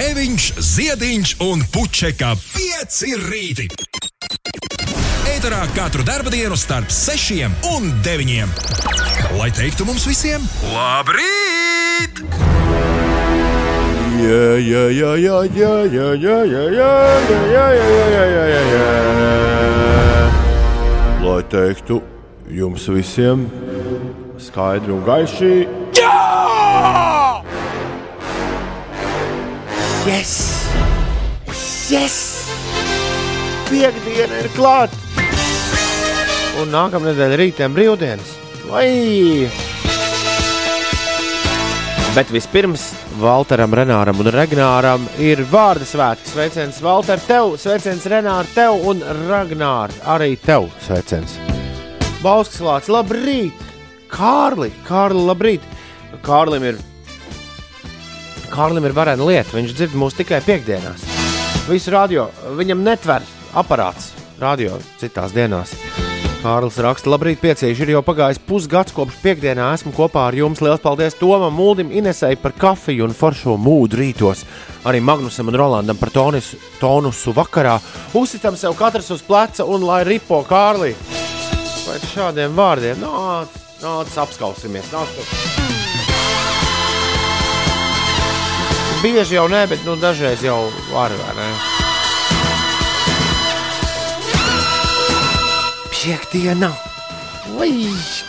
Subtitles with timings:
[0.00, 3.66] Grēviņš, Ziediņš un Puķeka 5 rīti.
[5.28, 6.00] Eterā katru
[6.32, 8.48] dienu starp 6 un 9.
[9.36, 10.40] Lai teiktu mums visiem,
[10.72, 12.16] labrīt!
[14.24, 16.96] Jā, jā, jā, jā, jā, jā, jā, jā, jā,
[17.52, 18.88] jā, jā, jā, jā, jā, jā.
[21.28, 22.00] Lai teiktu
[22.48, 23.44] jums visiem
[24.40, 25.79] skaidri un gaiši.
[30.10, 30.30] Yes!
[31.86, 32.14] Yes!
[33.68, 34.96] Piektdiena ir klāta!
[36.58, 38.32] Un nākamā nedēļa rītiem brīvdienas.
[38.66, 38.88] Vai!
[42.16, 42.88] Bet vispirms
[43.22, 46.26] Valteram, Renāram un Ragnāram ir vārdu svētki.
[46.32, 49.94] Sveiciens Valter, tev, sveiciens Renāra, tev un Ragnāra.
[50.10, 51.38] Arī tev sveiciens.
[52.18, 53.66] Bauskas Lācis, labrīt!
[54.10, 55.74] Kārli, Kārli, labrīt!
[56.26, 56.82] Kārlim ir,
[58.50, 59.56] Kārlim ir varena lieta.
[59.56, 61.06] Viņš dzird mūs tikai piekdienās.
[61.70, 62.28] Visu radio
[62.58, 65.74] viņam netver aparāts radio citās dienās.
[66.40, 67.82] Kārlis raksta, labrīt, piecīši.
[67.84, 70.62] Ir jau pagājis pusgads, kopš piekdienā esmu kopā ar jums.
[70.64, 74.46] Lielas paldies Tomam, Mūdim, Inesai par kafiju un foršo mūdu rītos.
[74.88, 77.76] Arī Magnusam un Rolandam par tonis, tonusu vakarā.
[78.16, 80.94] Uzsitam sev katrs uz pleca un lai ripo Kārlī.
[81.84, 83.04] Vai šādiem vārdiem?
[83.04, 84.88] Nāc, nāc, apskausimies.
[84.94, 85.79] Nāc,
[89.00, 90.58] Bieži jau nē, bet nu, dažreiz jau
[90.92, 91.12] var?
[95.94, 96.68] Piektdiena!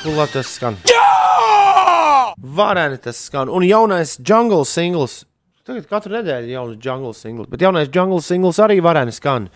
[0.01, 0.77] Kurā tas skan?
[0.87, 2.31] Jā!
[2.39, 3.51] Vareni tas skan.
[3.51, 5.25] Un jaunais jungle singls.
[5.67, 9.49] Tagad katru nedēļu ir jauns jungle singls, bet jaunais jungle singls arī vareni skan.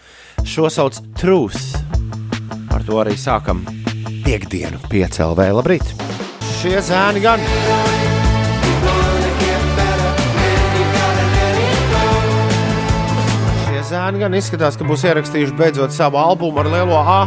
[0.44, 1.80] Šo sauc Truth.
[2.76, 3.64] Ar to arī sākam
[4.28, 5.48] piekdienu, piecēlē.
[5.56, 5.96] Labrīt!
[6.60, 8.05] Šie zēni gan!
[14.06, 17.24] Zēni gan izskatās, ka būs ierakstījuši beidzot savu albumu ar lielo A.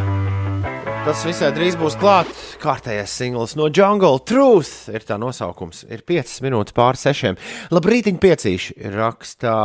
[1.03, 2.53] Tas visai drīz būs klāts.
[2.63, 5.81] Kārtējais singls no Jungle Truth ir tā nosaukums.
[5.91, 7.43] Ir 5 minūtes pāri 6.
[7.75, 9.57] Labrīt, piecīši raksta.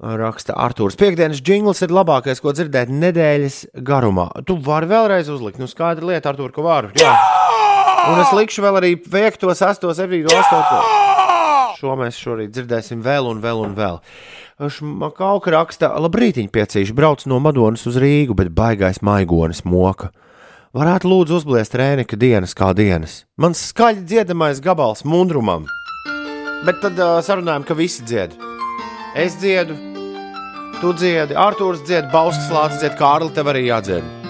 [0.00, 0.96] Raksta Arthurs.
[0.96, 4.30] Piektdienas jingls ir labākais, ko dzirdēt nedēļas garumā.
[4.48, 6.94] Tu vari vēlreiz uzlikt, nu skaidra lieta, Arthur, ka varu.
[6.96, 7.12] Jā!
[8.08, 11.15] Un es likšu vēl arī 5, 8, 7, 8.
[11.76, 13.98] Šo mēs šorīt dzirdēsim vēl un vēl un vēl.
[14.72, 20.08] Šmakauka raksta, labrīt, piecīši brauc no Madonas uz Rīgu, bet baigais maigonis moka.
[20.76, 23.24] Varētu lūdzu uzbliest Rēnika dienas kā dienas.
[23.36, 25.68] Man skaļi dziedamais gabals mundrumam.
[26.64, 28.32] Bet tad uh, sarunājam, ka visi dzied.
[29.16, 29.76] Es dziedu,
[30.80, 34.25] tu dziedi, Arthurs dzied, Bauskas lācis dzied, Kārli tev arī jādzied.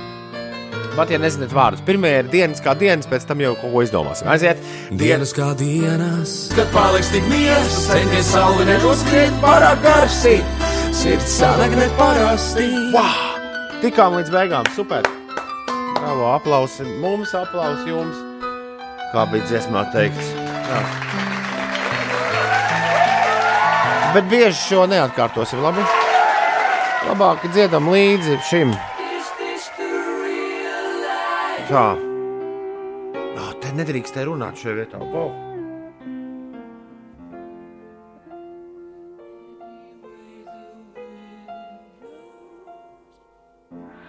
[0.97, 4.31] Pat ja nezināt vārdus, pirmie ir dienas kā dienas, pēc tam jau kaut ko izdomāsim.
[4.33, 4.63] Aiziet!
[4.97, 10.39] Dienas kā dienas, kad paliks tik miegs, centies sauli neuzskriet pārāk garsi,
[10.97, 12.71] sirds sanāk neparasti.
[12.97, 13.37] Wow!
[13.85, 15.05] Tikām līdz beigām, super!
[15.99, 18.17] Bravo, aplausi mums, aplausi jums!
[19.13, 20.33] Kā bija dziesmā teikts?
[20.73, 20.83] Jā.
[24.17, 25.85] Bet bieži šo neatkārtosim, labi?
[27.05, 28.79] Labāk dziedam līdzi šim.
[31.67, 31.87] Tā.
[33.37, 35.01] Oh, te nedrīkst te runāt šajā vietā.
[35.03, 35.33] Wow.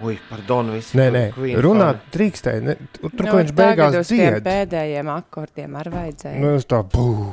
[0.06, 0.94] Ui, pardon, viss.
[0.98, 1.24] Nē, nē,
[1.66, 2.64] runāt drīkstēji.
[2.68, 4.44] Ne, tur, tur, kur viņš beigās Nu, dzied.
[4.46, 6.42] pēdējiem akordiem ar vajadzēja.
[6.44, 7.32] Nu, es tā būvu.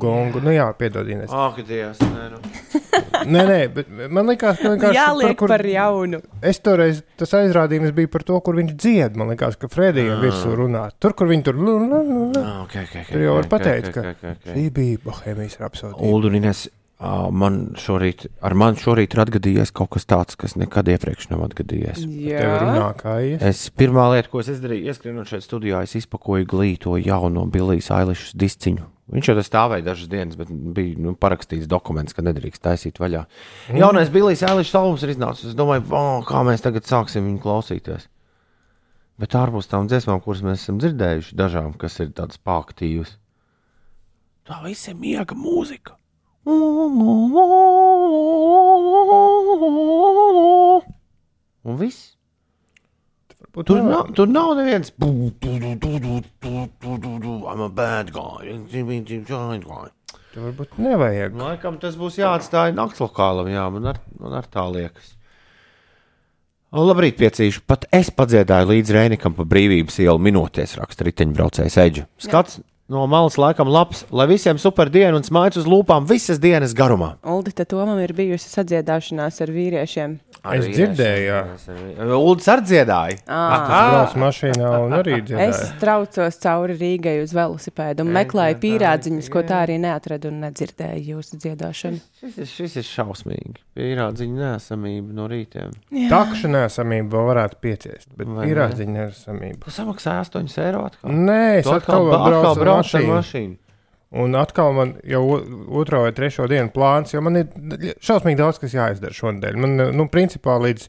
[0.00, 1.32] Gongu, nu jā, piedodiet.
[1.34, 2.42] Ak, Dievs, nē, nu.
[3.28, 6.20] Nē, nē, bet man liekas, ka vienkārši Jāliek tur, par jaunu.
[6.46, 9.20] Es toreiz tas aizrādījums bija par to, kur viņš dzied.
[9.20, 10.86] Man liekas, ka Fredijam virsū runā.
[11.02, 12.42] Tur, kur viņi tur lu, lu, lu.
[12.42, 14.52] Ah, okay, okay, okay, Tur jau var okay, pateikt, okay, ka okay, okay.
[14.54, 16.00] šī bija Bohēmijas rapsodija.
[16.10, 16.66] Uldurines,
[17.32, 22.04] man šorīt, ar mani šorīt ir atgadījies kaut kas tāds, kas nekad iepriekš nav atgadījies.
[22.04, 22.90] Tev runā.
[23.50, 28.36] Es pirmā lieta, ko es izdarīju, ieskrienot šeit studijā, es izpakoju glīto jauno Billijas Ailišas
[28.36, 28.88] disciņu.
[29.10, 33.24] Viņš jau stāvēja dažas dienas, bet bija nu, parakstīts dokuments, ka nedrīkst taisīt vaļā.
[33.72, 33.80] Mm.
[33.82, 35.48] Jaunais Billijas Ailišas albums ir iznācis.
[35.50, 38.06] Es domāju, oh, kā mēs tagad sāksim viņu klausīties.
[39.20, 43.16] Bet ārpus tām dziesmām, kuras mēs esam dzirdējuši, dažām, kas ir tādas pāktīvas,
[44.48, 45.98] tā viss ir miega mūzika.
[51.66, 52.19] Un viss.
[53.50, 54.92] Tur nav, tur nav neviens.
[57.50, 58.60] I'm a bad guy.
[60.30, 61.34] Tur varbūt nevajag.
[61.34, 65.16] Laikam tas būs jāatstāj naktslokālam, jā, man ar, man ar tā liekas.
[66.70, 67.64] Labrīt, piecīši.
[67.66, 72.04] Pat es padziedāju līdz Rēnikam pa brīvības ielu minūties, raksta riteņbraucējs Eģi.
[72.22, 76.76] Skats, no malas laikam labs, lai visiem super diena un smaids uz lūpām visas dienas
[76.78, 77.16] garumā.
[77.26, 80.20] Uldi, Tomam ir bijusi sadziedāšanās ar vīriešiem.
[80.40, 81.40] Es dzirdēju, jā.
[82.16, 83.16] Uldis arī dziedāja.
[83.28, 85.66] Braucu mašīnā un arī Es dzirdēju.
[85.82, 91.40] traucos cauri Rīgai uz velosipēdu un meklēju pīrādziņus, ko tā arī neatradu un nedzirdēju jūsu
[91.44, 92.00] dziedāšanu.
[92.22, 93.56] Šis ir, šis ir šausmīgi.
[93.76, 95.76] Pierādziņa nesamība no rītiem.
[96.08, 99.64] Takšu nesamību vēl varētu pieciest, bet Vai atziņa nesamība.
[99.64, 101.10] Tu samaksāji 8 eiro atkal.
[101.10, 103.16] Nē, es Tu atkal, atkal braucu ar brauc ar mašīnu.
[103.18, 103.56] mašīnu.
[104.10, 105.42] Un atkal man jau o-
[105.78, 107.46] otro vai trešo dienu plāns, jo man ir
[108.02, 109.56] šausmīgi daudz, kas jāizdara šonadēļ.
[109.62, 110.88] Man, nu, principā līdz,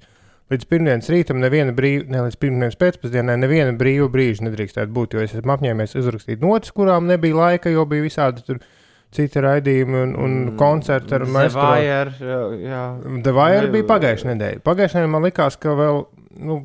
[0.50, 5.21] līdz pirmdienas rītam neviena brīva, ne līdz pirmdienas pēcpusdienai neviena brīva brīža nedrīkstētu būt, jo
[5.27, 8.57] es esmu apņēmies uzrakstīt notis, kurām nebija laika, jo bija visādi tur
[9.13, 11.25] citi raidījumi un, un koncerti ar.
[13.21, 14.63] The Wire bija pagājušā nedēļa.
[14.65, 16.06] Pagājušā nedēļa man likās, ka vēl,
[16.41, 16.62] nu,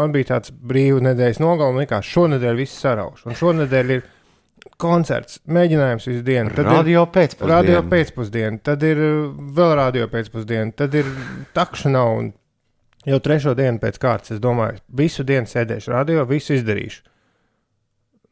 [0.00, 3.26] man bija tāds brīvs nedēļas nogalums, likās, šonadēļ viss sarauš.
[3.30, 4.08] Un šonadēļ ir
[4.80, 6.52] koncerts, mēģinājums visu dienu.
[6.56, 7.60] Tad Radio pēcpusdienā.
[7.60, 11.08] radio pēcpusdiena, tad ir uh, vēl radio pēcpusdiena, tad ir
[11.56, 12.32] takšana un
[13.08, 14.34] jau trešo dienu pēc kārtas.
[14.36, 17.06] Es domāju, visu dienu sēdēšu radio, visu izdarīšu.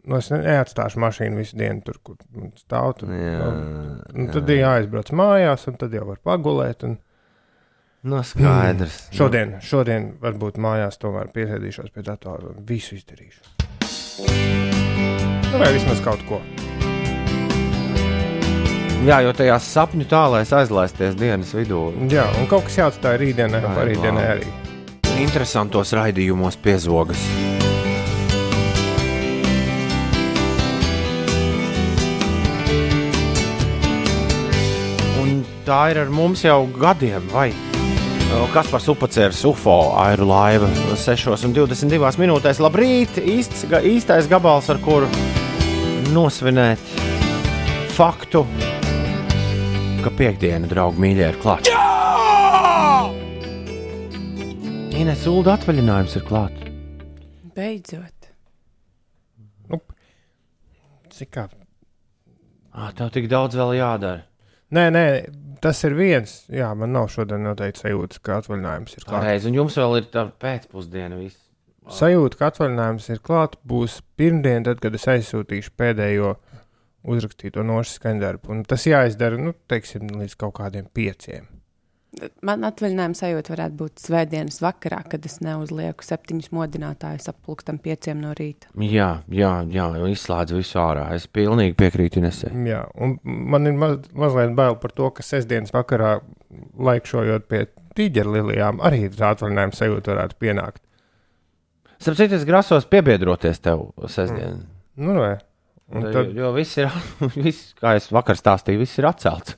[0.09, 2.17] Nu, es ne- neatstāšu mašīnu visu dienu tur, kur
[2.57, 2.95] stāv.
[3.01, 6.87] Tur, Jā, nu, nu, tad ir jāizbrauc mājās, un tad jau var pagulēt.
[6.89, 6.97] Un...
[8.09, 9.03] No skaidrs.
[9.19, 14.58] Šodien, šodien varbūt mājās tomēr piesēdīšos pie datora un visu izdarīšu.
[15.53, 16.41] Nu, vai vismaz kaut ko.
[19.07, 21.85] Jā, jo tajās sapņu tālēs aizlaisties dienas vidū.
[22.13, 24.49] Jā, un kaut kas jāatstāj rītdienai, Vai, parītdienai labi.
[24.51, 25.23] arī.
[25.23, 27.23] Interesantos raidījumos piezogas.
[35.21, 37.51] Un tā ir ar mums jau gadiem, vai?
[38.53, 40.69] Kas par supacērs UFO airu laiva
[41.01, 42.61] 6,22 minūtēs.
[42.61, 43.17] Labrīt!
[43.23, 45.09] Īsts, īstais gabals, ar kuru
[46.15, 46.83] nosvinēt
[47.97, 48.45] faktu,
[50.05, 51.75] ka piekdiena, draugi, mīļie, ir klāta.
[54.99, 56.71] Ines Ulda atvaļinājums ir klāts.
[57.55, 58.15] Beidzot.
[61.19, 61.49] Cik kā?
[62.71, 64.23] Ah, tev tik daudz vēl jādara.
[64.75, 65.05] Nē, nē,
[65.65, 66.35] tas ir viens.
[66.53, 69.27] Jā, man nav šodien noteikti sajūta, ka atvaļinājums ir klāts.
[69.27, 71.19] Reiz, un jums vēl ir tā pēcpusdiena.
[71.19, 71.48] Viss.
[71.89, 76.35] Sajūta, ka atvaļinājums ir klāts, būs pirmdien, tad, kad es aizsūtīšu pēdējo
[77.09, 78.51] uzrakstīto nošu skaņdarbu.
[78.53, 81.49] Un tas jāizdara, nu, teiksim, līdz kaut kādiem pieciem.
[82.43, 88.23] Man atvaļinājuma sajūta varētu būt svētdienas vakarā, kad es neuzlieku septiņus modinātājus ap pulksten pieciem
[88.23, 88.71] no rīta.
[88.81, 91.05] Jā, jā, jā, izslēdz visu ārā.
[91.15, 92.51] Es pilnīgi piekrītu Inesē.
[92.67, 96.17] Jā, un man ir maz, mazliet bail par to, ka sestdienas vakarā,
[96.89, 97.67] laikšojot pie
[98.01, 100.83] tīģerlilijām, arī tā atvaļinājuma sajūta varētu pienākt.
[101.99, 104.61] Starp citu, es grasos piebiedroties tev sestdien.
[104.99, 105.37] Nu, vai?
[105.89, 106.13] Un Mm.
[106.13, 106.91] tad, Jo viss ir,
[107.47, 109.57] viss, kā es vakar stāstīju, viss ir atcelts.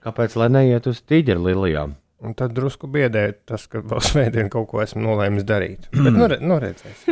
[0.00, 1.96] Kāpēc lai neiet uz tīģeru lilijām?
[2.20, 5.86] un tad drusku biedē tas, ka vēl svētdien kaut ko esmu nolēmis darīt.
[6.04, 7.04] Bet, nu, nu redzēs.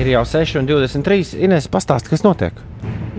[0.00, 1.34] Ir jau 6,23.
[1.44, 2.56] Ines, pastāsti, kas notiek?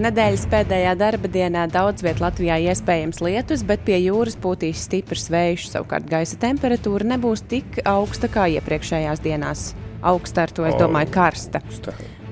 [0.01, 5.67] Nedēļas pēdējā darba dienā daudz vietā Latvijā iespējams lietus, bet pie jūras pūtīs stiprs vējš.
[5.75, 9.67] Savukārt gaisa temperatūra nebūs tik augsta kā iepriekšējās dienās.
[10.01, 11.61] Augsta ar to, es domāju, karsta.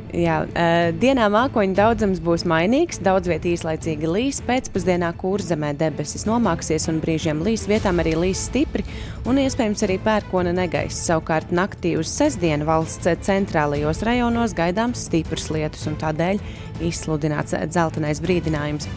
[0.09, 6.87] Jā, uh, dienā mākoņu daudzums būs mainīgs, daudz vietā īslaicīgi līs, pēcpusdienā kurzemē debesis nomāksies
[6.89, 8.87] un brīžiem līs, vietām arī līs stipri
[9.30, 11.04] un iespējams arī pērkona negaiss.
[11.06, 16.42] Savukārt naktī uz sestdienu valsts centrālajos rajonos gaidāms stiprs lietus un tādēļ
[16.89, 18.89] izsludināts dzeltenais brīdinājums.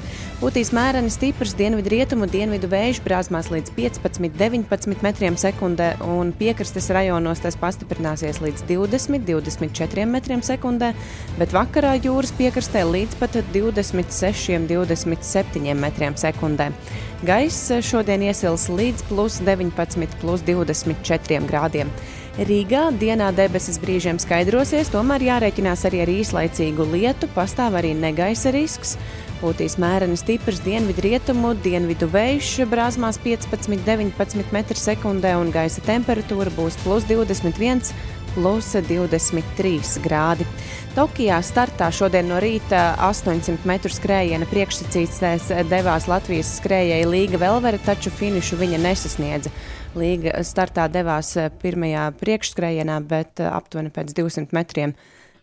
[0.42, 7.38] Būtīs mēreni stiprs dienvidu rietumu, dienvidu vējš brāzmās līdz 15-19 metriem sekundē, un piekrastes rajonos
[7.44, 10.98] tas pastiprināsies līdz 20-24 metriem sekundē,
[11.38, 16.74] bet vakarā jūras piekrastē līdz pat 26-27 metriem sekundē.
[17.22, 21.86] Gaiss šodien iesils līdz plus 19, plus 24 grādiem.
[22.32, 28.98] Rīgā dienā debesis brīžiem skaidrosies, tomēr jārēķinās arī ar īslaicīgu lietu, pastāv arī negaisa risks.
[29.42, 37.02] Būtīs mēreni stiprs dienvidu rietumu, dienvidu vējš brāzmās 15-19 m2 un gaisa temperatūra būs plus
[37.08, 37.80] 21,
[38.36, 40.46] plus 23 grādi.
[40.94, 48.14] Tokijā startā šodien no rīta 800 metru skrējiena priekšsacītais devās Latvijas skrējēja Līga Velvere, taču
[48.14, 49.50] finišu viņa nesasniedza.
[49.98, 51.34] Līga startā devās
[51.64, 54.94] pirmajā priekšskrējienā, bet aptuveni pēc 200 metriem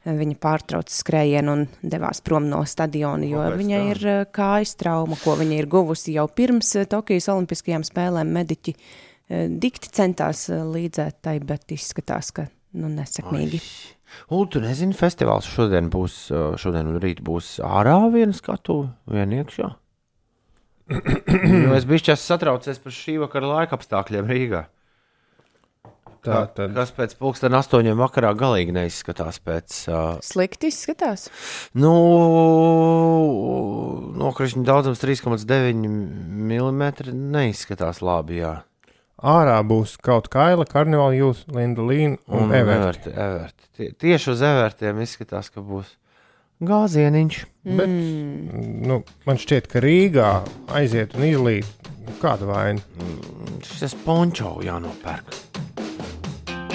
[0.07, 3.91] viņa pārtrauca skrējienu un devās prom no stadiona, jo Kāpēc viņai tā?
[3.93, 8.31] ir eh, kājas trauma, ko viņa ir guvusi jau pirms eh, Tokijas Olimpiskajām spēlēm.
[8.39, 12.47] Mediķi eh, dikti centās līdzēt tai, bet izskatās, ka
[12.79, 13.61] nu, nesekmīgi.
[14.33, 19.69] Un tu nezini, festivāls šodien būs, šodien un rīt būs ārā viena skatu, viena iekšā.
[21.63, 24.63] jo es biju satraucies par šī vakara laika apstākļiem Rīgā.
[26.25, 29.75] Tā tad Kas pēc pusdienas astoņiem vakarā galīgi neizskatās pēc.
[29.88, 31.29] Uh, Slikti izskatās.
[31.79, 31.93] nu,
[34.19, 36.83] nokrišņa daudzums 3,9 mm
[37.35, 38.41] neizskatās labi.
[38.43, 38.57] Jā.
[39.19, 42.83] ārā būs kaut kaila, karnevāla jūs, Linda Līna un, un Everta.
[42.83, 43.69] Everti, Everti.
[43.79, 45.95] Tie- Tieši uz Evertiem izskatās, ka būs
[46.63, 47.39] gāzieniņš.
[47.79, 47.91] Bet
[48.89, 50.29] nu, man šķiet, ka Rīgā
[50.75, 51.67] aiziet un izlīt
[52.23, 52.81] kāda vaina.
[53.67, 55.35] Šis pončo jānopērk.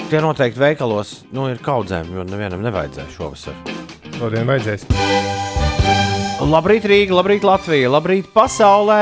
[0.05, 3.55] Tie noteikti veikalos nu, ir kaudzēm, jo nevienam nevajadzēja šovasar.
[4.19, 4.85] Šodien vajadzēs.
[6.45, 8.99] Labrīt, Rīga, labrīt, Latvija, labrīt, pasaulē!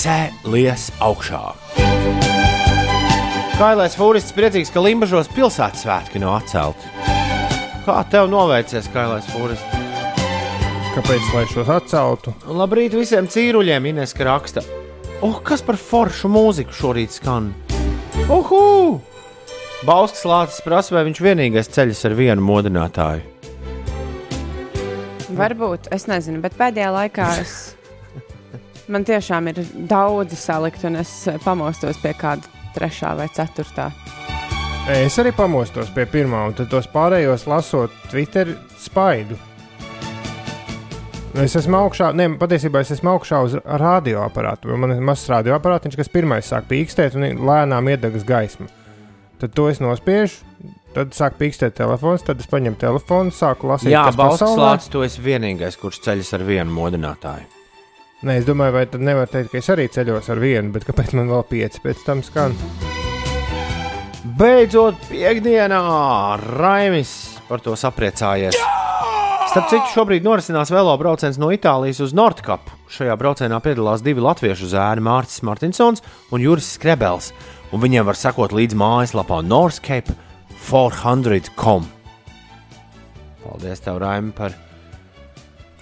[0.00, 1.42] Cēlies augšā!
[3.54, 6.88] Kailais Fūrists priecīgs, ka Limbažos pilsētas svētki nav atcelti.
[7.84, 9.82] Kā tev noveicies, Kailais Fūrists?
[10.96, 12.32] Kāpēc lai šos atceltu?
[12.48, 14.64] Labrīt visiem cīruļiem, Ines raksta.
[15.20, 17.52] Oh, kas par foršu mūziku šorīt skan?
[18.32, 19.13] Uhu!
[19.84, 23.20] Bauskas lācis prasa, vai viņš vienīgais ceļš ar vienu modinātāju.
[25.36, 27.74] Varbūt, es nezinu, bet pēdējā laikā es.
[28.88, 29.58] Man tiešām ir
[29.90, 31.10] daudzi salikti, un es
[31.44, 33.90] pamostos pie kāda trešā vai ceturtā.
[34.94, 39.36] Es arī pamostos pie pirmā, un tad tos pārējos lasot Twitter spaidu.
[41.44, 44.70] Es esmu augšā, ne, patiesībā es esmu augšā uz radioaparātu.
[44.70, 48.70] jo Man ir mazs radioaparāts, kas pirmais sāk pīkstēt un lēnām iedegas gaisma.
[49.44, 50.38] Tad to es nospiežu,
[50.96, 53.90] tad sāk pīkstēt telefons, tad es paņemu telefonu, sāku lasīt.
[53.92, 54.70] Jā, pasaulē.
[54.70, 57.44] lācis, tu esi vienīgais, kurš ceļš ar vienu modinātāju.
[58.24, 61.12] Nē, es domāju, vai tad nevar teikt, ka es arī ceļos ar vienu, bet kāpēc
[61.18, 62.56] man vēl pieci pēc tam skan?
[64.40, 65.82] Beidzot, piekdienā
[66.56, 67.12] Raimis
[67.44, 68.56] par to sapriecājies.
[69.50, 72.72] Starp citu, šobrīd norisinās velo brauciens no Itālijas uz Nordkapu.
[72.96, 76.00] Šajā braucienā piedalās divi latviešu zēni, Mārcis Martinsons
[76.32, 77.28] un Juris Skrebels.
[77.74, 80.14] Un viņiem var sekot līdzi mājaslapā Northcape
[80.68, 81.88] 400.com.
[83.44, 84.54] Paldies, tev, Raim, par,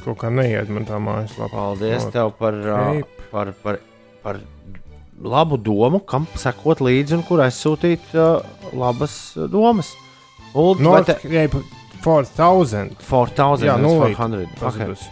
[0.02, 1.52] Kaut kā neiet man tā mājaslapā.
[1.52, 3.78] paldies No, tev par, uh, par, par,
[4.24, 4.40] par
[5.22, 8.40] labu domu, kam sekot līdzi un kur aizsūtīt uh,
[8.74, 9.14] labas
[9.52, 9.92] domas.
[10.54, 11.62] Ulu, vai te- North Cape
[12.02, 12.96] 4000.
[13.06, 14.40] 4000, Jā, nevis 400.
[14.40, 14.48] 0.
[14.48, 14.58] Okay.
[14.64, 15.04] Pazudus.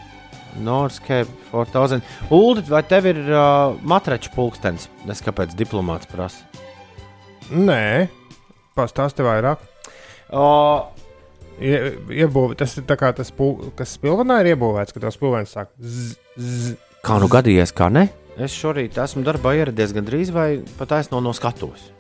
[0.58, 2.02] Northcape 4000.
[2.34, 4.88] Ulu, vai tev ir uh, matraču pulkstenis?
[5.06, 6.42] Es kāpēc diplomāts prasa?
[7.50, 8.09] Nē,
[8.78, 9.62] pastāsti vairāk.
[10.30, 10.87] Uh,
[11.61, 15.50] Ie- Iebūvē, tas ir tā kā tas, pul- kas spilvenā ir iebūvēts, ka tas spilvens
[15.52, 16.76] sāk zzz, zzz.
[17.04, 18.07] kā nu gadījies, kā ne?
[18.40, 21.90] Es šorīt esmu darbā ieradies gandrīz vai pat aizno no skatuves.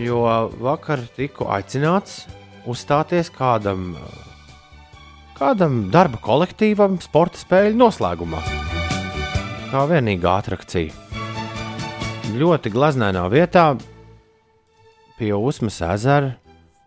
[0.00, 0.22] Jo
[0.60, 2.22] vakar tiku aicināts
[2.64, 3.92] uzstāties kādam,
[5.36, 8.40] kādam darba kolektīvam sporta spēļu noslēgumā.
[9.68, 11.03] Kā vienīgā atrakcija.
[12.32, 13.74] Ļoti glaznainā vietā
[15.18, 16.32] pie Usmas ezera,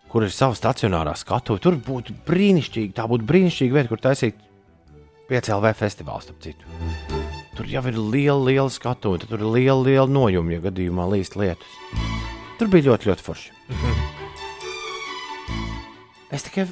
[0.10, 1.62] kur ir sava stacionārā skatuve.
[1.62, 4.40] Tur būtu brīnišķīgi, tā būtu brīnišķīga vieta, kur taisīt
[5.30, 6.26] 5LV festivāls.
[6.26, 6.66] starp citu.
[7.58, 11.78] Tur jau ir liela, liela skatuve, tur ir liela, liela nojuma, ja gadījumā līst lietus.
[12.58, 13.52] Tur bija ļoti, ļoti forši.
[16.34, 16.68] Es tikai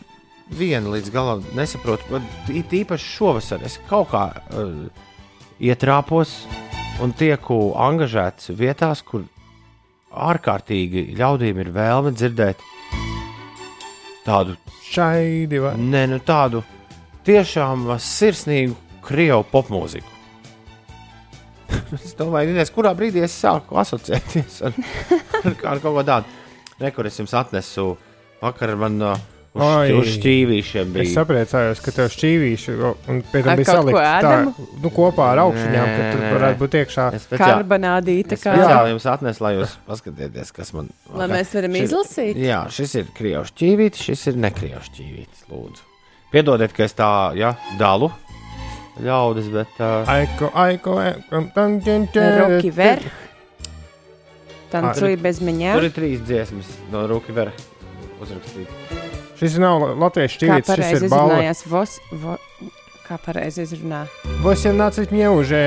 [0.50, 2.19] vienu līdz galam nesaprotu,
[2.50, 4.89] bet īpaši šovasar es kaut kā uh,
[5.62, 6.43] ietrāpos
[7.03, 9.25] un tieku angažēts vietās, kur
[10.15, 12.61] ārkārtīgi ļaudīm ir vēlme dzirdēt
[14.25, 16.61] tādu Šaidi vai Ne, nu tādu
[17.25, 18.75] tiešām sirsnīgu
[19.05, 20.13] krievu popmūziku.
[21.97, 24.77] es domāju, Ines, kurā brīdī es sāku asociēties ar,
[25.41, 26.41] ar, ar kaut ko tādu.
[26.79, 27.93] Nekur es jums atnesu
[28.41, 29.19] vakar man uh,
[29.55, 31.12] uz, šķi- uz šķīvīšiem Es bija.
[31.15, 32.75] sapriecājos, ka tev šķīvīši
[33.09, 34.33] un pie tam bija salikta tā,
[34.83, 37.05] nu, kopā ar augšņām, ka tur varētu būt iekšā.
[37.15, 41.71] Es Karbonādīta, es kā speciāli jums atnesu, lai jūs paskatieties, kas man lai mēs varam
[41.79, 42.35] Šis- izlasīt.
[42.45, 45.47] Jā, šis ir krievu šķīvītis, šis ir nekrievu šķīvītis.
[45.50, 45.81] Lūdzu.
[46.35, 47.09] Piedodiet, ka es tā
[47.39, 48.12] ja, dalu
[49.01, 49.67] ļaudis, bet.
[49.79, 52.09] Uh, Aiko, aiko, aiko, tam, tam,
[52.39, 53.03] Roki Verh.
[54.71, 55.83] Tancuji bez Tur maņām.
[55.83, 57.53] ir trīs dziesmas no Rūka Verha
[58.19, 58.84] uzrakstītas.
[59.39, 61.63] Šis nav latviešu ķīlis, šis ir balvas.
[61.67, 62.37] Vos, vo,
[63.05, 64.05] kā pareizi izrunā?
[64.43, 65.61] Vosienācīt ņēužē.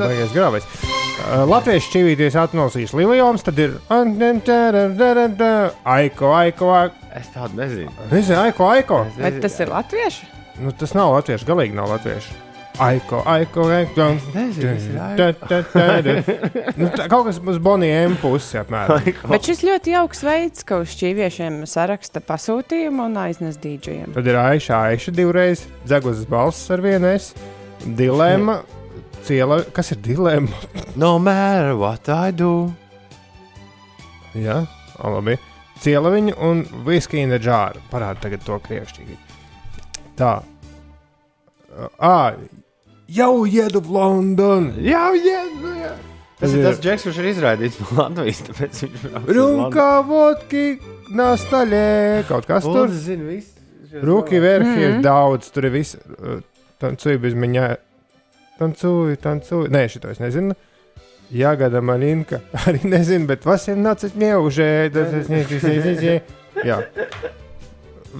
[0.00, 0.68] Baigais grāvais.
[1.14, 3.76] Uh, latviešu ķīvīties atnosīs Lilijoms, tad ir
[5.84, 6.96] Aiko, Aiko, Aiko.
[7.14, 7.92] Es tādu nezinu.
[8.10, 9.04] Nezinu, Aiko, Aiko.
[9.20, 10.26] Bet tas ir latviešu?
[10.64, 12.34] Nu, tas nav latviešu, galīgi nav latviešu.
[12.78, 14.06] Aiko, aiko, aiko.
[16.76, 19.04] Nu, Kaut kas uz Bonija M puses apmēram.
[19.30, 24.10] Bet šis ļoti jauks veids, ka uz šķīviešiem saraksta pasūtījumu un aiznes dīdžiem.
[24.16, 27.30] Tad ir Aiša, Aiša divreiz, Zeguzas balss ar vienais,
[27.84, 28.58] dilēma,
[29.28, 29.60] ciela.
[29.76, 30.64] Kas ir dilēma?
[30.98, 32.72] No matter what I do.
[34.34, 34.64] Jā,
[34.98, 35.38] o, labi.
[35.84, 37.86] Ciela viņu un viskija džāra.
[37.92, 39.20] Parāda tagad to krievišķīgi.
[40.18, 40.34] Tā.
[42.02, 42.34] Ā,
[43.08, 44.74] jau iedu v Londonu.
[44.82, 45.44] Jā, jā,
[45.80, 45.94] jā.
[46.40, 48.42] Tas ir tas džeks, kurš ir izraidīts no Latvijas.
[48.48, 50.64] Tāpēc viņš ir Runka, vodki,
[51.14, 51.88] nastaļē.
[52.28, 52.90] Kaut kas tur.
[52.92, 53.54] Zina viss.
[53.94, 54.82] Ruki verhi mm.
[54.82, 55.96] ir daudz, tur ir viss.
[56.82, 57.68] Tancuji bez viņa.
[58.58, 59.70] Tancuji, tancuji.
[59.74, 60.56] Nē, šito es nezinu.
[61.34, 62.42] Jāgada malinka.
[62.66, 64.70] Arī nezinu, bet vas ir nācis mjaužē.
[64.94, 66.18] Tas es nezinu.
[66.66, 66.82] Jā.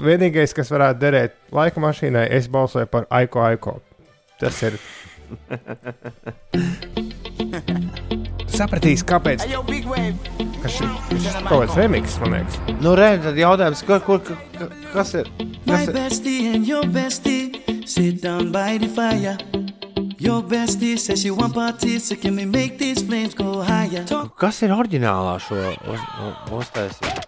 [0.04, 3.76] Vienīgais, kas varētu derēt laika mašīnai, es balsoju par Aiko Aiko.
[4.44, 4.74] Tas ir.
[8.54, 9.42] Sapratīs, kāpēc.
[10.62, 12.58] Kas ir šis kaut kāds remix, man liekas.
[12.84, 15.26] Nu, re, tad jautājums, kur, kur, ka- kas ir?
[15.66, 15.94] My Kas ir?
[15.96, 17.42] bestie and your bestie
[17.88, 19.36] sit down by the fire.
[20.20, 24.04] Your bestie says she want parties, so can we make these flames go higher?
[24.08, 25.58] Talk Kas ir oriģinālā šo
[25.92, 27.22] uz- u- uztaisījumu?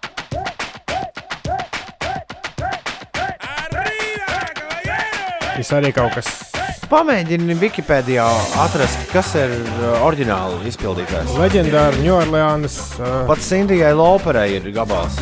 [5.57, 6.56] Šis arī kaut kas.
[6.87, 8.25] Pamēģini Wikipēdijā
[8.63, 11.33] atrast, kas ir uh, oriģināli izpildītājs.
[11.41, 12.77] Leģendāra Ņūorleānas.
[13.01, 15.19] Uh, Pat Sindijai Loperai ir gabals.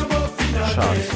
[0.75, 1.09] Šāds.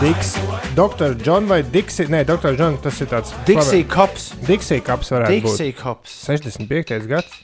[0.00, 0.34] Diks,
[0.76, 1.14] Dr.
[1.24, 2.08] John vai Dixie?
[2.12, 2.56] Nē, Dr.
[2.56, 3.32] John, tas ir tāds.
[3.48, 4.30] Dixie Cups.
[4.48, 6.18] Dixie kaps varētu Dixie Cups.
[6.28, 6.42] būt.
[6.44, 7.08] 65.
[7.08, 7.42] gads.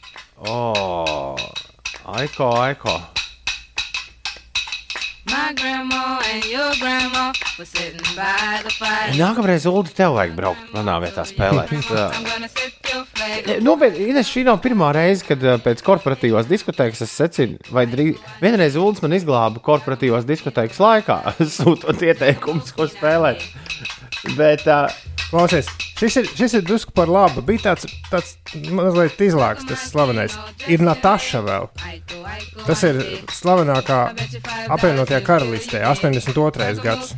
[0.48, 1.36] Oh,
[2.16, 2.96] Aiko, Aiko.
[5.32, 9.12] My grandma and your grandma were sitting by the fire.
[9.16, 11.72] Nākamreiz, Ulu, tev vajag braukt manā vietā spēlēt.
[13.64, 18.20] Nopietni, Ines, šī nav pirmā reize, kad uh, pēc korporatīvās diskotēkas es secinu, vai drīz
[18.44, 21.18] vienreiz Ulas man izglāba korporatīvās diskotēkas laikā,
[21.56, 23.48] sūtot ieteikumus, ko spēlēt.
[24.36, 24.84] Bet uh,
[25.32, 25.64] Klausies,
[26.02, 27.42] šis ir, šis ir drusku par labu.
[27.46, 28.32] Bija tāds, tāds
[28.74, 30.34] mazliet izlāks, tas slavenais.
[30.66, 31.68] Ir Nataša vēl.
[32.66, 32.98] Tas ir
[33.30, 34.00] slavenākā
[34.74, 36.82] apvienotajā karalistē, 82.
[36.82, 37.14] gads.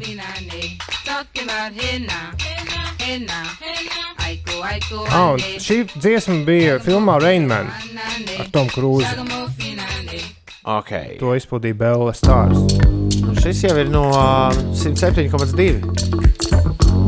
[5.15, 7.69] Ah, un šī dziesma bija filmā Rainman
[8.41, 9.15] ar Tomu Krūzi.
[10.65, 12.59] ok, To izpildīja Bela Stārs.
[13.43, 17.04] šis jau ir no uh, 107,2.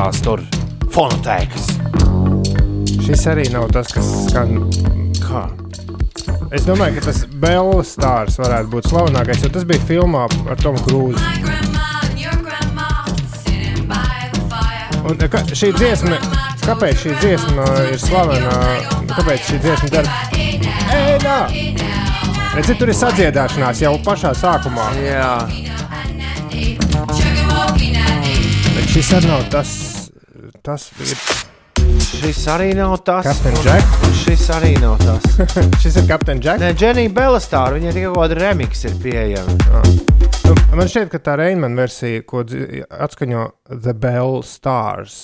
[0.00, 0.40] Tās tur
[0.94, 1.66] fonotēkas.
[3.04, 4.54] Šis arī nav tas, kas skan.
[5.20, 5.42] Kā?
[6.56, 10.80] Es domāju, ka tas Bela Stārs varētu būt slavenākais, jo tas bija filmā ar Tomu
[10.86, 11.20] Krūzi.
[15.04, 16.16] Un ka, šī dziesma,
[16.64, 18.56] kāpēc šī dziesma ir slavena?
[19.12, 20.16] Kāpēc šī dziesma dara?
[20.96, 21.38] Ēnā!
[22.56, 24.94] Redzi, tur ir sadziedāšanās jau pašā sākumā.
[25.04, 25.34] Jā,
[28.80, 29.89] Bet šis arī nav tas.
[30.60, 31.16] Tas ir,
[32.04, 33.24] šis arī nav tas.
[33.24, 33.86] Captain un Jack?
[34.20, 35.24] Šis arī nav tas.
[35.82, 36.60] šis ir Captain Jack.
[36.60, 39.56] Nē, Dženija Belastāra, viņai tikai kaut kāda remix ir pieejama.
[40.44, 45.14] Nu, Man šķiet, ka tā Reinman versija, ko atskaņo The Bell Stars,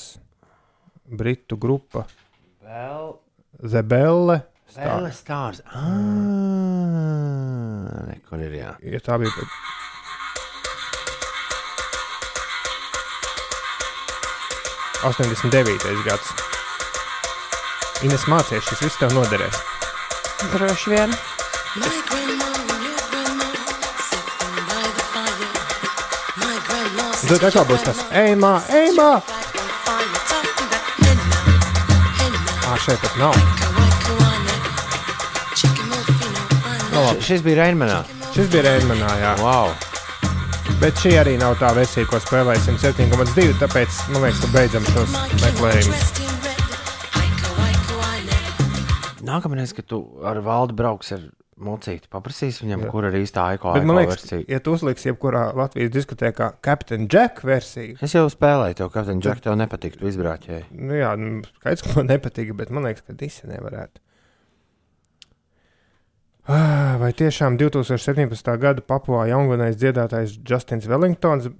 [1.04, 2.06] britu grupa.
[2.64, 3.20] Bel,
[3.60, 4.40] The Belle
[4.72, 4.88] Stars.
[4.88, 5.60] Belastārs.
[5.68, 5.84] Ah,
[8.08, 8.72] nekur ir jā.
[8.88, 9.30] Ja tā bija.
[15.00, 16.32] Pat- Astoņdesmit devītais gads.
[18.04, 19.56] Ines mācīties, šis viss tev noderēs.
[20.52, 21.14] Droši vien.
[27.26, 29.08] Tad atkal būs tas ejamā, ejamā.
[32.66, 33.34] Ah, šeit pat nav.
[36.96, 37.98] Š- Šis bija Reinmanā.
[38.34, 39.32] Šis bija Reinmanā, jā.
[39.42, 39.74] Wow.
[40.80, 43.54] Bet šī arī nav tā versija, ko spēlēsim 7,2.
[43.62, 46.10] Tāpēc man liekas, ka beidzam šos meklējumus.
[49.26, 51.24] Nākamreiz, kad tu ar valdi brauks ar
[51.66, 52.90] mocīti, paprasīs viņam, Jā.
[52.92, 54.44] kur ir īstā aiko Bet man liekas, versija.
[54.52, 59.40] ja tu uzliksi jebkurā Latvijas diskotēkā Captain Jack versiju, Es jau spēlēju to, Kapteiņa Džek,
[59.48, 60.66] tev nepatiktu izbrāķēji.
[60.76, 64.04] nu jā, nu, skaidrs, ka man nepatīk, bet man liekas, ka visi nevarētu.
[66.46, 68.52] Ah, Vai tiešām 2017.
[68.62, 71.50] gada Papua jaungunais dziedātājs Justins Wellingtons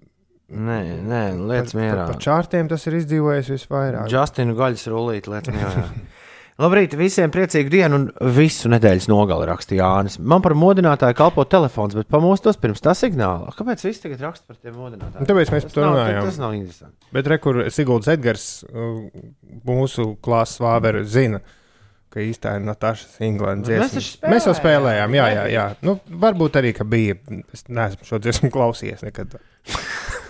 [0.47, 2.05] Nē, nē, lietas par, mierā.
[2.07, 4.07] par čārtiem tas ir izdzīvojis visvairāk?
[4.13, 5.83] Justinu gaļas rullīti lietas mierā.
[6.63, 10.15] Labrīt, visiem priecīgu dienu un visu nedēļas nogali rakstīja Jānis.
[10.23, 13.51] Man par modinātāju kalpo telefons, bet pamostos pirms tā signāla.
[13.59, 15.27] Kāpēc viss tagad raksta par tiem modinātājiem?
[15.29, 16.23] Tāpēc mēs par to runājām.
[16.31, 17.11] Tas nav interesanti.
[17.19, 19.03] Bet rekur Sigulds Edgars, uh,
[19.69, 21.43] mūsu klases vāveru, zina,
[22.17, 25.17] ka īstā ir Nataša Inglandes Bet mēs jau spēlējām.
[25.19, 25.67] jā, jā, jā.
[25.85, 27.19] Nu, varbūt arī, ka bija.
[27.53, 29.37] Es neesmu šo dziesmu klausījies nekad.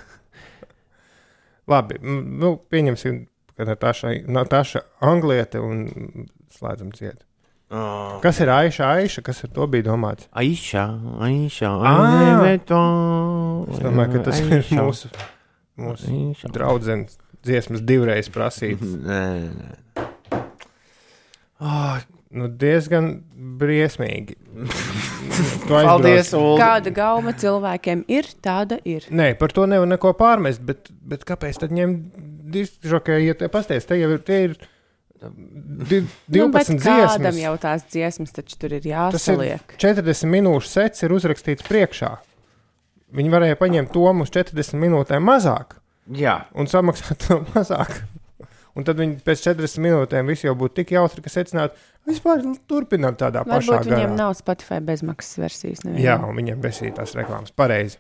[1.70, 3.22] Labi, nu, pieņemsim,
[3.54, 5.86] ka Nataša, Nataša Angliete un
[6.56, 7.22] slēdzam ciet.
[7.70, 8.18] Oh.
[8.22, 8.90] Kas ir Aiša?
[8.98, 10.28] Aiša, kas ar to bija domāts?
[10.38, 10.84] Aiša,
[11.26, 11.94] Aiša, Ā!
[12.02, 12.82] Aiša.
[13.74, 15.10] Es domāju, ka tas ir mūsu,
[15.78, 16.90] mūsu draugs
[17.46, 18.94] dziesmas divreiz prasīts.
[19.06, 20.05] Nē, nē.
[21.60, 21.96] Oh,
[22.36, 23.12] Nu, diezgan
[23.60, 24.34] briesmīgi.
[25.70, 26.56] Paldies, Ulu.
[26.58, 29.06] Kāda gauma cilvēkiem ir, tāda ir.
[29.14, 31.94] Nē, par to nevar neko pārmest, bet, bet kāpēc tad ņem
[32.52, 37.40] diskžokē, ja te pasties, te jau ir, te ir di, 12 Nu, bet kādam dziesmas.
[37.40, 39.76] jau tās dziesmas taču tur ir Tas ir jāsaliek.
[39.80, 42.12] 40 minūšu sets ir uzrakstīts priekšā.
[43.16, 45.78] Viņi varēja paņemt to uz 40 minūtēm mazāk
[46.14, 48.02] Jā, un samaksāt to mazāk.
[48.76, 53.16] Un tad viņi pēc 40 minūtēm visi jau būtu tik jautri, ka secinātu, vispār turpinām
[53.16, 54.16] tādā pašā Varbūt viņiem garā.
[54.18, 55.80] nav Spotify bezmaksas versijas.
[55.86, 56.04] nevienam.
[56.04, 57.54] Jā, un viņiem besīja tās reklāmas.
[57.56, 57.96] Pareizi.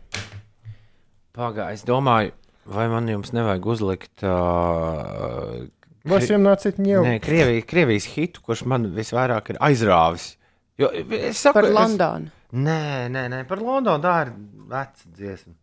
[1.36, 1.74] pagaidi.
[1.78, 2.32] Es domāju,
[2.66, 4.22] vai man jums nevajag uzlikt.
[4.22, 5.64] Uh,
[6.06, 7.02] Vasiem nāciet ņemt.
[7.08, 10.36] Nē, Krievijas, Krievijas hitu, kurš man visvairāk ir aizrāvis.
[10.78, 12.30] Jo, es saku, Par es- Londonu.
[12.52, 14.34] Nē, nē, nē, par Londonu tā ir
[14.70, 15.54] veca dziesma.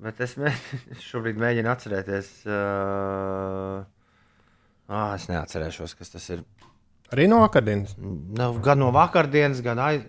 [0.00, 0.52] Bet es mē,
[1.10, 2.30] šobrīd mēģinu atcerēties.
[2.46, 3.84] Uh,
[4.88, 6.44] ah, es neatcerēšos, kas tas ir.
[7.14, 7.96] Arī no akadēmijas.
[7.98, 10.06] Nu, gan no vakardienas, gan aiz.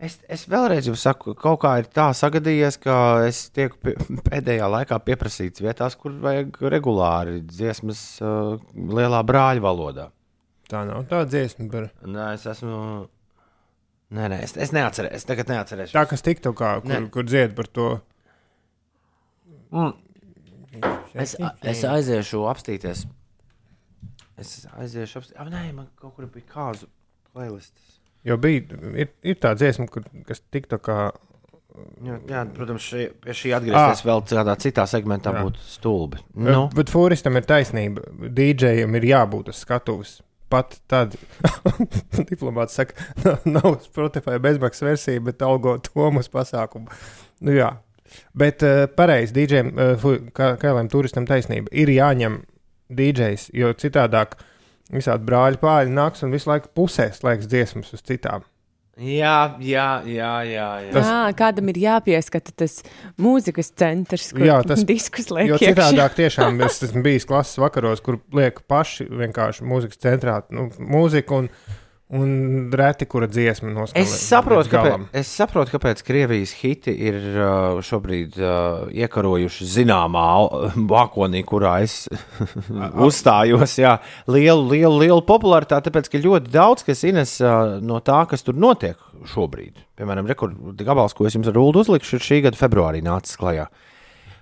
[0.00, 2.94] Es, es vēlreiz jums saku, ka kaut kā ir tā sagadījies, ka
[3.26, 3.92] es tiek pie,
[4.30, 10.08] pēdējā laikā pieprasīts vietās, kur vajag regulāri dziesmas uh, lielā brāļa valodā.
[10.70, 11.68] Tā nav tā dziesma.
[11.72, 11.90] Par...
[12.06, 12.80] Nē, es esmu.
[14.16, 15.20] Nē, nē, es, es neatcerēšos.
[15.20, 15.94] Es tagad neatcerēšos.
[15.94, 17.02] Tā, kas tiktu kā, kur, Nē.
[17.14, 17.90] kur dzied par to.
[19.70, 19.92] Mm.
[21.12, 23.04] Es, es aiziešu apstīties.
[24.40, 25.40] Es aiziešu apstīties.
[25.40, 26.88] Ah, nē, man kaut kur bija kāzu
[27.34, 27.98] playlists.
[28.26, 30.98] Jo bija, ir, ir tā dziesma, kur, kas tiktu kā.
[32.04, 35.44] Jā, jā protams, šī, pie šī atgriezties vēl kādā citā segmentā Jā.
[35.46, 36.18] būtu stulbi.
[36.36, 36.66] Nu.
[36.74, 38.04] Bet Fūristam ir taisnība.
[38.36, 40.18] DJam ir jābūt uz skatuves.
[40.50, 41.14] Pat tad,
[42.32, 46.90] diplomāts saka, nav, nav Spotify bezmaksas versija, bet algo to mūsu pasākumu.
[47.46, 47.70] Nu, jā.
[48.36, 52.40] Bet uh, pareizi, DJam, uh, kā kādam turistam taisnība, ir jāņem
[52.90, 54.36] DJs, jo citādāk
[54.90, 58.42] visādi brāļi pāri nāks un visu laiku pusēs laiks dziesmas uz citām.
[59.00, 60.64] jā, jā, jā, jā.
[60.84, 60.90] jā.
[60.92, 61.36] Tas- Tas...
[61.38, 62.80] Kādam ir jāpieskata tas
[63.16, 65.48] mūzikas centrs, kur Jā, tas- diskus liek.
[65.54, 70.66] Jo citādāk tiešām es esmu bijis klases vakaros, kur liek paši vienkārši mūzikas centrā nu,
[70.80, 71.48] mūziku un,
[72.16, 74.02] un reti, kura dziesma noskaņo.
[74.02, 80.24] Es saprotu, kāpēc, es saprotu, kāpēc Krievijas hiti ir uh, šobrīd uh, iekarojuši zināmā
[80.90, 82.08] vakonī, kurā es
[83.06, 83.76] uzstājos.
[83.78, 83.98] Jā,
[84.30, 88.58] lielu, lielu, lielu popularitāti, tāpēc ka ļoti daudz kas ines uh, no tā, kas tur
[88.58, 88.98] notiek
[89.30, 89.78] šobrīd.
[90.00, 93.68] Piemēram, rekord, gabals, ko es jums ar Ulu uzlikšu, ir šī gada februārī nācis klajā.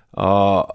[0.09, 0.65] Uh,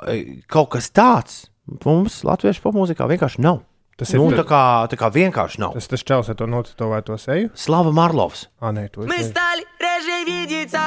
[0.46, 1.46] kaut kas tāds
[1.82, 3.64] mums, latviešu popmūzikā, vienkārši nav.
[3.99, 5.73] Tas ir Nu, nu, tā, kā, tā kā vienkārši nav.
[5.75, 7.49] tas, tas čels ar to nocitovēto seju.
[7.53, 8.47] Slava Marlovs.
[8.61, 9.31] Ah, nē, to es Мы nezinu.
[9.31, 10.85] стали реже видеться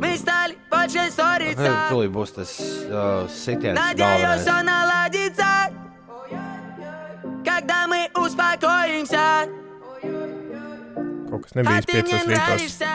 [0.00, 2.50] Мы стали больше ссориться Tūlīt būs tas
[2.88, 3.76] uh, sitiens.
[3.76, 4.40] Надеюсь, galvenais.
[4.40, 5.50] все наладится
[7.44, 9.46] Когда мы успокоимся
[11.30, 12.26] Kaut kas А nebija ты мне piecos rītos.
[12.26, 12.88] нравишься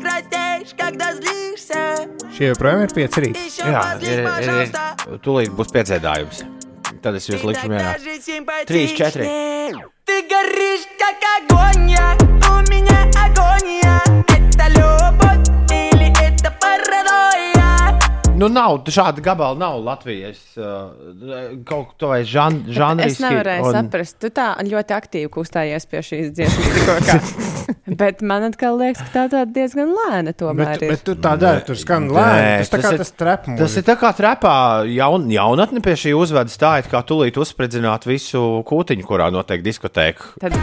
[0.00, 3.42] краснеешь, когда злишься Šie joprojām ir pieci rīti.
[3.44, 6.36] Еще Jā, позлись, ir, ir, пожалуйста ir, tūlīt būs piedzēdājums.
[7.04, 7.92] Tad es jūs Ты likšu mierā.
[7.92, 8.64] такая же симпатичная.
[8.66, 9.28] Три, четыре.
[10.06, 12.16] Ты горишь, как огонь, я.
[12.48, 14.00] у меня агония
[14.32, 15.59] Это любовь или это паранойя?
[18.41, 20.39] Nu, nav šāda gabala, nav Latvijas.
[20.57, 23.19] Uh, kaut kā vai žan, žanriski.
[23.19, 23.75] Es nevarēju un...
[23.75, 27.35] saprast, tu tā ļoti aktīvi kustējies pie šīs dziesmas.
[28.01, 30.93] Bet man atkal liekas, ka tā tāda diezgan lēna tomēr Bet, ir.
[30.95, 32.63] bet tur tā dara, tur skan lēni.
[32.63, 34.55] Tas tā tas kā ir- tas trep Tas ir tā kā trepā
[34.89, 40.33] jaun, jaunatne pie šī uzvedas tā, it kā tūlīt uzspridzināt visu kūtiņu, kurā notiek diskotēka.
[40.41, 40.57] Tad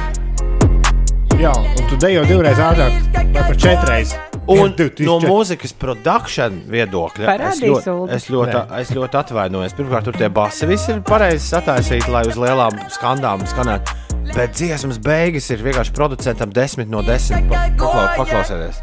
[1.38, 4.16] Jā, un tu dejo divreiz ātrāk, vai par četreiz.
[4.48, 4.72] Un
[5.04, 9.74] no mūzikas produkcijas viedokļa es ļoti, es, ļoti, es ļoti atvainojos.
[9.76, 13.92] Pirmkārt, tur tie basi visi ir pareizi sataisīti, lai uz lielām skandām skanētu.
[14.32, 17.44] Bet dziesmas beigas ir vienkārši producentam desmit no desmit.
[17.52, 18.80] Pa- Paklau, paklausieties!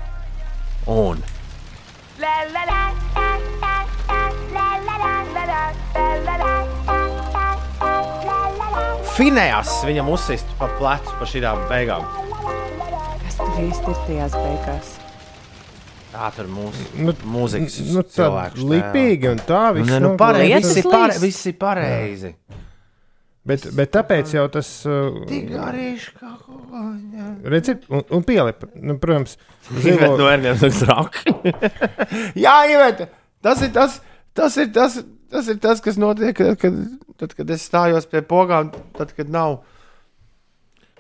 [0.85, 1.23] Un
[9.15, 12.05] Finējas viņam uzsist pa plecu pa šīm beigām.
[13.23, 14.93] Kas tur īsti ir tajās beigās?
[16.15, 18.61] Tā tur mūsu Nu, mūzikas nu, tā cilvēks.
[18.71, 19.89] lipīgi un tā viss.
[19.91, 21.25] Nu, nu, pareizi, viss, ir pare, slīst.
[21.25, 22.31] viss ir pareizi.
[23.45, 24.69] Bet, bet tāpēc jau tas.
[25.29, 27.25] Tik Uh, garīgs kā koņa.
[27.51, 28.69] redzi, un, un pielipa.
[28.79, 29.35] Nu, protams,
[29.83, 31.35] zilo, no ērniem saka traki.
[32.41, 33.09] Jā, Iveta,
[33.45, 33.99] tas ir tas,
[34.33, 34.97] tas ir tas,
[35.29, 36.79] tas ir tas, kas notiek, kad, kad,
[37.21, 39.59] tad, kad es stājos pie pogām, tad, kad nav,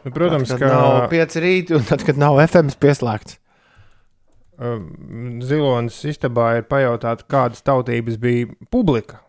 [0.03, 3.39] nu, protams, tad, ka kad nav pieci rīti un tad, kad nav FM pieslēgts.
[4.59, 4.79] Uh,
[5.45, 9.19] Zilonas istabā ir pajautāts, kādas tautības bija publika.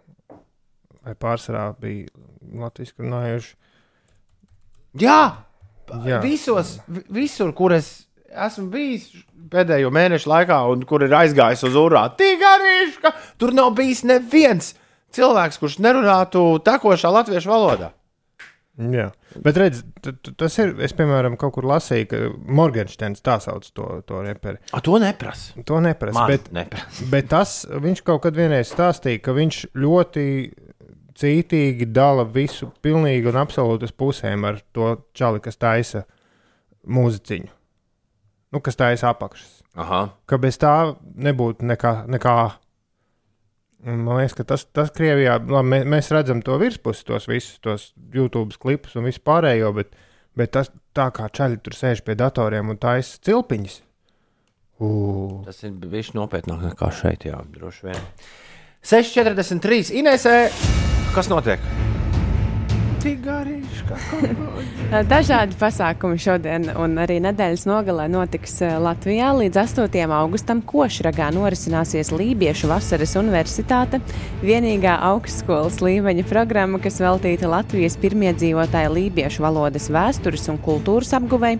[1.06, 2.08] Vai pārsvarā bija
[2.56, 3.54] latviešu runājuši?
[5.02, 5.20] Jā,
[6.06, 6.20] Jā.
[6.22, 9.10] visos, vi- visur, kur es esmu bijis
[9.52, 14.02] pēdējo mēnešu laikā, un kur ir aizgājis uz urā, tik garīgs, ka tur nav bijis
[14.04, 14.74] neviens
[15.12, 17.92] cilvēks, kurš nerunātu tekošā latviešu valodā.
[18.76, 19.06] Jā,
[19.40, 19.78] bet redz,
[20.36, 20.74] tas ir.
[20.84, 22.18] Es, piemēram, kaut kur lasīju, ka
[22.58, 24.60] Morgenstēns tā sauc to, to reperi.
[24.76, 25.64] A, to neprasa.
[25.64, 26.26] To neprasa.
[26.28, 27.08] Bet, neprasa.
[27.08, 30.26] bet tas viņš kaut kad vienreiz stāstīja, ka viņš ļoti
[31.16, 36.04] cītīgi dala visu pilnīgi un absolūti uz pusēm ar to čali, kas taisa
[36.84, 37.52] mūziķiņu.
[38.52, 39.62] Nu, kas taisa apakšas.
[39.80, 40.02] Aha.
[40.28, 42.02] Ka bez tā nebūtu nekā.
[42.12, 42.36] nekā.
[43.84, 47.90] Man liekas, ka tas, tas Krievijā, labi, mēs, mēs redzam to virspusi, tos visus tos
[48.14, 49.92] YouTube klipus un visu pārējo, bet,
[50.38, 53.82] bet tas tā kā čaļi tur sēž pie datoriem un taisa cilpiņas.
[54.80, 55.42] Ugh.
[55.46, 58.00] Tas ir bijis nopietnāk nekā šeit, jā, droši vien.
[58.86, 59.92] 6,43.
[60.00, 60.38] Inesē,
[61.14, 61.62] kas notiek?
[63.02, 65.00] Tik garīgs, kā koņa.
[65.12, 69.32] Dažādi pasākumi šodien un arī nedēļas nogalē notiks eh, Latvijā.
[69.36, 69.98] Līdz 8.
[70.16, 74.00] augustam Košragā norisināsies Lībiešu vasaras universitāte,
[74.44, 81.56] vienīgā augstskolas līmeņa programma, kas veltīta Latvijas pirmiedzīvotāja lībiešu valodas vēstures un kultūras apguvei.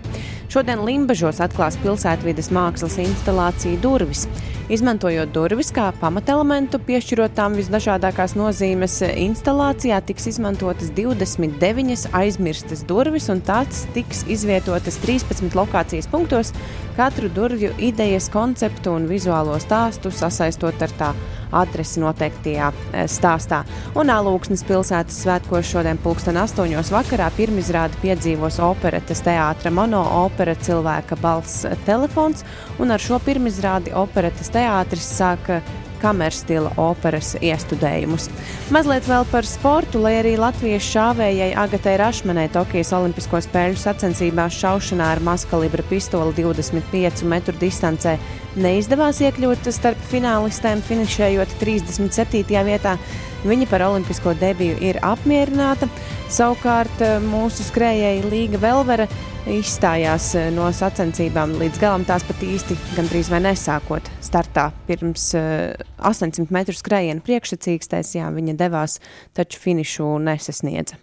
[0.53, 4.25] Šodien Limbažos atklās pilsētvidas mākslas instalācija Durvis.
[4.67, 13.39] Izmantojot durvis kā pamatelementu, piešķirot tām visdažādākās nozīmes, instalācijā tiks izmantotas 29 aizmirstas durvis, un
[13.47, 16.51] tās tiks izvietotas 13 lokācijas punktos,
[16.99, 21.15] katru durvju idejas, konceptu un vizuālo stāstu sasaistot ar tā
[21.51, 23.61] adresi noteiktajā eh, stāstā.
[23.97, 26.75] Un Alūksnes pilsētas svētkos šodien pulksten 8.
[26.93, 32.43] vakarā pirmizrādi piedzīvos operetes teātra monoopera cilvēka balss telefons,
[32.81, 35.61] un ar šo pirmizrādi operetes teātris sāka
[36.01, 38.27] kamerstila operas iestudējumus.
[38.73, 45.11] Mazliet vēl par sportu, lai arī Latvijas šāvējai Agatei Rašmanai Tokijas Olimpisko spēļu sacensībās šaušanā
[45.15, 48.17] ar maskalibra pistoli 25 metru distancē
[48.57, 52.45] neizdevās iekļūt starp finālistēm, finišējot 37.
[52.67, 52.97] vietā.
[53.45, 55.85] Viņa par olimpisko debiju ir apmierināta.
[56.33, 59.05] Savukārt eh, mūsu skrējēja Līga Velvera
[59.53, 64.71] izstājās eh, no sacensībām līdz galam, tās pat īsti gandrīz vai nesākot startā.
[64.89, 68.97] Pirms eh, 800 metru skrējiena priekšsacīkstēs, jā, viņa devās,
[69.37, 70.97] taču finišu nesasniedza.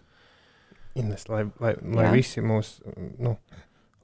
[0.99, 3.37] Ines, lai, lai, lai visi mūsu nu,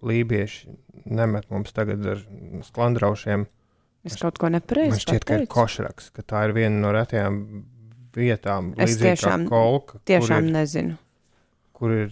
[0.06, 0.70] lībieši
[1.10, 2.22] nemet mums tagad ar
[2.66, 3.44] sklandraušiem.
[4.06, 7.42] Es kaut ko Man nepareizi šķiet, ka ir košraks, ka tā ir viena no retajām
[8.16, 10.98] vietām, Es tiešām- kolka, Tiešām kur ir, nezinu.
[11.72, 12.10] kur ir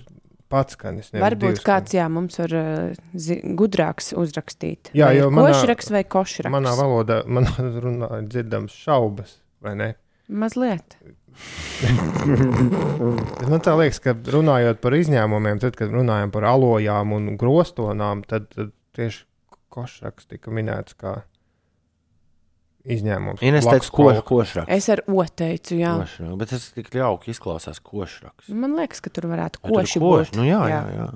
[0.48, 1.10] pats skanis.
[1.12, 4.90] Varbūt kāds, jā, mums var uh, zi- gudrāks uzrakstīt.
[4.96, 6.52] Jā, vai jo manā- košraks vai košraks?
[6.54, 7.52] Manā valodā, manā
[7.84, 9.94] runā ir dzirdams šaubas, vai ne?
[10.28, 10.96] Mazliet.
[13.48, 18.48] Man tā liekas, ka runājot par izņēmumiem, tad, kad runājam par alojām un grostonām, tad,
[18.54, 19.24] tad tieši
[19.72, 21.18] košraks tika minēts kā
[22.96, 23.42] izņēmums.
[23.44, 24.70] Ines Blakus teica, ko, košraks.
[24.74, 25.94] Es ar o teicu, jā.
[26.02, 28.48] Košraks, Bet tas tik jauki izklausās košraks.
[28.52, 30.32] Man liekas, ka tur varētu Vai tur koši koši?
[30.32, 30.38] būt.
[30.40, 31.08] Nu, jā, jā, jā.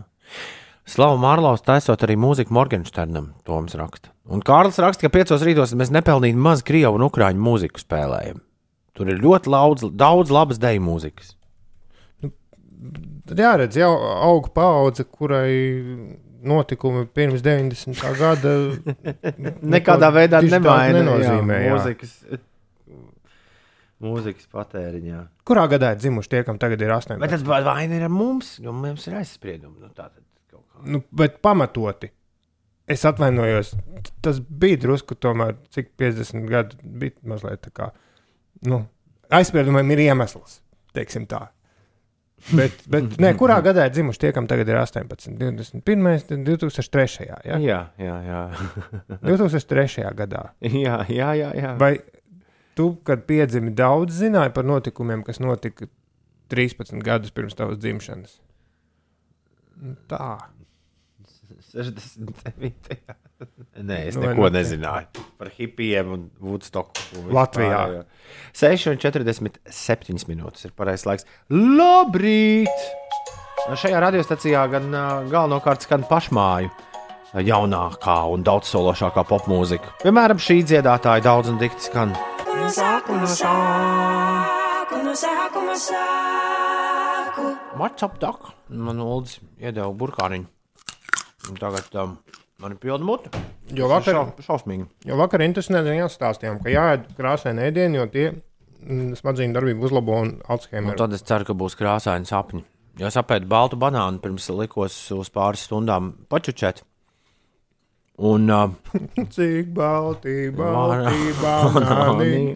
[0.93, 4.11] Slavu Mārlaus taisot arī mūziku Morgensternam, Toms raksta.
[4.27, 8.41] Un Kārlis raksta, ka piecos rītos mēs nepelnīgi maz krievu un ukrāņu mūziku spēlējam.
[8.99, 11.37] Tur ir ļoti daudz, daudz labas deju mūzikas.
[13.31, 15.53] Tad jāredz, jau aug paudze, kurai
[16.43, 18.01] notikumi pirms 90.
[18.19, 18.55] gada
[19.75, 22.17] Nekādā veidā nemaina mūzikas,
[24.03, 25.21] mūzikas patēriņā.
[25.49, 27.23] Kurā gadā ir dzimuši tie, kam tagad ir 18?
[27.23, 29.79] Bet tas vaina ir ar mums, jo mums ir aizspriedumi.
[29.83, 30.83] Nu, tā tad kaut kā.
[30.89, 32.11] nu, bet pamatoti.
[32.91, 33.77] Es atvainojos,
[34.27, 37.93] tas bija drusku, tomēr, cik 50 gadu bija mazliet tā kā.
[38.67, 38.83] Nu,
[39.33, 40.59] aizspriedumiem ir iemesls,
[40.97, 41.47] teiksim tā.
[42.51, 47.29] Bet, bet ne, kurā gadā ir dzimuši tie, kam tagad ir 18, 21, 2003.
[47.47, 47.59] Ja?
[47.63, 48.41] Jā, jā, jā.
[49.31, 50.09] 2003.
[50.19, 50.49] gadā.
[50.67, 51.75] jā, jā, jā, jā.
[51.81, 51.95] Vai
[52.79, 55.87] tu, kad piedzimi, daudz zināji par notikumiem, kas notika
[56.53, 58.41] 13 gadus pirms tavas dzimšanas?
[60.11, 60.33] Tā.
[61.73, 62.73] 69.
[63.89, 67.27] Nē, es Nu, neko nu, nezināju par hipijiem un Woodstocku.
[67.33, 67.81] Latvijā.
[67.81, 68.05] pārējo.
[68.57, 71.29] 6,47 minūtes ir pareizais laiks.
[71.51, 72.87] Labrīt!
[73.79, 74.89] Šajā radiostacijā gan
[75.31, 76.73] galvenokārt skan pašmāju
[77.47, 79.95] jaunākā un daudzsološākā popmūzika.
[80.03, 82.13] Piemēram, šī dziedātāja daudz un dikti skan.
[87.79, 88.53] What's up, Doc?
[88.69, 90.51] Man Uldis iedeva burkāniņu.
[91.51, 92.19] Un Tagad um,
[92.63, 93.31] man ir pilna mute.
[93.75, 94.87] Jo vakar, Šau, šausmīgi.
[95.09, 100.19] jo vakar interesanti ziņās stāstījām, ka jāēd krāsaini ēdieni, jo tie mm, smadzeņu darbību uzlabo
[100.23, 100.97] un Un Alzheimer.
[101.01, 102.63] tad es ceru, ka būs krāsaini sapņi.
[103.01, 106.83] Jo es apēdu baltu banānu pirms likos uz pāris stundām pačučēt.
[108.23, 108.69] Un uh,
[109.35, 112.53] Cik balti, balti, banāni.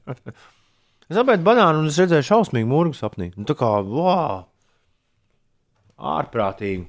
[1.10, 3.32] es apēdu banānu un es redzēju šausmīgu mūru sapnī.
[3.36, 4.44] Nu, tā kā, wow!
[5.98, 6.86] Ārprātīgi!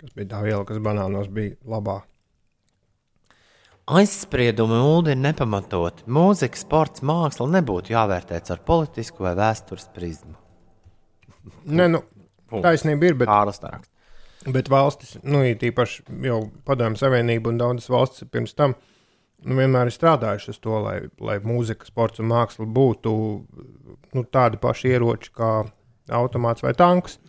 [0.00, 2.00] Kas bija tā viela, kas banānos bija labā.
[3.90, 6.06] Aizspriedumi ULDI ir nepamatoti.
[6.14, 10.36] Mūzika, sports, māksla nebūtu jāvērtēts ar politisku vai vēstures prizmu.
[11.68, 12.00] Nē, nu,
[12.52, 13.90] taisnība ir, bet, Kārlis Taraks.
[14.46, 18.76] bet valstis, nu, īpaši jau padomju savienība un daudzas valstis pirms tam,
[19.44, 23.12] nu, vienmēr ir strādājušas to, lai, lai mūzika, sports un māksla būtu
[24.16, 25.52] nu, tādi paši ieroči kā
[26.08, 27.19] automāts vai tanks.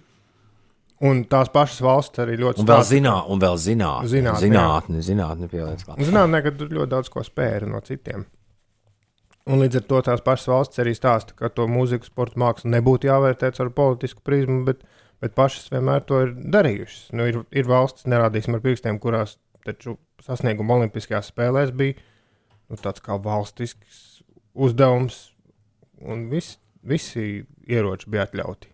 [1.01, 4.09] Un tās pašas valsts arī ļoti stāsta- zinā, un vēl zinātnē.
[4.11, 5.97] Zinātne, zinātne, zinātne pieliec klāt.
[6.05, 8.27] Zinātnē, ka tur ļoti daudz ko spēra no citiem.
[9.49, 13.09] Un līdz ar to tās pašas valsts arī stāsta, ka to mūziku, sporta mākslu nebūtu
[13.09, 14.83] jāvērtē ar politisku prizmu, bet,
[15.23, 17.09] bet pašas vienmēr to ir darījušas.
[17.17, 21.97] Nu, ir, ir valsts, nerādīsim ar pirkstiem, kurās taču sasnieguma Olimpiskajās spēlēs bija
[22.69, 24.21] nu, tāds kā valstisks
[24.53, 25.31] uzdevums,
[26.01, 28.70] un vis, visi ieroči bija atļauti.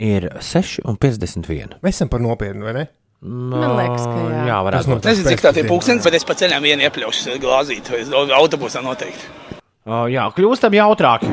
[0.00, 1.76] Ir 6,51.
[1.84, 2.86] Mēs esam par nopietnu, vai ne?
[3.20, 4.44] Man liekas, ka jā.
[4.48, 5.02] jā varētu būt.
[5.04, 8.00] tā- Nezinu, cik tā ir pūkstens, bet es pa ceļam vienu iepļaušu glāzīt, vai
[8.38, 9.28] autobusā noteikti.
[9.84, 11.28] Uh, jā, kļūstam jautrāki.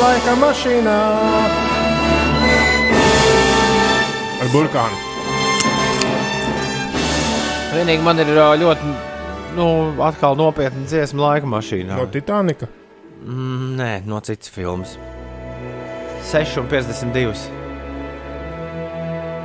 [0.00, 0.96] Laika mašīnā
[4.40, 4.96] ar burkānu.
[7.74, 8.30] Vienīgi man ir
[8.62, 8.94] ļoti,
[9.56, 9.66] nu,
[10.06, 11.96] atkal nopietna dziesma laika mašīnā.
[11.98, 12.68] No Titanika.
[13.24, 14.96] Mm, nē, no citas filmas.
[16.30, 17.34] 6,52.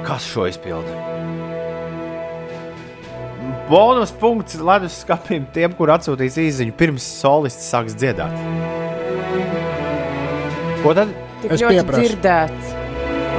[0.05, 1.01] Kas šo izpilda?
[3.69, 8.33] Bonus punkts ledus skapim tiem, kur atsūtīs īsiņu pirms solists sāks dziedāt.
[10.83, 11.09] Ko tad?
[11.41, 12.01] Tik Es pieprasu.
[12.03, 12.75] dzirdēts.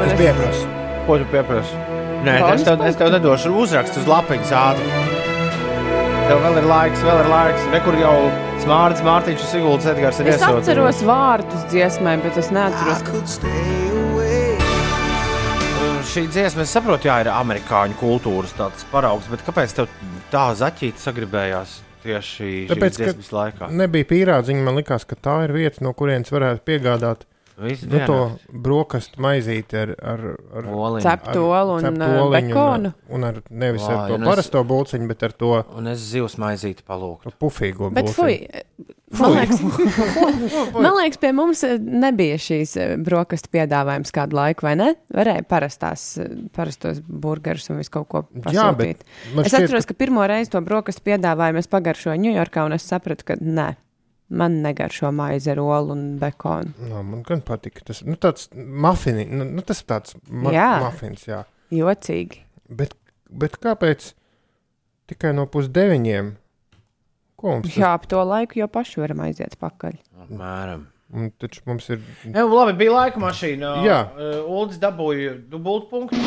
[0.07, 0.67] Es pieprasu.
[1.07, 1.79] Ko tu pieprasi?
[2.27, 5.06] Nē, Bonus es tev, es tev nedošu uzrakstu uz lapiņas ātri.
[6.27, 7.67] Tev vēl ir laiks, vēl ir laiks.
[7.71, 8.15] Rekur jau
[8.65, 10.63] Smārts, Mārtiņš un Siguldas Edgars ir Es iesūtījuši.
[10.65, 13.05] atceros vārdus dziesmai, bet es neatceros,
[16.17, 19.91] Šī dziesma, es saprotu, jā, ir amerikāņu kultūras tāds paraugs, bet kāpēc tev
[20.33, 21.75] tā zaķīta sagribējās
[22.07, 23.69] tieši Tāpēc, šīs ka laikā?
[23.77, 28.07] nebija pīrādziņa, man likās, ka tā ir vieta, no kurienes varētu piegādāt Visu nu, dienu.
[28.07, 30.25] to brokastu maizīti ar, ar,
[30.61, 30.67] ar
[31.01, 32.91] ceptu olu un uh, bekonu.
[33.09, 36.03] Un, ar, un ar nevis Vā, ar to parasto būciņu, bet ar to, Un es
[36.11, 37.31] zivs maizīti palūgtu.
[37.31, 38.19] to pufīgo Bet, būciņu.
[38.19, 38.37] fuj,
[39.23, 39.63] man liekas,
[40.85, 44.91] man liekas, pie mums eh, nebija šīs eh, brokastu piedāvājums kādu laiku, vai ne?
[45.17, 46.05] Varēja parastās,
[46.57, 49.01] parastos burgerus un visu kaut ko Jā, pasūtīt.
[49.01, 52.77] bet man Es šķiet, atceros, ka pirmo reizi to brokastu piedāvājumu es pagaršoju Ņujorkā, un
[52.77, 53.71] es sapratu, ka nē,
[54.29, 56.73] man negaršo maize ar olu un bekonu.
[56.89, 57.85] no, man gan patika.
[57.87, 60.71] Tas nu, tāds mafini, nu, nu, tas ir tāds ma Jā.
[60.83, 61.45] mafins, jā.
[61.71, 62.43] Jocīgi.
[62.69, 62.95] Bet,
[63.31, 64.13] bet kāpēc
[65.11, 66.33] tikai no pusdeviņiem?
[67.37, 67.77] Ko mums?
[67.77, 69.99] Jā, ap to laiku jau paši varam aiziet pakaļ.
[70.27, 70.87] Apmēram.
[71.15, 73.75] Un taču mums ir Jā, labi, bija laika mašīna.
[73.87, 73.99] Jā.
[74.17, 76.19] Uh, Uldis dabūja dubultu punktu.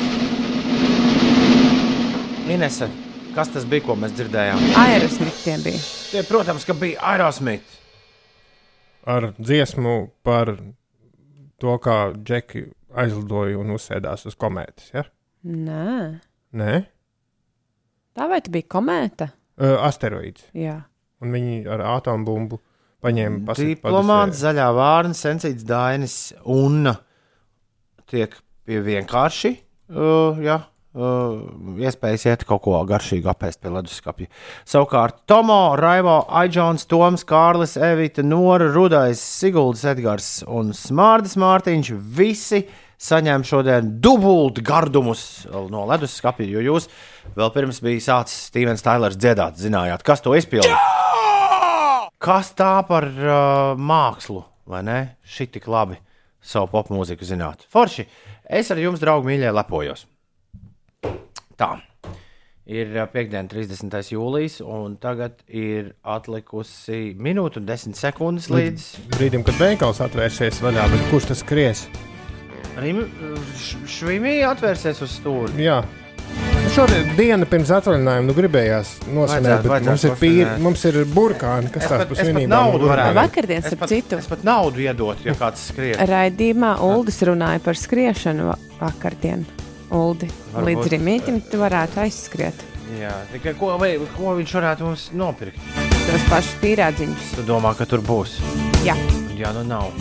[2.50, 2.88] Inese,
[3.36, 4.62] kas tas bija, ko mēs dzirdējām?
[4.82, 5.82] Aerosmitiem bija.
[6.14, 7.76] Tie, protams, ka bija Aerosmith.
[9.08, 10.56] Ar dziesmu par
[11.60, 12.66] to, kā džeki
[13.00, 14.90] aizlidoja un uzsēdās uz komētas.
[14.96, 15.04] Ja?
[15.44, 16.20] Nē,
[16.60, 16.74] Nē,
[18.18, 19.30] tā vai tā bija komēta?
[19.60, 20.48] uh, asteroīds.
[20.58, 20.80] Jā.
[21.22, 22.58] Un viņi ar atombumbu
[23.04, 23.76] paņēma pasauli.
[23.76, 26.15] Diplomāts, zaļā vārna, sensīts Dainis
[26.48, 26.90] un
[28.10, 28.34] tiek
[28.65, 29.52] pie vienkārši.
[29.90, 30.58] Uh, jā,
[30.98, 34.29] uh, iespējas iet kaut ko garšīgu apēst pie leduskapja.
[34.67, 42.63] Savukārt Tomo, Raivo, Aģons, Toms, Kārlis, Evita, Nora, Rudais, Siguldas, Edgars un Smārdis Mārtiņš visi
[43.00, 46.90] saņēma šodien dubultu gardumus no leduskapja, jo jūs
[47.37, 50.77] vēl pirms bija sācis Stevens Tailers dziedāt, zinājāt, kas to izpildīja.
[52.19, 55.00] Kas tā par uh, mākslu vai ne?
[55.23, 55.96] Šī tik labi
[56.44, 57.63] savu popmūziku zināt.
[57.71, 58.06] Forši,
[58.44, 60.04] es ar jums, draugi, mīļie, lepojos.
[61.60, 61.74] Tā.
[62.70, 63.96] Ir piekdiena, 30.
[64.14, 68.86] jūlijas, un tagad ir atlikusi minūte un 10 sekundes līdz
[69.16, 71.88] Brīdim, kad veikals atvērsies vaļā, bet kurš tas skries?
[73.90, 75.58] švimī atvērsies uz stūri.
[75.66, 75.82] Jā.
[76.70, 81.72] Šodien diena pirms atvaļinājuma nu, gribējās nosvinēt, bet vajadzētu mums ir, pīri, mums ir burkāni,
[81.74, 82.52] kas tās pat svinībām.
[82.54, 83.16] naudu varētu.
[83.18, 84.20] Vakardien, Es starp pat- citu.
[84.22, 85.98] Es pat naudu iedotu, ja kāds skrien.
[85.98, 89.46] Raidījumā Uldis runāja par skriešanu va- vakardien.
[89.92, 92.54] Uldi, Varbūt- līdz rītam tu varētu aizskriet.
[93.00, 95.58] Jā, tikai ko, vai, ko viņš varētu mums nopirkt?
[96.10, 97.35] Tos pašus pīrādziņus.
[97.35, 98.40] Tu domā, ka tur būs?
[98.85, 98.96] Jā,
[99.37, 99.92] Jā, nu nav.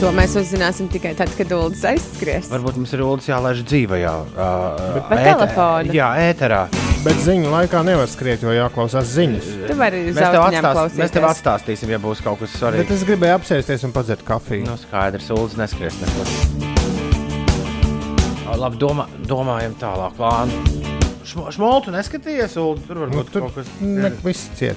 [0.00, 2.48] to mēs uzzināsim tikai tad, kad Uldis aizskries.
[2.52, 4.12] Varbūt mums ir ūdens jālaiž dzīvajā.
[4.36, 5.92] Uh, Pa telefonu.
[5.96, 6.68] Jā, ēterā.
[7.04, 9.50] Bet ziņu laikā nevar skriet, jo jāklausās ziņas.
[9.68, 12.90] Tu vari Mēs tev, atstās, mēs tev atstāstīsim, ja būs kaut kas Bet svarīgs.
[12.90, 14.66] es gribēju apsēsties un padzert kafiju.
[14.66, 16.77] Nu, skaidrs, ūdens neskries nekur.
[18.56, 20.16] Labi, domā, domājam tālāk.
[21.28, 23.66] Šmo- Šmoltu neskaties, Ulu, tur var Nu, būt tur kaut kas.
[23.80, 24.76] ne, viss ciet.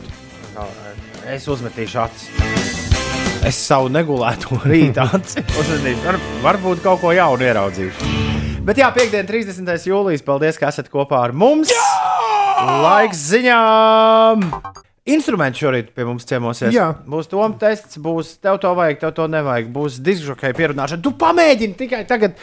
[1.31, 2.27] Es uzmetīšu acis.
[3.47, 6.03] Es savu negulēto rītu uzmetīšu.
[6.05, 8.11] Var, varbūt kaut ko jaunu ieraudzīšu.
[8.67, 9.87] Bet jā, piekdiena, 30.
[9.89, 10.21] jūlijas.
[10.27, 11.71] Paldies, ka esat kopā ar mums.
[11.71, 11.87] Jā!
[12.83, 14.43] Laiks ziņām!
[15.09, 16.69] Instrumenti šorīt pie mums ciemosies.
[16.75, 16.91] Jā.
[17.09, 19.71] Būs tom tests, būs tev to vajag, tev to nevajag.
[19.73, 21.01] Būs diskžokai pierunāšana.
[21.01, 22.35] Tu pamēģini tikai tagad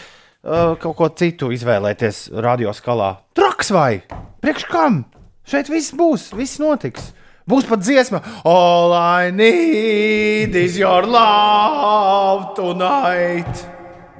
[0.49, 3.12] uh, kaut ko citu izvēlēties radioskalā.
[3.36, 4.01] Traks vai?
[4.42, 5.03] Priekš kam?
[5.49, 7.12] Šeit viss būs, viss notiks.
[7.49, 13.62] Būs pat dziesma, All I need is your love tonight.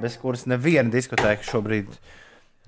[0.01, 1.99] Bez kuras neviena diskoteka šobrīd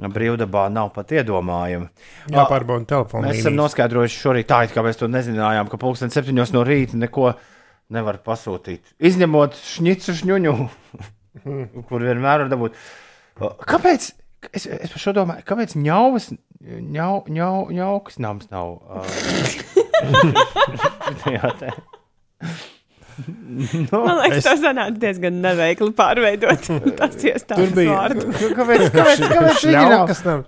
[0.02, 1.90] brīvdabā nav pat iedomājama.
[2.30, 3.26] Jāpārbauda telefonu.
[3.26, 3.64] Mēs esam līnijas.
[3.64, 7.32] noskaidrojuši šorīt, tā it kā mēs to nezinājām, ka pulksten septiņos no rīta neko
[7.94, 8.94] nevar pasūtīt.
[9.02, 10.56] Izņemot šņicu šņuņu,
[11.90, 12.78] kur vienmēr var dabūt.
[13.40, 14.12] Kāpēc?
[14.52, 16.32] Es, es par šo domāju, kāpēc ņauvas,
[16.66, 18.78] ņau, ņau, ņaukas nams nav?
[18.90, 19.06] Uh,
[21.36, 21.74] jā, tā.
[23.92, 26.68] Man liekas, tas sanāca diezgan neveikli pārveidot
[26.98, 28.32] tās Tur iestādes bija vārdu.
[28.58, 28.86] Kāpēc?
[28.96, 29.24] Kāpēc?
[29.34, 29.60] Kāpēc?
[29.62, 30.44] Šļaukas nav.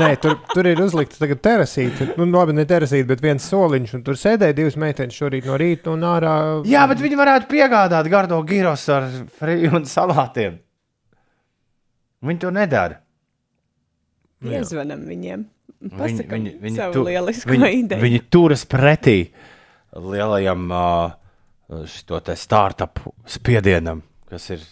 [0.00, 2.10] Nē, tur, tur ir uzlikta tagad terasīte.
[2.16, 3.96] Nu, labi, ne terasīte, bet viens soliņš.
[3.98, 6.34] Un tur sēdēja divas meitenes šorīt no rīta un ārā.
[6.70, 9.10] Jā, bet viņi varētu piegādāt gardo giros ar
[9.40, 10.63] friju un salātiem.
[12.24, 13.00] Viņi to nedara.
[14.44, 15.44] Iezvanam viņiem.
[15.84, 18.00] Viņi, Pasakam viņi, viņi, savu tu, viņi, ideju.
[18.00, 19.18] viņi turas pretī
[19.92, 21.84] lielajam uh,
[22.40, 24.00] startup spiedienam,
[24.30, 24.64] kas ir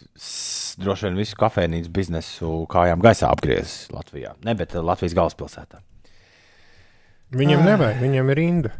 [0.81, 4.33] droši vien visu kafejnīcu biznesu kājām gaisā apgriezis Latvijā.
[4.47, 5.83] Ne, bet Latvijas galvaspilsētā.
[7.37, 8.73] Viņam nevajag, viņam ir rinda.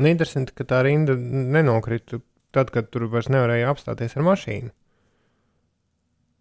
[0.00, 2.20] Un interesanti, ka tā rinda nenokrita
[2.54, 4.72] tad, kad tur vairs nevarēja apstāties ar mašīnu.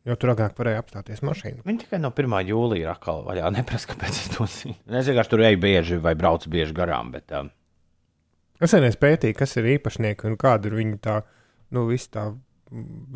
[0.07, 1.63] Jo tur agrāk varēja apstāties mašīna.
[1.67, 2.35] Viņi tikai no 1.
[2.47, 3.49] jūlija ir atkal vaļā.
[3.57, 4.77] Neprasa, kāpēc es to zinu.
[4.87, 7.11] Es vienkārši tur eju bieži vai braucu bieži garām.
[7.15, 7.51] Bet, um,
[8.59, 11.13] Es vienreiz pētīju, kas ir īpašnieki un kāda ir viņa tā,
[11.71, 12.25] nu, viss tā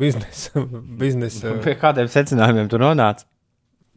[0.00, 0.62] biznesa.
[1.02, 3.28] biznesa pie kādiem secinājumiem tu nonāci?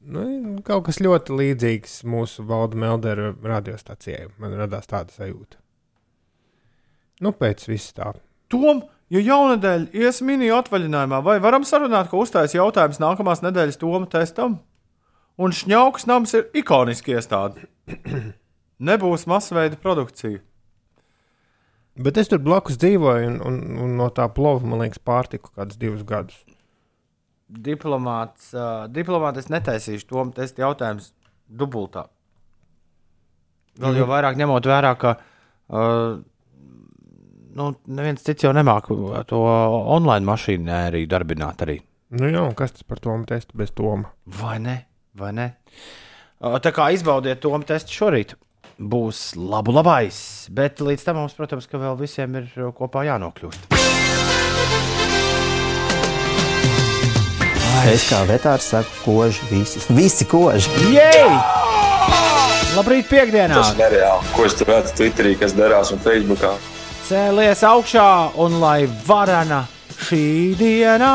[0.08, 0.24] nu,
[0.66, 4.30] kaut kas ļoti līdzīgs mūsu valda Meldera radiostacijai.
[4.42, 5.60] Man radās tāda sajūta.
[7.26, 8.14] Nu, pēc viss tā.
[8.52, 8.84] Tom,
[9.14, 14.60] ja jaunadēļ ies mini atvaļinājumā, vai varam sarunāt, ka uzstājas jautājums nākamās nedēļas Toma testam?
[15.38, 17.68] Un šņauks nams ir ikoniski iestāde.
[18.88, 20.42] Nebūs masveida produkcija.
[21.98, 25.80] Bet es tur blakus dzīvoju, un, un, un no tā plova, man liekas, pārtiku kādus
[25.82, 26.38] divus gadus.
[27.48, 31.14] Diplomāts, uh, diplomāts es netaisīšu Toma testa jautājumus
[31.48, 32.06] dubultā.
[33.82, 36.20] Vēl jau vairāk ņemot vērā, ka uh,
[37.58, 41.64] nu, neviens cits jau nemāca to online mašīnu arī darbināt.
[41.66, 41.80] Arī.
[42.16, 44.14] Nu, jā, un kas tas par to testu bez Toma?
[44.40, 44.78] Vai ne?
[45.18, 45.48] Vai ne?
[46.38, 48.36] Tā kā izbaudiet to testu šorīt,
[48.78, 50.20] būs labu labais.
[50.54, 53.74] Bet līdz tam mums, protams, ka vēl visiem ir kopā jānokļūst.
[57.88, 59.82] Es kā vetārs saku, koži visi.
[59.96, 60.70] Visi koži.
[60.94, 61.30] Jej!
[62.78, 63.58] Labrīt, piekdienā!
[63.58, 64.34] Tas ir nereāli.
[64.36, 66.56] Ko es tur redzu Twitterī, kas darās un Facebookā?
[67.08, 69.62] Cēlies augšā un lai varana
[69.96, 71.12] šī diena,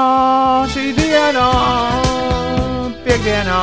[0.72, 1.48] šī diena,
[3.04, 3.58] piekdienā.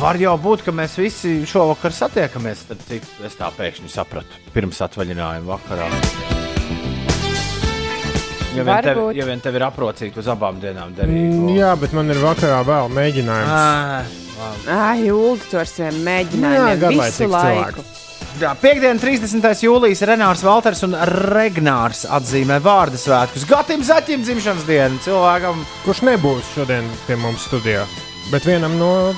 [0.00, 2.66] Var jau būt, ka mēs visi šovakar satiekamies.
[2.72, 6.45] Tad cik es tā pēkšņi sapratu pirms atvaļinājuma vakarā.
[8.56, 9.16] Ja vien, tev, Varbūt.
[9.20, 11.32] ja vien tev ir aprocīgi uz abām dienām darīt.
[11.34, 13.52] Mm, Jā, bet man ir vakarā vēl mēģinājums.
[13.52, 14.14] Ah,
[14.68, 17.80] Ai, Ulu, tu ar saviem mēģinājumiem Jā, visu laiku.
[17.80, 17.92] cilvēks.
[18.36, 19.62] Jā, piekdiena, 30.
[19.64, 20.92] jūlijas Renārs Valters un
[21.32, 23.46] Regnārs atzīmē vārdu svētkus.
[23.48, 25.62] Gatim Zaķim dzimšanas dienu cilvēkam.
[25.86, 27.86] Kurš nebūs šodien pie mums studijā,
[28.30, 29.14] bet vienam no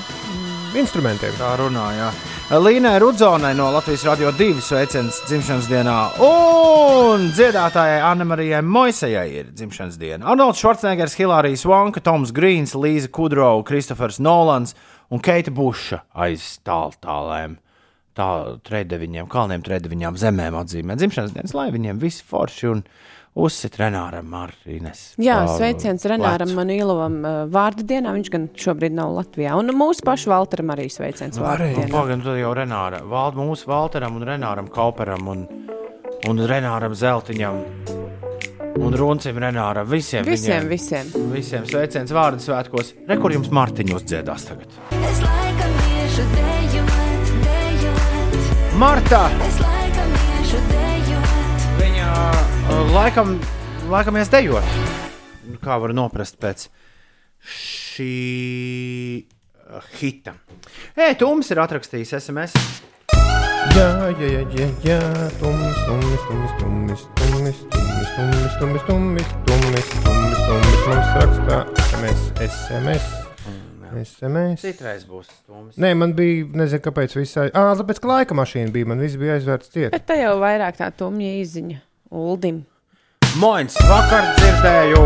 [0.79, 1.35] instrumentiem.
[1.39, 2.09] Tā runā, jā.
[2.49, 5.97] Līnai Rudzonai no Latvijas Radio 2 sveiciens dzimšanas dienā.
[6.25, 10.25] Un dziedātājai Annemarijai Moisejai ir dzimšanas diena.
[10.31, 14.73] Arnolds Švarcnegers, Hilārijas Vanka, Toms Grīns, Līza Kudrova, Kristofers Nolans
[15.13, 17.59] un Keita Buša aiz tāl tālēm.
[18.17, 18.31] Tā
[18.65, 22.81] trešdeviņiem, kalniem trešdeviņām zemēm atzīmē dzimšanas dienas, lai viņiem visi forši un
[23.37, 25.13] uzsit Renāram Martīnes.
[25.21, 28.13] Jā, sveiciens Renāram Manilovam uh, vārdu dienā.
[28.17, 29.55] Viņš gan šobrīd nav Latvijā.
[29.59, 31.87] Un mūsu pašu Valteram arī sveiciens vārdu dienā.
[31.93, 35.47] Pagaidām, tad jau Renāra, Val, mūsu Valteram un Renāram Kauperam un,
[36.29, 37.63] un Renāram Zeltiņam.
[38.79, 40.23] Un Runcim Renāram visiem.
[40.23, 41.31] Visiem, viņiem, visiem.
[41.33, 42.93] visiem sveiciens vārdu svētkos.
[43.09, 44.77] Rekur jums Martiņos dziedās tagad.
[44.99, 48.79] Es laikam iešu dejot, dejot.
[48.79, 49.25] Marta!
[49.49, 49.78] Es laikam
[52.93, 53.35] laikam,
[53.89, 54.65] laikam ies dejot.
[55.49, 56.67] Nu, Kā var noprast pēc
[57.39, 58.13] šī
[59.69, 60.35] uh, hita?
[60.97, 62.57] Ē, Tums ir atrakstījis SMS.
[63.75, 63.87] Jā,
[64.17, 64.99] jā, jā, jā, jā.
[65.39, 70.39] Tumis, tumis, tumis, tumis, tumis, tumis, tumis, tumis, tumis, tumis, tumis, tumis.
[70.89, 71.57] Mums rakstā
[71.89, 73.09] SMS, SMS.
[73.89, 74.61] SMS.
[74.61, 75.77] Citreiz būs Tums.
[75.81, 77.47] Nē, man bija, nezinu, kāpēc visai.
[77.57, 79.93] Ah, tāpēc, ka laika mašīna bija, man viss bija aizvērts ciet.
[79.95, 81.79] Bet te jau vairāk tā tumja izziņa
[82.15, 82.63] Uldim.
[83.37, 85.01] Moins, vakar dzirdēju,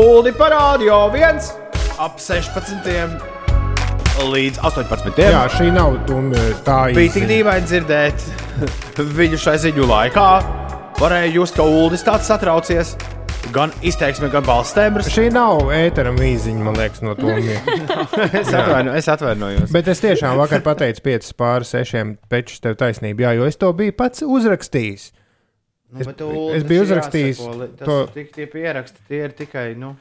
[0.00, 1.50] Ulu parādīja viens
[2.00, 2.86] ap 16.
[4.30, 5.20] līdz 18.
[5.20, 7.30] Jā, šī nav tumja, tā Bija tik īsi.
[7.34, 8.24] dīvaini dzirdēt
[9.20, 10.26] viņu šai ziņu laikā.
[11.00, 12.94] Varēja just, ka Ulas tāds satraucies.
[13.54, 15.08] Gan izteiksme, gan balss tembrs.
[15.10, 17.56] Šī nav ēteram īziņa, man liekas, no tumja.
[18.40, 19.72] es, atvaino, es atvainojos.
[19.74, 23.72] Bet es tiešām vakar pateicu 5 pār 6 pečus tev taisnību, jā, jo es to
[23.76, 25.10] biju pats uzrakstījis.
[25.90, 27.98] Nu, es- bet Ulu, es tas biju uzrakstījis jāsako, to...
[28.14, 29.96] tik tie pieraksti, tie ir tikai, nu.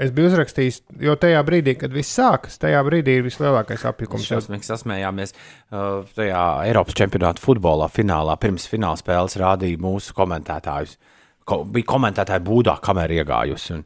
[0.00, 4.24] Es biju uzrakstījis, jo tajā brīdī, kad viss sākas, tajā brīdī ir vislielākais apjukums.
[4.24, 5.34] Mēs šausmīgi sasmējāmies.
[5.70, 10.96] Uh, tajā Eiropas čempionāta futbolā finālā pirms fināla spēles rādīja mūsu komentētājus.
[11.46, 13.76] Ko, bija komentētāji būdā, kamēr iegājusi.
[13.76, 13.84] Un,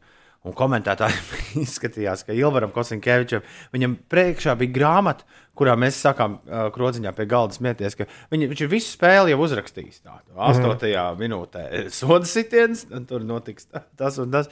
[0.49, 1.21] un komentētāji
[1.67, 3.45] izskatījās, ka Ilvaram Kosinkevičam
[3.77, 5.29] viņam priekšā bija grāmata,
[5.59, 9.41] kurā mēs sakām, uh, krodziņā pie galda smieties, ka viņi, viņš ir visu spēli jau
[9.45, 10.03] uzrakstījis.
[10.07, 11.65] Tā, astotajā minūtē
[12.01, 14.51] soda sitiens, un tur notiks ta- tas un tas.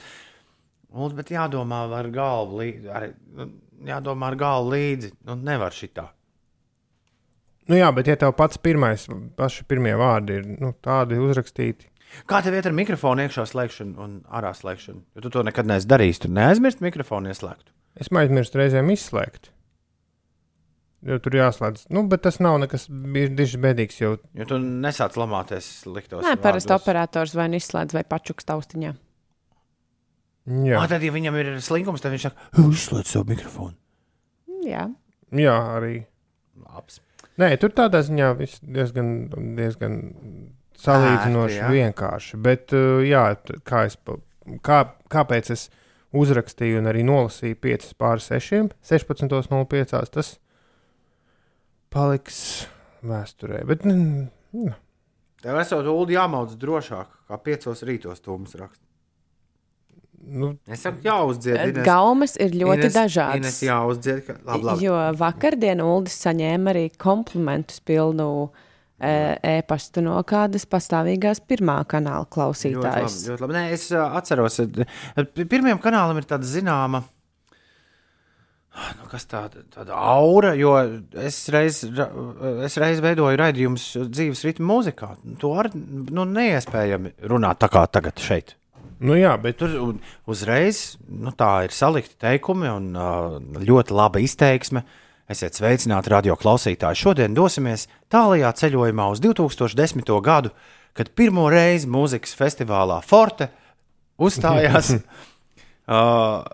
[0.91, 3.09] Un, bet jādomā ar galvu līdzi.
[3.37, 3.49] Nu,
[3.87, 5.11] jādomā ar galvu līdzi.
[5.27, 6.07] Nu, nevar šitā.
[7.67, 11.89] Nu jā, bet ja tev pats pirmais, paši pirmie vārdi ir nu, tādi uzrakstīti,
[12.27, 15.03] Kā tev iet ar mikrofonu iekšā slēgšanu un ārā slēgšanu?
[15.17, 16.21] Jo tu to nekad neesi darījis.
[16.23, 17.69] Tu neaizmirsti mikrofonu ieslēgt.
[17.99, 19.51] es aizmirstu reizēm izslēgt.
[21.05, 21.87] Jo tur jāslēdz.
[21.93, 23.99] Nu, bet tas nav nekas diži bēdīgs.
[24.01, 24.15] Jo...
[24.37, 26.23] Jo tu nesāc lamāties liktos.
[26.25, 28.95] Nē, parasti operators vai nu izslēdz vai pačuks taustiņā.
[30.65, 30.79] Jā.
[30.79, 33.75] Ah, tad, ja viņam ir slinkums, tad viņš saka, uzslēdz savu mikrofonu.
[34.65, 34.87] Jā.
[35.35, 35.99] jā, arī.
[36.63, 37.01] Labs.
[37.37, 39.11] Nē, tur tādā ziņā viss diezgan,
[39.59, 39.99] diezgan
[40.81, 42.39] salīdzinoši Ērti, vienkārši.
[42.41, 43.27] Bet, uh, jā,
[43.67, 44.17] kā es, pa-
[44.65, 44.79] kā,
[45.13, 45.67] kāpēc es
[46.17, 50.01] uzrakstīju un arī nolasīju 5 pār 6, 16.05.
[50.15, 50.33] Tas
[51.97, 52.39] paliks
[53.05, 53.63] vēsturē.
[53.67, 54.73] Bet, mm,
[55.41, 58.83] Tev esot ulu jāmaudz drošāk, kā piecos rītos tūmas raksta.
[60.27, 61.59] nu, Es saku, jāuzdzied.
[61.71, 61.85] Ines.
[61.85, 63.37] Gaumas ir ļoti Ines, dažādas.
[63.37, 64.23] Ines jāuzdzied.
[64.25, 64.33] Ka...
[64.49, 64.87] Labi, labi.
[64.87, 68.27] Jo vakardien Uldis saņēma arī komplimentus pilnu
[68.99, 69.13] e,
[69.53, 73.19] e-pastu no kādas pastāvīgās pirmā kanāla Ļoti labi, klausītājas.
[73.29, 73.57] ļoti labi.
[73.59, 74.57] Nē, es uh, atceros,
[75.37, 77.05] pirmajam kanālam ir tāda zināma.
[78.77, 80.75] Nu, kas tāda, tāda aura, jo
[81.17, 81.81] es reiz,
[82.65, 85.09] es reiz veidoju raidījumus dzīves ritmu mūzikā.
[85.41, 88.55] To ar nu, neiespējami runāt tā kā tagad šeit.
[88.99, 89.97] nu jā, bet Tur
[90.29, 92.93] uzreiz nu, tā ir salikti teikumi un
[93.65, 94.85] ļoti laba izteiksme.
[95.27, 97.01] Esiet sveicināti, radio klausītāji.
[97.01, 100.13] Šodien dosimies tālākajā ceļojumā uz 2010.
[100.23, 100.53] gadu,
[100.95, 103.49] kad pirmo reizi mūzikas festivālā Forte
[104.23, 106.45] uzstājās uh,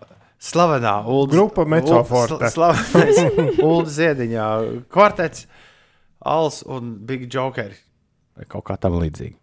[0.43, 2.49] slavenā Ulu Grupa Meco Forte.
[2.51, 3.21] Slavenais
[3.67, 4.47] Ulu Ziediņā
[4.93, 5.47] kvartets,
[6.23, 7.75] Als un Big Jokeri
[8.37, 9.35] vai kaut kā tam līdzīga.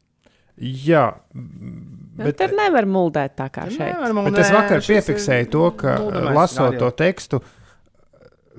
[0.61, 3.95] jā, Bet bet, tur nevar muldēt tā kā šeit.
[4.13, 5.95] Man- bet es vakar piefiksēju to, ka
[6.35, 7.39] lasot to tekstu,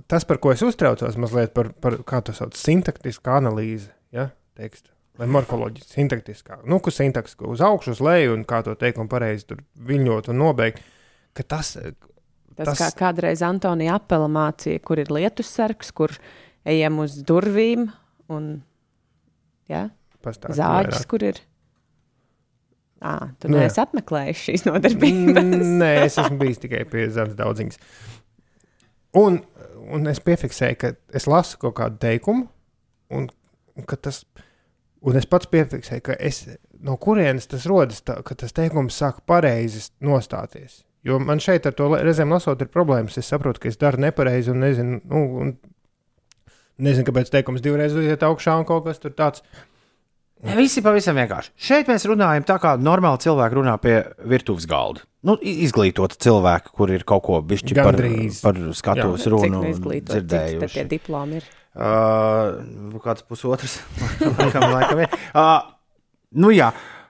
[0.10, 3.92] tas, par ko es uztraucos, mazliet par, par kā tas sauc, sintaktiskā analīze.
[4.16, 4.30] Ja?
[4.58, 4.90] Tekstu.
[5.20, 9.12] vai morfoloģiski, sintaktiskā, nu, ka sintaks ka uz augšu, uz leju, un kā to teikumu
[9.12, 10.80] pareizi tur viļņot un nobeigt,
[11.38, 11.76] ka tas,
[12.56, 16.14] Tas, tas kā kādreiz Antonija Apela mācīja, kur ir lietus sargs, kur
[16.68, 17.88] ejam uz durvīm
[18.32, 18.52] un
[19.72, 19.88] jā,
[20.24, 20.56] pastāv.
[20.58, 21.42] zāģis, kur ir.
[23.02, 25.64] À, tu Nu, neesi apmeklējis šīs nodarbības.
[25.82, 27.80] Nē, es esmu bijis tikai pie zemes daudziņas.
[29.18, 29.40] Un,
[29.90, 32.46] un es piefiksēju, ka es lasu kaut kādu teikumu,
[33.12, 33.26] un,
[33.74, 34.22] un, tas,
[35.02, 36.44] un es pats piefiksēju, ka es,
[36.86, 40.84] no kurienes tas rodas, tā, ka tas teikums sāk pareizi nostāties.
[41.04, 43.16] Jo man šeit ar to reizēm lasot, ir problēmas.
[43.18, 45.56] Es saprotu, ka es daru nepareizi un nezinu, nu, un
[46.82, 49.42] nezinu kāpēc teikums divreiz uziet augšā un kaut kas tur tāds.
[50.42, 51.52] Ne, Viss ir pavisam vienkārši.
[51.62, 55.04] Šeit mēs runājam tā, kā normāli cilvēki runā pie virtuves galda.
[55.26, 58.40] Nu, i- izglītoti cilvēki, kur ir kaut ko bišķi par, Gandrīz.
[58.42, 60.88] par skatuves Cik runu cik tad tie dzirdējuši.
[60.96, 61.44] diplomi ir?
[61.78, 63.78] Uh, kāds pusotrs,
[64.40, 65.14] laikam, laikam ir.
[65.34, 65.62] Uh,
[66.42, 66.72] nu jā.
[66.74, 67.01] Uh,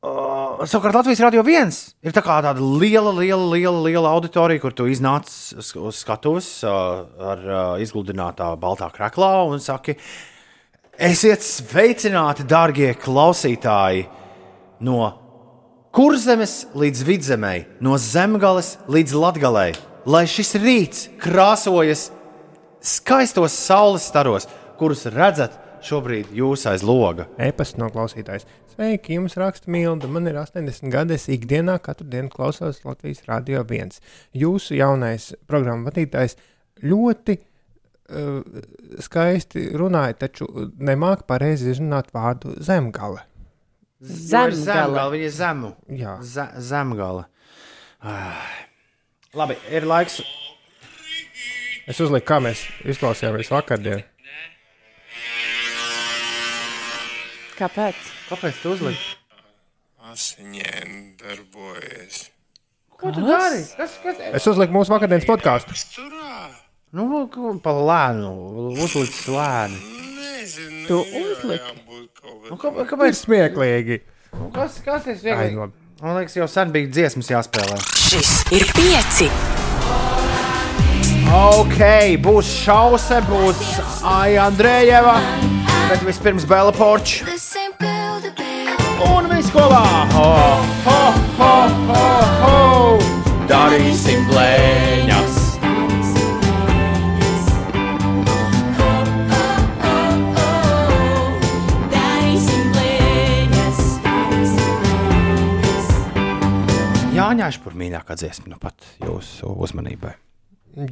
[0.00, 1.74] savukārt Latvijas Rādio 1
[2.08, 5.28] ir tā tāda liela, liela, liela, liela auditorija, kur tu iznāc
[5.60, 9.98] uz skatuves uh, ar uh, izgludinātā baltā krāklā un saki,
[10.96, 14.06] esiet sveicināti, darbie klausītāji,
[14.88, 15.02] no
[15.92, 19.74] kurzemes līdz vidzemei, no zemgales līdz latgalei,
[20.08, 22.08] lai šis rīts krāsojas
[22.80, 24.48] skaistos saules staros,
[24.80, 27.28] kurus redzat šobrīd jūs aiz loga.
[27.36, 28.48] E-pasta no klausītājas.
[28.80, 30.08] Sveiki, jums raksta Milda.
[30.08, 31.12] Man ir 80 gadi.
[31.12, 33.98] Es ikdienā katru dienu klausos Latvijas Rādio 1.
[34.40, 36.38] Jūsu jaunais programmu vadītājs
[36.88, 38.38] ļoti uh,
[39.04, 40.48] skaisti runāja, taču
[40.80, 43.26] nemāk pareizi izrunāt vārdu zemgale.
[44.00, 45.04] Zemgale, Zemgala.
[45.12, 45.72] viņa ir zemu.
[46.00, 46.16] Jā.
[46.24, 47.26] Ze, zemgale.
[48.00, 48.48] Ah.
[49.36, 50.22] Labi, ir laiks.
[51.84, 54.08] Es uzliku, kā mēs izklausījāmies vakardien.
[57.60, 57.96] Kāpēc?
[58.30, 59.16] Kāpēc tu uzliki?
[60.10, 62.22] Asiņiem darbojas.
[63.00, 63.60] Ko tu dari?
[63.76, 64.20] Kas, kas?
[64.40, 65.76] Es uzliku mūsu vakardienas podkāstu.
[66.96, 68.30] Nu, ko pa lēnu,
[68.80, 69.76] uzlicis lēni.
[70.16, 71.76] Nezinu, Tu nu, uzliki?
[72.48, 73.20] Nu, kā, Ir kāpēc?
[73.20, 74.00] smieklīgi.
[74.32, 75.60] Nu, Kas, kas tas Ai, vienkārši?
[75.60, 75.76] labi.
[76.00, 77.76] Man liekas, jau sen bija dziesmas jāspēlē.
[78.08, 79.28] Šis ir pieci.
[81.30, 81.78] Ok,
[82.24, 83.60] būs šause, būs
[84.08, 85.18] Aija Andrejeva,
[85.90, 87.26] bet vispirms Bela Porča.
[89.00, 89.82] Un viss kopā!
[90.14, 90.26] Ho,
[90.86, 90.98] ho,
[91.38, 91.54] ho,
[91.88, 92.04] ho,
[92.42, 92.58] ho!
[93.50, 95.38] Darīsim blēņas!
[107.20, 110.14] Jāņāš par mīļākā dziesmu, nu pat jūsu uzmanībai.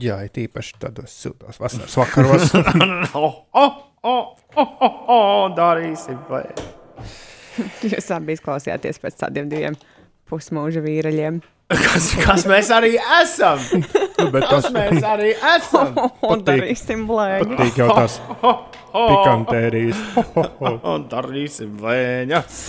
[0.02, 2.50] Jā, it īpaši tādos siltos vasaras vakaros.
[3.18, 6.74] Oh, oh, oh, oh, oh, oh, darīsim blēņas!
[7.90, 9.78] Jūs abi izklausījāties pēc tādiem diviem
[10.28, 11.40] pusmūža vīraļiem.
[11.68, 13.60] Kas, kas mēs arī esam?
[13.76, 15.90] Nu, bet tas Kas mēs arī esam?
[16.30, 17.58] Un darīsim blēņu.
[17.58, 18.14] patīk jau tās
[18.94, 20.00] pikantērijas.
[20.80, 22.62] Un darīsim blēņas.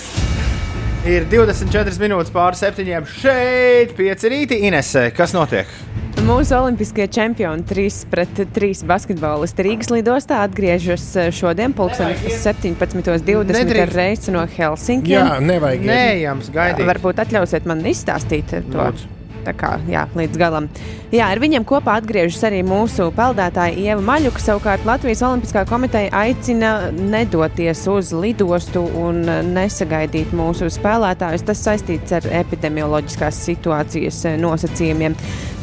[1.07, 3.07] Ir 24 minūtes pāri septiņiem.
[3.21, 4.59] Šeit pieci rīti.
[4.67, 5.71] Inesē, kas notiek?
[6.19, 11.05] Mūsu olimpiskie čempioni 3 pret 3 basketbolisti Rīgas lidostā atgriežas
[11.35, 15.15] šodien, pulksten 17.20 ar reisu no Helsinkiem.
[15.15, 15.87] Jā, nevajag.
[15.89, 16.87] Nējams, gaidīt.
[16.91, 18.75] Varbūt atļausiet man izstāstīt to.
[18.75, 19.18] Lūdzu.
[19.45, 20.67] Tā kā, jā, līdz galam.
[21.13, 24.41] Jā, ar viņiem kopā atgriežas arī mūsu peldētāja Ieva Maļuka.
[24.43, 29.23] Savukārt Latvijas Olimpiskā komiteja aicina nedoties uz lidostu un
[29.53, 31.45] nesagaidīt mūsu spēlētājus.
[31.47, 35.17] Tas saistīts ar epidemioloģiskās situācijas eh, nosacījumiem.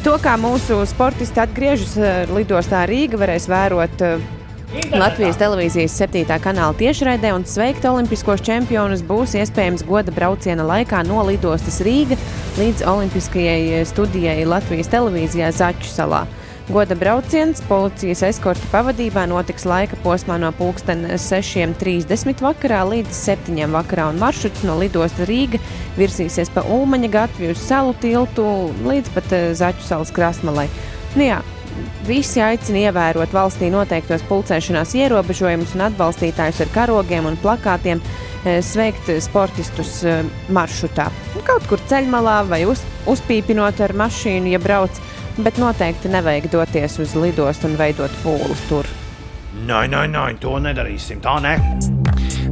[0.05, 4.09] To, kā mūsu sportisti atgriežas eh, lidostā Rīga, varēs vērot.
[4.73, 6.25] Eh, Latvijas televīzijas 7.
[6.43, 12.17] kanāla tiešraidē un sveikt olimpiskos čempionus būs iespējams goda brauciena laikā no lidostas Rīga
[12.57, 16.25] līdz Olimpiskajai studijai Latvijas televīzijā Zaķu salā.
[16.67, 24.19] Goda brauciens policijas eskorta pavadībā notiks laika posmā no 6.30 vakarā līdz 7.00 vakarā, un
[24.19, 25.61] maršruts no lidostas Rīga
[25.95, 28.43] virsīsies pa Ulmaņa gatvi uz salu tiltu
[28.83, 30.67] līdz pat eh, Zaķu salas krastmalai.
[31.15, 31.39] Nu, jā,
[32.07, 39.11] Visi aicina ievērot valstī noteiktos pulcēšanās ierobežojumus un atbalstītājus ar karogiem un plakātiem eh, sveikt
[39.25, 40.21] sportistus eh,
[40.55, 41.09] maršrutā.
[41.43, 45.01] Kaut kur ceļmalā vai uz, uzpīpinot ar mašīnu, ja brauc,
[45.43, 48.87] bet noteikti nevajag doties uz lidostu un veidot pūli tur.
[49.67, 51.19] Nē, nē, nē, to nedarīsim.
[51.19, 51.57] Tā nē.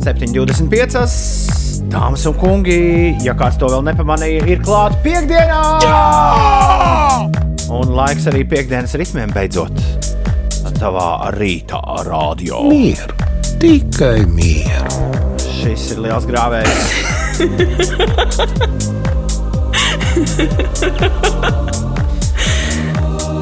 [0.04, 1.88] 7,25.
[1.96, 2.80] Dāmas un kungi,
[3.24, 5.64] ja kāds to vēl nepamanīja, ir klāta piekdienā!
[5.86, 7.55] Jā!
[7.74, 9.80] Un laiks arī piekdienas ritmiem beidzot.
[10.76, 12.60] Tavā rītā rādio.
[12.68, 13.16] Mieru,
[13.62, 15.06] tikai mieru.
[15.40, 16.84] šis ir liels grāvējs.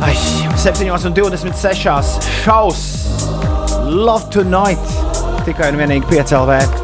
[0.04, 0.16] Ai,
[0.62, 2.30] 7,26.
[2.44, 2.86] šaus
[3.90, 4.96] Love Tonight
[5.48, 6.83] tikai un vienīgi piecēlvē.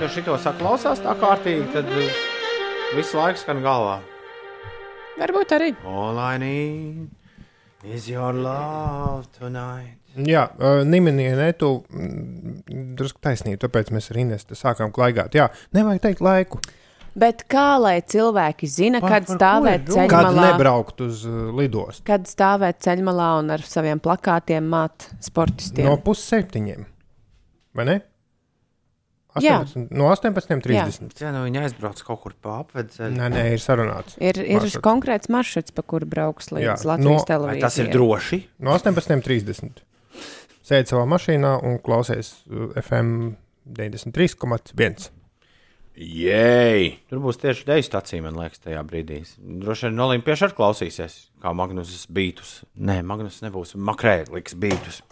[0.00, 2.20] Ka šito saklausās tā kārtīgi, tad uh,
[2.96, 3.98] visu laiku skan galvā.
[5.20, 5.74] Varbūt arī.
[5.84, 7.10] All I need
[7.84, 9.98] is your love tonight.
[10.16, 15.36] Jā, uh, Nimenija netu mm, drusku taisnība, tāpēc mēs ar Inestu sākām klaigāt.
[15.36, 16.62] Jā, nevajag teikt laiku.
[17.20, 20.06] Bet kā lai cilvēki zina, Par- kad par stāvēt runa?
[20.08, 22.06] Kad nebraukt uz uh, lidostu?
[22.08, 25.90] Kad stāvēt ceļmalā un ar saviem plakātiem māt sportistiem?
[25.90, 26.88] No pusseptiņiem.
[27.76, 27.98] Vai ne?
[29.38, 29.60] Jā.
[29.62, 31.12] 18, no 18.30.
[31.22, 33.14] Jā, nu viņi aizbrauc kaut kur pa apvedceļu.
[33.14, 34.16] Nē, nē, ir sarunāts.
[34.18, 34.82] Ir, ir Maršruts.
[34.82, 37.60] konkrēts maršruts, pa kuru brauks līdz Jā, Latvijas no- televīzijai.
[37.62, 38.40] tas ir droši?
[38.58, 39.84] No 18.30.
[40.70, 42.34] Sēdi savā mašīnā un klausies
[42.82, 43.34] FM
[43.70, 45.08] 93,1.
[46.00, 46.84] Jēj!
[47.10, 49.18] Tur būs tieši deju stācija, man liekas, tajā brīdī.
[49.36, 52.62] Droši vien Olimpieši arī klausīsies, kā Magnus Bītus.
[52.78, 55.02] Nē, Magnus nebūs Makrēlis Bītus.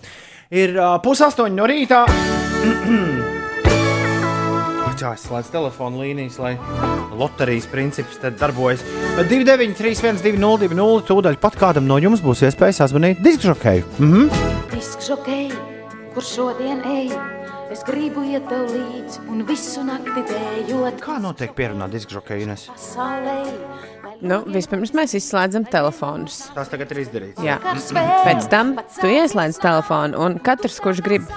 [0.48, 2.06] Ir uh, pusaustoņi no rīta.
[4.98, 6.56] Jā, es slēdzu telefonu līnijas, lai
[7.14, 8.82] loterijas princips te darbojas.
[9.18, 13.86] 293, 202, 0, tūdaļ pat kādam no jums būs iespēja sazvanīt diskžokēju.
[13.98, 14.56] Mhm.
[14.74, 15.44] Diskžokei,
[16.16, 17.12] kur šodien ej,
[17.70, 20.98] es gribu iet tev līdzi un visu nakti dējot.
[21.04, 22.48] Kā notiek pierunāt diskžokēju?
[22.48, 22.66] Ines?
[22.74, 23.38] Pasaulē,
[24.18, 26.48] Nu, vispirms mēs izslēdzam telefonus.
[26.50, 27.38] Tas tagad ir izdarīts.
[27.44, 27.60] Jā.
[27.62, 31.28] Pēc tam tu ieslēdz telefonu, un katrs, kurš grib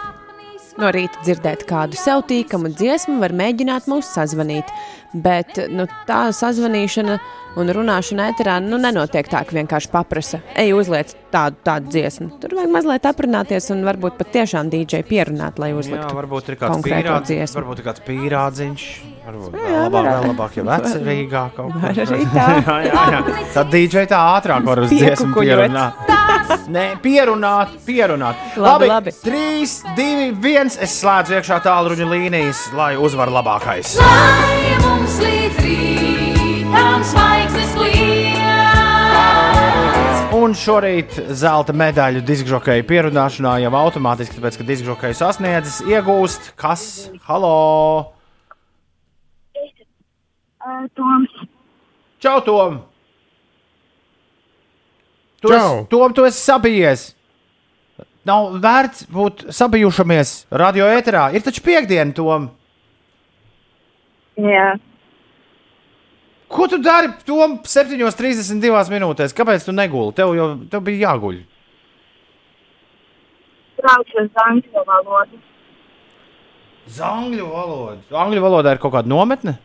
[0.82, 4.70] no rīta dzirdēt kādu sev tīkamu dziesmu, var mēģināt mūs sazvanīt.
[5.12, 7.18] Bet nu, tā sazvanīšana
[7.60, 12.30] un runāšana ēterā nu, nenotiek tā, ka vienkārši paprasa, ej, uzliec tādu, tādu dziesmu.
[12.40, 16.60] Tur vajag mazliet aprunāties un varbūt pat tiešām DJ pierunāt, lai Jā, uzliktu varbūt ir
[16.62, 17.60] kāds dziesmu.
[17.60, 18.86] Varbūt ir kāds pīrādziņš.
[19.26, 22.48] Varbūt Jā, vēl labāk, vēl labāk, ja vecerīgā kaut arī tā.
[22.70, 23.22] jā, jā, jā.
[23.58, 26.10] Tad DJ tā ātrāk var uz dziesmu pierunāt.
[26.72, 28.40] Nē, pierunāt, pierunāt.
[28.60, 29.14] Labi, labi.
[29.24, 30.74] 3, 2, 1.
[30.88, 33.98] Es slēdzu iekšā tālruņa līnijas, lai uzvar labākais.
[34.00, 38.38] lai mums līdz rītam zvaigznes klīst.
[40.38, 46.84] Un šorīt zelta medaļu diskžokēju pierunāšanā jau automātiski, tāpēc, ka diskžokēju sasniedzis, iegūst kas?
[47.26, 47.56] Halo!
[50.98, 51.34] Toms.
[52.22, 52.80] Čau, Tom!
[55.42, 55.58] Tu Čau.
[55.58, 57.02] esi, Tom, tu esi sabijies!
[58.30, 61.32] Nav vērts būt sabijušamies radio ēterā.
[61.34, 62.52] Ir taču piekdiena, Tom!
[64.40, 64.78] Jā.
[66.52, 69.32] Ko tu dari Tom 7,32 minūtēs?
[69.38, 70.12] Kāpēc tu neguli?
[70.18, 71.40] Tev jau tev bija jāguļ.
[73.82, 75.40] Uz angļu valodu.
[76.92, 78.02] Uz angļu valodu.
[78.24, 79.56] Angļu valodā ir kaut kāda nometne?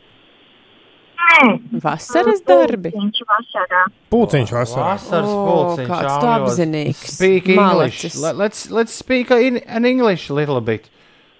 [1.27, 1.57] Nē.
[1.83, 2.93] Vasaras darbi.
[2.95, 3.83] Viņš vasarā.
[4.15, 4.85] Pulciņš vasarā.
[4.95, 5.91] Vasaras O, pulciņš.
[5.91, 7.03] kāds tu apzinīgs.
[7.17, 7.61] Speak English.
[7.61, 8.17] Malacis.
[8.23, 10.89] Let, let's, let's speak in, in English a little bit.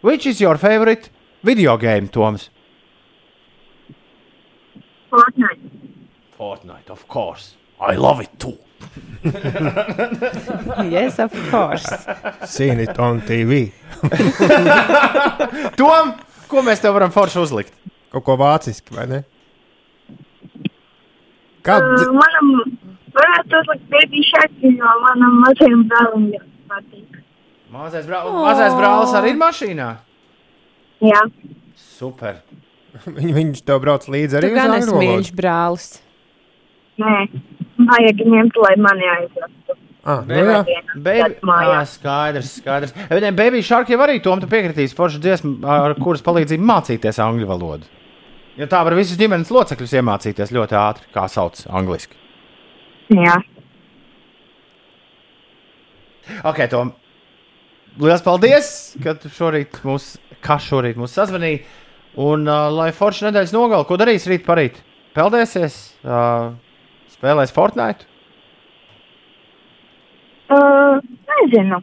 [0.03, 1.09] Which is your favorite
[1.43, 2.51] video game, Toms?
[5.17, 5.71] Fortnite.
[6.39, 7.55] Fortnite, of course.
[7.81, 8.57] I love it too.
[10.91, 11.87] yes, of course.
[12.45, 13.73] Seen it on TV.
[15.81, 16.13] Tom,
[16.49, 17.73] ko mēs tev varam forši uzlikt?
[18.13, 19.23] Kaut ko vāciski, vai ne?
[21.67, 22.51] Kā Uh, manam
[23.17, 27.17] varētu uzlikt baby šādi, jo manam mazajam brālim ļoti patīk.
[27.75, 28.21] Mazais, brā...
[28.31, 29.89] Mazais brālis arī ir mašīnā.
[31.05, 31.25] Jā.
[31.97, 32.39] Super.
[33.19, 35.89] Viņ, viņš tev brauc līdzi Tu arī uz gan esi mīļš brālis.
[37.03, 37.17] Nē.
[37.87, 39.77] Vajag ņemt, lai mani aizvestu.
[40.07, 40.61] Ah, nu jā.
[41.03, 42.93] Baby, ah, skaidrs, skaidrs.
[43.11, 47.19] E, Ne, Baby Shark jau arī tom tu piekritīs foršu dziesmu, ar kuras palīdzību mācīties
[47.25, 47.91] angļu valodu.
[48.57, 52.17] Jo tā var visus ģimenes locekļus iemācīties ļoti ātri, kā sauc angliski.
[53.13, 53.35] Jā.
[56.47, 56.95] Ok, Tom.
[57.99, 58.71] Lielas paldies,
[59.03, 61.65] ka tu šorīt mūs, kas šorīt mūs sazvanīja.
[62.17, 64.79] Un, uh, lai forša nedēļas nogalē, ko darīs rīt parīt?
[65.17, 66.55] Peldēsies, uh,
[67.13, 68.09] spēlēs Fortnite.
[70.47, 71.83] Uh, nezinu.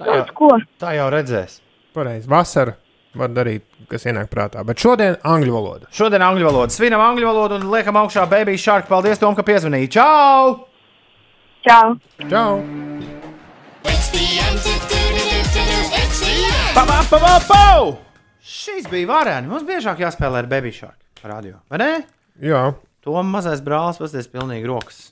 [0.00, 0.50] Tā jau, ko?
[0.82, 1.60] tā jau redzēs.
[1.94, 2.28] Pareizi.
[2.28, 2.74] Vasara
[3.14, 4.64] var darīt, kas ienāk prātā.
[4.66, 5.88] Bet šodien angļu valoda.
[5.94, 6.74] Šodien angļu valoda.
[6.74, 8.90] Svinam angļu valodu un liekam augšā Baby Shark.
[8.90, 9.92] Paldies, Tom, ka piezvanīji.
[9.96, 10.56] Čau!
[11.64, 11.94] Čau!
[12.28, 12.58] Čau!
[16.74, 18.03] Pa, pa, pa, pa, pa!
[18.64, 19.50] Šīs bija varēni.
[19.50, 21.58] Mums biežāk jāspēlē ar Baby Shark radio.
[21.68, 21.90] Vai ne?
[22.40, 22.70] Jā.
[23.04, 25.10] To mazais brālis pasties pilnīgi rokas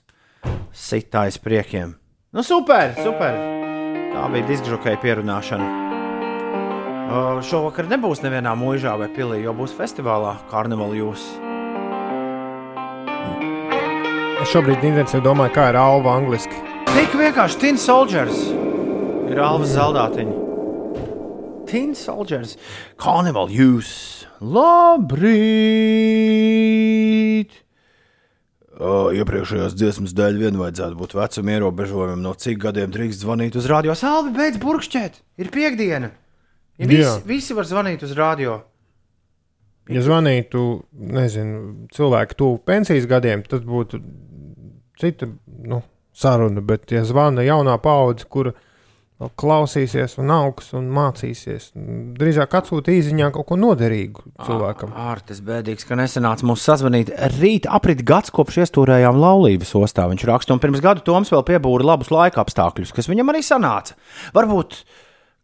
[0.73, 1.97] sitājas priekiem.
[2.33, 3.37] Nu, super, super.
[4.13, 5.69] Tā bija diskžokeja pierunāšana.
[7.13, 11.27] Uh, šovakar nebūs nevienā mūžā vai pilī, jo būs festivālā Carnival Jūs.
[14.41, 16.57] Es šobrīd intensīvi domāju, kā ir alva angliski.
[16.89, 18.47] Tik vienkārši Tin Soldiers
[19.29, 20.42] ir Alvas Zaldātiņa.
[21.73, 22.59] Tin Soldiers,
[23.01, 23.89] Carnival Jūs.
[24.45, 25.09] Labrīt!
[28.77, 33.65] Uh, iepriekšējās dziesmas dēļ vien vajadzētu būt vecuma ierobežojumam, no cik gadiem drīkst zvanīt uz
[33.73, 33.97] radio.
[33.97, 35.17] Salvi, beidz burkšķēt!
[35.41, 36.11] Ir piekdiena!
[36.77, 38.59] Ja visi, visi var zvanīt uz radio.
[39.89, 43.97] Ja zvanītu, nezinu, cilvēku tuvu pensijas gadiem, tas būtu
[45.01, 45.25] cita
[45.65, 45.81] nu,
[46.13, 46.61] saruna.
[46.61, 48.72] Bet, ja zvana jaunā paudze, kur vēl
[49.39, 51.71] klausīsies, un augs un mācīsies,
[52.19, 54.95] drīzāk atsūta īsiņā kaut ko noderīgu cilvēkam.
[55.13, 57.13] Ārtis bēdīgs, ka nesenāca mums sazvanīt.
[57.37, 60.09] Rīt aprit gads kopš iestūrējām laulības ostā.
[60.13, 63.99] Viņš raksta, un pirms gada Toms vēl piebūra labus laika apstākļus, kas viņam arī sanāca.
[64.37, 64.81] Varbūt,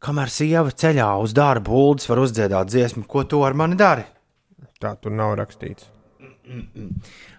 [0.04, 4.06] kamēr sieva ceļā uz darbu, Uldis var uzdziedāt dziesmu, ko tu ar mani dari.
[4.78, 5.97] Tā tur nav rakstīts.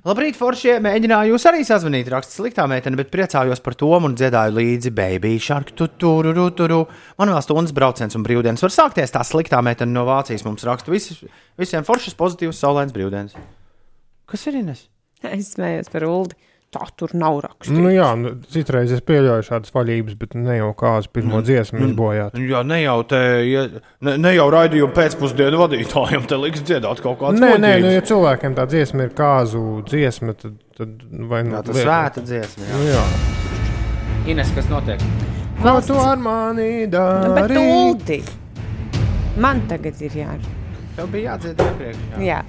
[0.05, 0.75] Labrīt, Foršie!
[0.83, 5.33] Mēģināju jūs arī sazvanīt, raksta sliktā meitene, bet priecājos par to un dziedāju līdzi baby
[5.41, 6.75] shark, tu tur, tur, tur.
[7.19, 9.13] Man vēl stundas brauciens un brīvdienas var sākties.
[9.15, 11.17] Tā sliktā meitene no Vācijas mums raksta Visi,
[11.59, 13.35] visiem foršas, pozitīvas, saulains brīvdienas.
[14.29, 14.85] Kas ir Ines?
[15.25, 16.37] Es smējos par Ulu.
[16.69, 17.73] Tā tur nav rakstīts.
[17.73, 22.35] Nu, jā, nu, citreiz es pieļauju šādas vaļības, bet ne jau kāzu pirmo dziesmu izbojāt.
[22.37, 23.63] Jā, ne jau te, ja,
[24.05, 28.03] ne, ne jau raidījumu pēcpusdienu vadītājiem te liks dziedāt kaut kādu Nē, nē, nu, ja
[28.05, 31.01] cilvēkiem tā dziesma ir kāzu dziesma, tad, tad
[31.31, 32.69] vai nu Jā, tas svēta dziesma.
[32.69, 32.77] Jā.
[32.77, 33.03] Nu, jā.
[34.29, 35.01] Ines, kas notiek?
[35.63, 37.57] Ko tu ar mani Nu, bet?
[37.57, 38.21] Uldi,
[39.41, 40.55] man tagad ir jārunā.
[40.99, 41.99] Tev bija jādzied iepriekš.
[42.21, 42.43] Jā.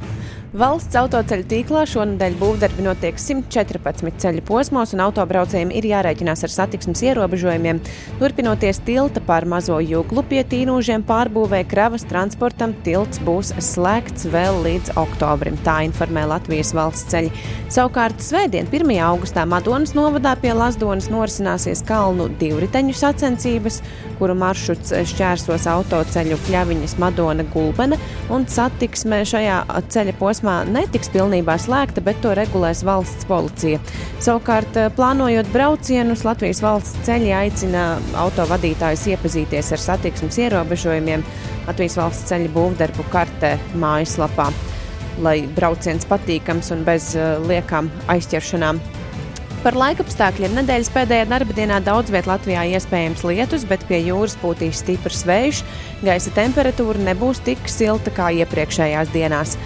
[0.51, 7.05] Valsts autoceļu tīklā šonadēļ būvdarbi notiek 114 ceļu posmos, un autobraucējiem ir jārēķinās ar satiksmes
[7.07, 7.79] ierobežojumiem.
[8.19, 14.97] Turpinoties tilta pār mazo jūglu pie tīnūžiem pārbūvē kravas transportam, tilts būs slēgts vēl līdz
[14.99, 15.55] oktobrim.
[15.63, 17.31] Tā informē Latvijas valsts ceļi.
[17.71, 18.91] Savukārt svētdien, 1.
[19.07, 23.79] augustā Madonas novadā pie Lazdonas norisināsies kalnu divriteņu sacensības,
[24.19, 28.03] kuru maršruts šķērsos autoceļu Kļaviņas Madona Gulbena,
[28.35, 29.63] un satiksme šajā
[29.95, 33.81] ceļa posmā netiks pilnībā slēgta, bet to regulēs valsts policija.
[34.21, 41.25] Savukārt, eh, plānojot braucienus, Latvijas valsts ceļi aicina autovadītājus iepazīties ar satiksmes ierobežojumiem
[41.67, 44.53] Latvijas valsts ceļu būvdarbu kartē mājaslapā,
[45.21, 48.81] lai brauciens patīkams un bez eh, liekām aizķeršanām.
[49.61, 54.79] Par laikapstākļiem nedēļas pēdējā darba dienā daudz vietā Latvijā iespējams lietus, bet pie jūras pūtīs
[54.81, 55.59] stiprs vējš.
[56.01, 59.59] Gaisa temperatūra nebūs tik silta kā iepriekšējās dienās.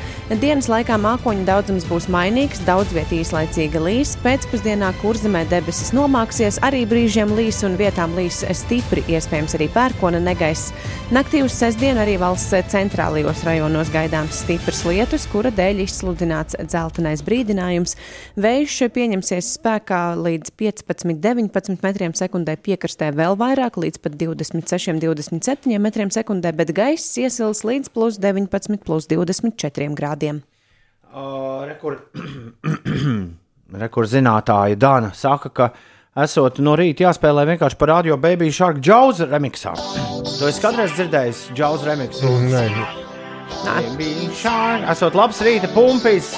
[0.42, 4.16] Dienas laikā mākoņu daudzums būs mainīgs, daudz vietā īslaicīga līs.
[4.24, 10.74] Pēcpusdienā kurzemē debesis nomāksies, arī brīžiem līs un vietām līs stipri, iespējams arī pērkona negaiss.
[11.14, 17.94] Naktī uz sestdienu arī valsts centrālajos rajonos gaidāms stiprs lietus, kura dēļ izsludināts dzeltenais brīdinājums.
[18.34, 19.54] Vējš pieņemsies
[19.84, 26.52] spēkā līdz 15, 19 metriem sekundē, piekrastē vēl vairāk, līdz pat 26, 27 metriem sekundē,
[26.56, 30.42] bet gaiss iesils līdz plus 19, plus 24 grādiem.
[31.14, 32.00] Uh, rekur,
[33.84, 35.70] rekur zinātāja Dana saka, ka
[36.16, 39.74] esot no rīta jāspēlē vienkārši par radio Baby Shark Jaws remixā.
[40.38, 42.32] To es kādreiz dzirdēju, Jaws remixu.
[42.48, 42.66] Nē,
[43.94, 46.32] Baby Shark, esot labs rīta pumpis.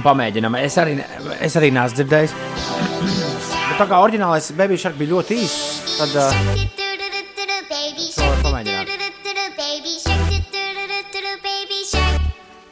[0.00, 0.54] Pamēģinām.
[0.62, 2.32] Es arī, ne- es arī neesmu dzirdējis.
[3.70, 5.56] Bet tā kā oriģinālais Baby Shark bija ļoti īss,
[5.98, 6.30] tad uh,
[8.14, 8.88] to var pamēģināt.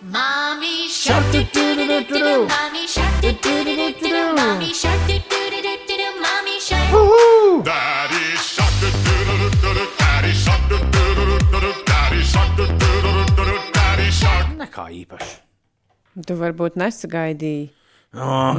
[0.00, 2.46] Mommy shark do do do do do do.
[2.46, 4.34] Mommy shark do do do do do do.
[4.36, 6.08] Mommy shark do do do do do do.
[6.22, 7.64] Mommy shark.
[7.64, 9.84] Daddy shark do do do do do.
[9.98, 11.72] Daddy shark do do do do do.
[11.84, 13.58] Daddy shark do do do do do.
[13.74, 14.46] Daddy shark.
[14.62, 15.47] Nekā īpaši.
[16.26, 17.68] Tu varbūt nesagaidīji.
[18.16, 18.56] Oh,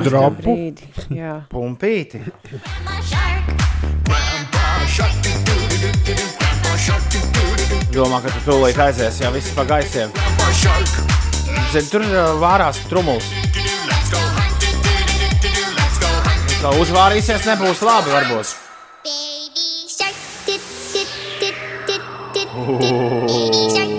[1.12, 1.34] jā.
[1.50, 2.22] Pumpīti.
[7.90, 10.14] Domā, ka tu tūlīt aizies, jau viss pa gaisiem.
[11.74, 12.06] Zini, tur
[12.40, 13.28] vārās trumuls.
[16.60, 18.58] Kā uzvārīsies, nebūs labi, varbūt.
[22.60, 23.99] Tur ir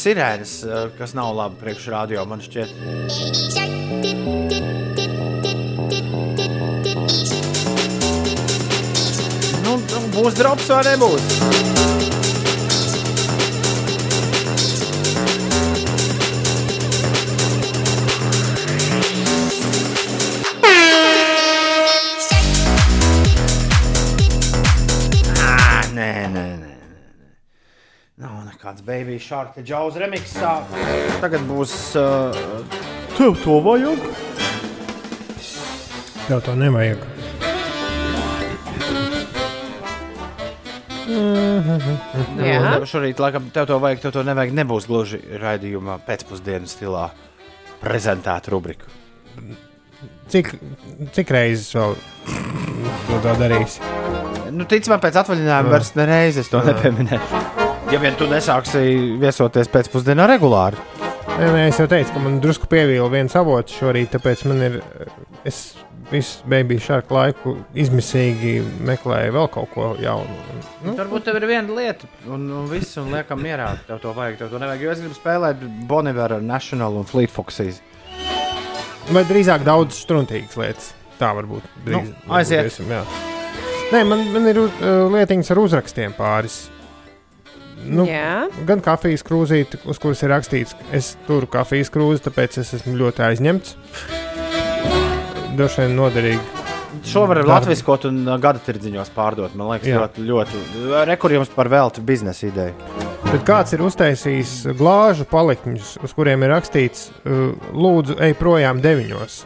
[0.00, 2.74] sirēnas, uh, kas nav labi priekšrādio, man šķiet.
[9.64, 9.78] Nu,
[10.16, 11.99] Būs drops vai nebūs?
[28.60, 30.50] Nekāds baby shark, džauz remixā.
[31.22, 31.70] Tagad būs.
[31.96, 32.28] Uh,
[33.16, 34.02] tev to vajag?
[36.26, 37.06] Tev to nevajag.
[42.36, 44.52] Jā, šorīt, laikam, tev to vajag, tev to nevajag.
[44.60, 47.06] Nebūs gluži raidījumā pēcpusdienas stilā
[47.80, 48.92] prezentēta rubrika.
[50.28, 50.52] Cik,
[51.16, 53.80] cik reizes vēl to, to darīsi?
[54.52, 57.59] Nu, ticamāk, pēc atvaļinājuma vairs nereizes to nepieminēšu.
[57.90, 58.80] Ja vien tu nesāksi
[59.18, 60.78] viesoties pēcpusdienā regulāri.
[61.40, 64.76] Nē, es jau teicu, ka man drusku pievīla viens avots šorīt, tāpēc man ir.
[65.48, 65.72] Es
[66.10, 70.38] visu baby šādu laiku izmisīgi meklēju vēl kaut ko jaunu.
[70.84, 73.70] Nu, Varbūt tev ir viena lieta, un, un viss, un liekam, mierā.
[73.88, 74.84] Tev to vajag, tev to nevajag.
[74.86, 77.80] Jo es gribu spēlēt Boniveru, National un Fleet Foxes.
[79.10, 80.92] Vai drīzāk daudz struntīgas lietas.
[81.20, 81.66] Tā varbūt.
[81.86, 82.68] Drīz, Nu, aiziet.
[82.70, 83.02] varbūt jā.
[83.90, 84.70] Nē, man, man ir uh,
[85.14, 86.60] lietiņas ar uzrakstiem pāris.
[87.88, 88.46] Nu, Jā.
[88.68, 93.24] gan kafijas krūzīte, uz kuras ir rakstīts, es turu kafijas krūzi, tāpēc es esmu ļoti
[93.30, 93.76] aizņemts.
[95.60, 96.60] Vien noderīgi.
[97.04, 97.50] Šo var Darbi.
[97.50, 99.54] latviskot un uh, gada tirdziņos pārdot.
[99.58, 100.00] Man liekas, Jā.
[100.00, 100.62] ļoti, ļoti.
[101.10, 102.74] Rekurījums par veltu biznesa ideju.
[103.30, 109.40] Bet kāds ir uztaisījis glāžu palikņus, uz kuriem ir rakstīts, uh, lūdzu, ej projām deviņos.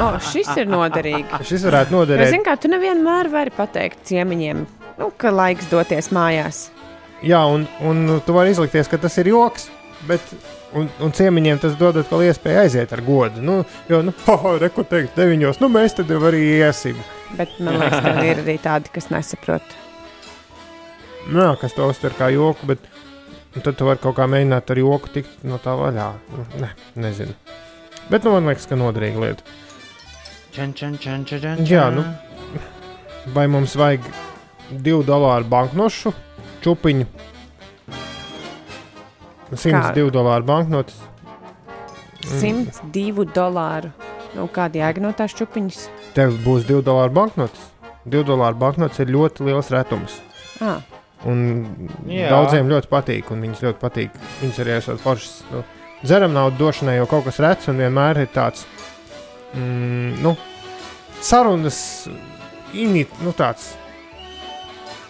[0.00, 1.42] O, šis ir noderīgi.
[1.46, 2.30] Šis varētu noderēt.
[2.32, 4.62] zini, kā tu nevienmēr vari pateikt ciemiņiem,
[5.00, 6.68] nu, ka laiks doties mājās.
[7.24, 9.68] Jā, un, un tu vari izlikties, ka tas ir joks,
[10.08, 10.24] bet
[10.76, 13.42] un, un ciemiņiem tas dod atkal iespēju aiziet ar godu.
[13.44, 14.14] Nu, jo, nu,
[14.62, 17.00] reku teikt, deviņos, nu mēs tad jau arī iesim.
[17.36, 19.76] Bet man liekas, ka ir arī tādi, kas nesaprot.
[21.30, 22.86] Nē, kas to uztver kā joku, bet
[23.54, 26.08] nu, tad tu vari kaut kā mēģināt ar joku tikt no tā vaļā.
[26.32, 27.36] Nu, Ne, nezinu.
[28.10, 29.58] Bet nu, man liekas, ka noderīga lieta.
[30.50, 32.02] Čen, čen, čen, čen, čen, Jā, nu,
[33.36, 34.08] vai mums vajag
[34.70, 36.12] divu dolāru banknošu
[36.64, 37.06] čupiņu?
[39.50, 41.00] 102 dolāru banknotes.
[42.22, 42.66] Mm.
[42.94, 43.90] 102 dolāru.
[44.36, 45.82] Nu, kāda jēga no tās čupiņas?
[46.14, 47.66] Tev būs 2 dolāru banknotes.
[48.10, 50.20] 2 dolāru banknotes ir ļoti liels retums.
[50.62, 50.78] Ah.
[51.28, 51.42] Un
[52.08, 52.30] Jā.
[52.32, 54.14] Daudziem ļoti patīk, un viņas ļoti patīk.
[54.40, 55.42] Viņas arī esot foršas.
[55.50, 55.64] Nu,
[56.04, 58.64] dzeram naudu došanai jau kaut kas rets, un vienmēr ir tāds
[59.52, 60.36] mm, nu,
[61.20, 61.80] sarunas,
[62.72, 63.74] init, nu tāds.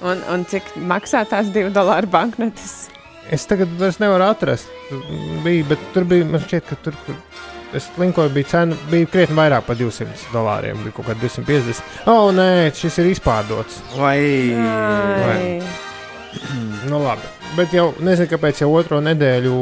[0.00, 2.88] Un, un cik maksā tās 2 dolāru banknotes?
[3.30, 4.70] Es tagad vairs nevaru atrast,
[5.44, 9.36] bija, bet tur bija, man šķiet, ka tur, kur es linkoju, bija cena, bija krietni
[9.38, 11.84] vairāk par 200 dolāriem, bija kaut kā 250.
[12.06, 13.78] O, oh, nē, šis ir izpārdots.
[14.00, 14.16] Vai?
[14.56, 15.44] Vai?
[16.88, 17.28] Nu, labi.
[17.56, 19.54] Bet jau nezinu, kāpēc jau otro nedēļu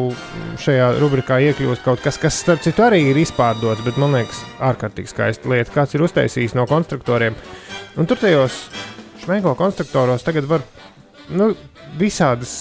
[0.61, 5.13] šajā rubrikā iekļūst kaut kas, kas, starp citu, arī ir izpārdots, bet man liekas, ārkārtīgi
[5.13, 5.73] skaista lieta.
[5.75, 7.37] Kāds ir uztaisījis no konstruktoriem.
[7.99, 8.69] Un tur tajos
[9.29, 10.65] šmēko konstruktoros tagad var
[11.29, 11.53] nu,
[12.01, 12.53] visādas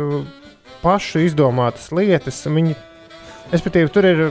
[0.00, 0.24] uh,
[0.80, 2.40] pašu izdomātas lietas.
[2.48, 2.74] Viņi,
[3.52, 4.26] respektīvi, tur ir.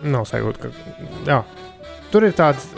[0.00, 0.94] Nav sajūta, ka.
[1.28, 1.42] Jā,
[2.12, 2.70] tur ir tāds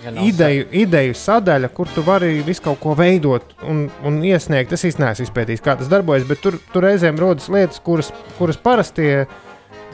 [0.00, 4.72] Ja ideju, ideju sadaļa, kur tu vari visu kaut ko veidot un, un iesniegt.
[4.72, 8.56] Es īstenībā neesmu izpētījis, kā tas darbojas, bet tur, tur reizēm rodas lietas, kuras, kuras
[8.56, 9.26] parastie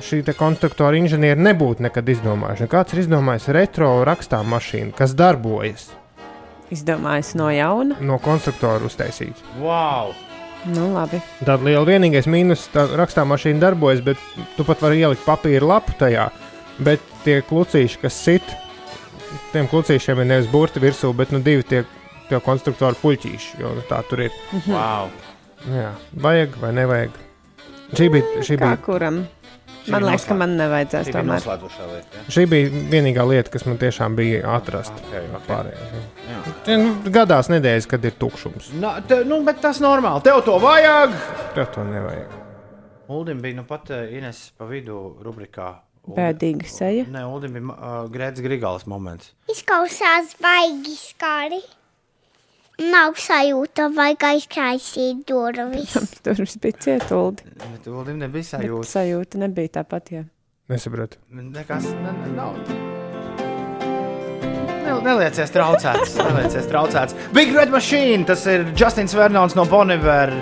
[0.03, 2.67] šī te konstruktora inženieri nebūtu nekad izdomājuši.
[2.67, 5.91] Un Kāds ir izdomājis retro rakstām mašīnu, kas darbojas
[6.75, 7.95] Izdomājis no jauna.
[8.03, 9.39] no konstruktora uztaisīt.
[9.63, 10.15] Wow!
[10.67, 11.21] Nu, labi.
[11.47, 14.19] Tāda liela vienīgais mīnus, tā rakstām mašīna darbojas, bet
[14.57, 16.25] tu pat vari ielikt papīra lapu tajā.
[16.83, 18.43] Bet tie klucīši, kas sit,
[19.53, 21.85] tiem klucīšiem ir nevis burti virsū, bet nu divi tie,
[22.29, 23.61] tie konstruktora puļķīši.
[23.63, 24.35] Jo nu, tā tur ir.
[24.67, 25.07] Wow.
[25.71, 25.93] Jā,
[26.27, 27.23] vajag vai nevajag.
[27.95, 29.23] Šī bija, šī Kā bija, kuram?
[29.93, 31.59] Man liekas, ka man nevajadzēs lieta,
[32.17, 32.25] ja?
[32.33, 34.97] šī bija vienīgā lieta, kas man tiešām bija atrast.
[35.07, 36.03] Okay, okay.
[36.27, 38.73] Ja, nu, gadās nedēļas, kad ir tukšums.
[38.83, 40.25] Na, te, nu, bet tas normāli.
[40.27, 41.15] Tev to vajag.
[41.55, 42.35] Tev to nevajag.
[43.09, 45.77] Uldim bija nu pat uh, Ines pa vidu rubrikā.
[46.07, 47.07] Bēdīga seja.
[47.11, 49.33] Nē, Uldim bija uh, Grēts Grigāls moments.
[49.51, 51.63] Izklausās baigi skari.
[52.77, 55.95] Nav sajūta, vajag aizkaisīt durvis.
[56.25, 57.47] Tur bija cietuldi.
[57.57, 58.89] Bet Uldim nebija Bet sajūta.
[58.91, 60.11] sajūta nebija tāpat.
[60.13, 60.25] Jā.
[60.69, 61.17] Nesapratu.
[61.31, 62.59] Nekas ne, ne, nav.
[64.85, 66.19] Ne- Neliecies traucēts.
[66.27, 67.17] Neliecies traucēts.
[67.33, 68.27] Big Red Machine.
[68.29, 70.35] Tas ir Justins Vernons no Boniver.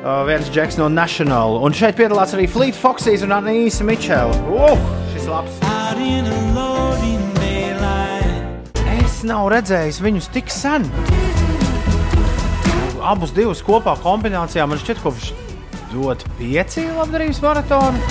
[0.00, 1.58] Uh, viens džeks no National.
[1.64, 4.36] Un šeit piedalās arī Fleet Foxes un Anīsa Mičela.
[4.52, 4.76] Uh,
[5.14, 5.56] šis labs.
[9.00, 10.86] es nav redzējis viņus tik sen.
[13.02, 15.30] Abus divus kopā kombinācijā man šķiet, kopš
[15.92, 18.02] dot pieci labdarības maratonu.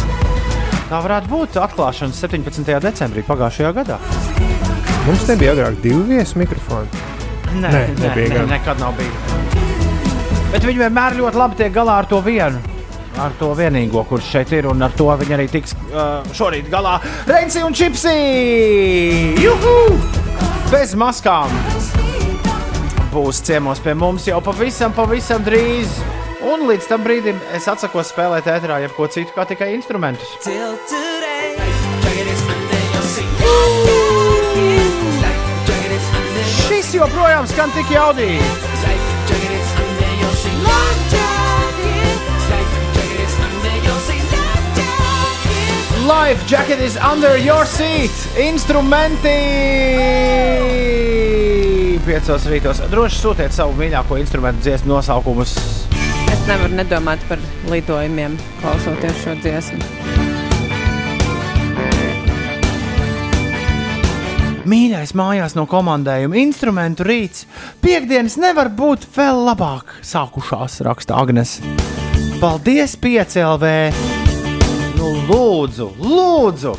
[0.89, 2.65] Tā varētu būt atklāšana 17.
[2.81, 3.99] decembrī pagājušajā gadā.
[5.05, 6.89] Mums nebija agrāk divu viesu mikrofonu.
[7.53, 8.49] Nē, Nē, nē, nebija nē, gan.
[8.55, 9.37] nekad nav bijis.
[10.49, 12.59] Bet viņi vienmēr ļoti labi tiek galā ar to vienu.
[13.19, 16.97] Ar to vienīgo, kurš šeit ir, un ar to viņi arī tiks uh, šorīt galā.
[17.27, 18.15] Reinci un Čipsi!
[19.43, 19.77] Juhu!
[20.71, 21.51] Bez maskām!
[23.09, 25.89] Būs ciemos pie mums jau pavisam, pavisam drīz.
[26.45, 30.29] Un līdz tam brīdim es atsakos spēlēt ēterā jebko citu, kā tikai instrumentus.
[36.69, 38.45] Šis joprojām skan tik jaudīgi!
[46.09, 48.11] Life jacket is under your seat.
[48.37, 49.37] Instrumenti!
[52.09, 52.79] Piecos rītos.
[52.89, 55.51] Droši sūtiet savu mīļāko instrumentu dziesmu nosaukumus.
[56.33, 57.37] Es nevaru nedomāt par
[57.69, 58.33] lidojumiem,
[58.63, 59.77] klausoties šo dziesmu.
[64.65, 67.45] Mīļais mājās no komandējuma instrumentu rīts.
[67.85, 71.59] Piektdienas nevar būt vēl labāk sākušās, raksta Agnēs.
[72.41, 73.75] Paldies, PCLV!
[74.97, 76.73] Nu, lūdzu, lūdzu!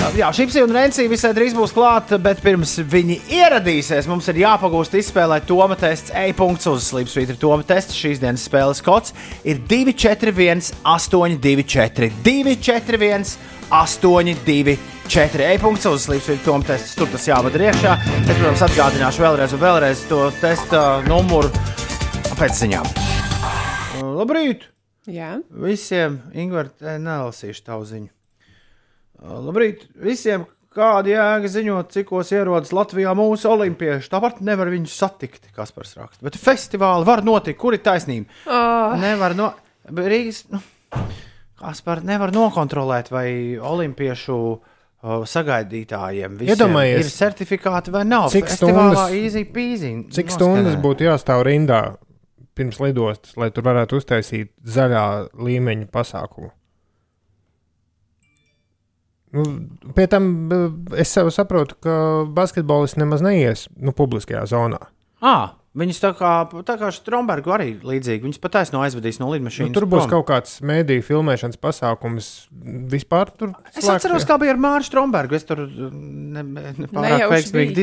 [0.00, 4.96] Jā, Šipsi un Renci visai drīz būs klāta, bet pirms viņi ieradīsies, mums ir jāpagūst
[4.98, 6.10] izspēlēt Toma tests.
[6.16, 7.94] E-punkts uz Slipsvītra Toma tests.
[7.94, 13.26] Šīs dienas spēles kods ir 2, 4, 1, 8, 2, 4, 2, 4, 1,
[13.78, 14.76] 8, 2,
[15.14, 15.48] 4.
[15.54, 16.96] E-punkts uz Slipsvītra Toma tests.
[16.98, 17.96] Tur tas jāvada iekšā.
[18.24, 21.52] Es, protams, atgādināšu vēlreiz vēlreiz to testa numuru
[22.40, 22.88] pēc ziņām.
[24.20, 24.70] Labrīt!
[25.10, 25.36] Jā.
[25.48, 28.10] Visiem, Ingūna, nelasīšu tavu ziņu.
[29.20, 29.84] Labrīt!
[30.00, 34.08] Visiem, kāda jēga ziņot, cikos ierodas Latvijā mūsu olimpieši.
[34.12, 36.24] Tāpat nevar viņus satikt, kas par rakstu.
[36.24, 38.30] Bet festivāli var notikt, kur ir taisnība.
[38.46, 38.94] Oh.
[39.00, 39.50] Nevar no
[39.90, 40.44] Rīgas.
[40.52, 40.60] Nu,
[41.60, 43.26] kas par nevar nokontrolēt, vai
[43.58, 48.30] olimpiešu uh, sagaidītājiem visiem Iedomājies, ir certifikāti vai nav.
[48.32, 49.92] cik Festivālā stundas- easy peasy.
[50.14, 50.38] Cik noskanē.
[50.38, 51.82] stundas būtu jāstāv rindā
[52.56, 55.04] pirms lidostas, lai tur varētu uztaisīt zaļā
[55.36, 56.50] līmeņa pasākumu?
[59.32, 59.42] Nu,
[59.94, 64.80] pie tam b- es saprotu, ka basketbolists nemaz neies nu, publiskajā zonā.
[65.22, 65.34] À,
[65.78, 66.30] viņas tā kā,
[66.66, 68.24] tā kā Strombergu arī līdzīgi.
[68.26, 69.70] Viņas pataisno aizvedīs no lidmašīnas.
[69.70, 70.10] Nu, tur būs prom.
[70.16, 72.30] kaut kāds mēdīju filmēšanas pasākums.
[72.90, 75.36] Vispār tur Es atceros, kā bija ar Mārtu Strombergu.
[75.38, 77.76] Es tur ne, ne, nepārāk Nejauši veiksmīgi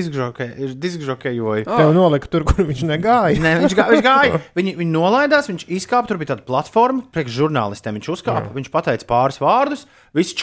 [0.84, 1.68] diskžokējoju.
[1.68, 3.40] Tev nolika tur, kur viņš negāja.
[3.44, 4.42] Nē, viņš, gā, viņš gāja.
[4.58, 6.10] Viņi, viņi nolaidās, viņš izkāpa.
[6.10, 7.98] Tur bija tāda platforma, priekš žurnālistiem.
[8.00, 9.86] Viņš uzkāpa, viņš pateica pāris vārdus,
[10.18, 10.34] viss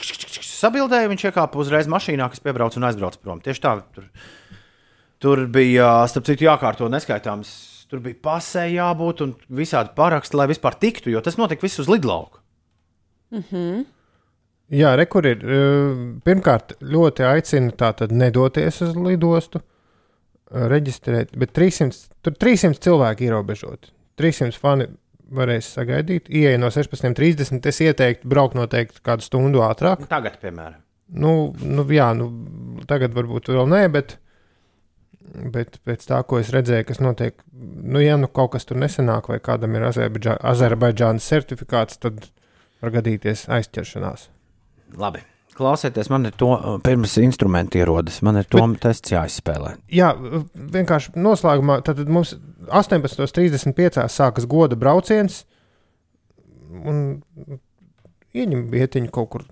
[0.49, 1.11] sabildēja.
[1.11, 3.43] Viņš iekāpa uzreiz mašīnā, kas piebrauca un aizbrauca prom.
[3.45, 3.75] Tieši tā.
[3.97, 4.07] Tur,
[5.25, 7.53] tur bija, starp citu, jākārto neskaitāms.
[7.89, 11.91] Tur bija pasē jābūt un visādi paraksti, lai vispār tiktu, jo tas notika viss uz
[11.91, 12.41] lidlauka.
[13.35, 13.85] Mhm.
[14.75, 15.43] Jā, rekur ir.
[16.25, 19.61] Pirmkārt, ļoti aicinu tātad nedoties uz lidostu,
[20.51, 23.93] reģistrēt, bet 300, tur 300 cilvēki ierobežoti.
[24.21, 24.89] 300 fani
[25.35, 26.31] varēs sagaidīt.
[26.33, 27.61] Ieja no 16.30.
[27.71, 30.07] Es ieteiktu braukt noteikti kādu stundu ātrāk.
[30.11, 30.81] Tagad, piemēram.
[31.21, 32.31] Nu, nu, jā, nu,
[32.89, 34.17] tagad varbūt vēl nē, bet,
[35.55, 39.29] bet pēc tā, ko es redzēju, kas notiek, nu, ja nu kaut kas tur nesenāk,
[39.33, 42.27] vai kādam ir Azerbaidžā- Azerbaidžānas certifikāts, tad
[42.83, 44.29] var gadīties aizķeršanās.
[45.01, 45.25] Labi.
[45.55, 46.49] Klausieties, man ir to
[46.83, 48.17] pirms instrumenti ierodas.
[48.27, 49.77] Man ir to tests jāizspēlē.
[49.95, 50.09] Jā,
[50.75, 52.35] vienkārši noslēgumā tad mums
[52.67, 54.09] 18.35.
[54.11, 55.45] sākas goda brauciens.
[56.75, 57.23] Un
[58.35, 59.45] ieņem vietiņu kaut kur,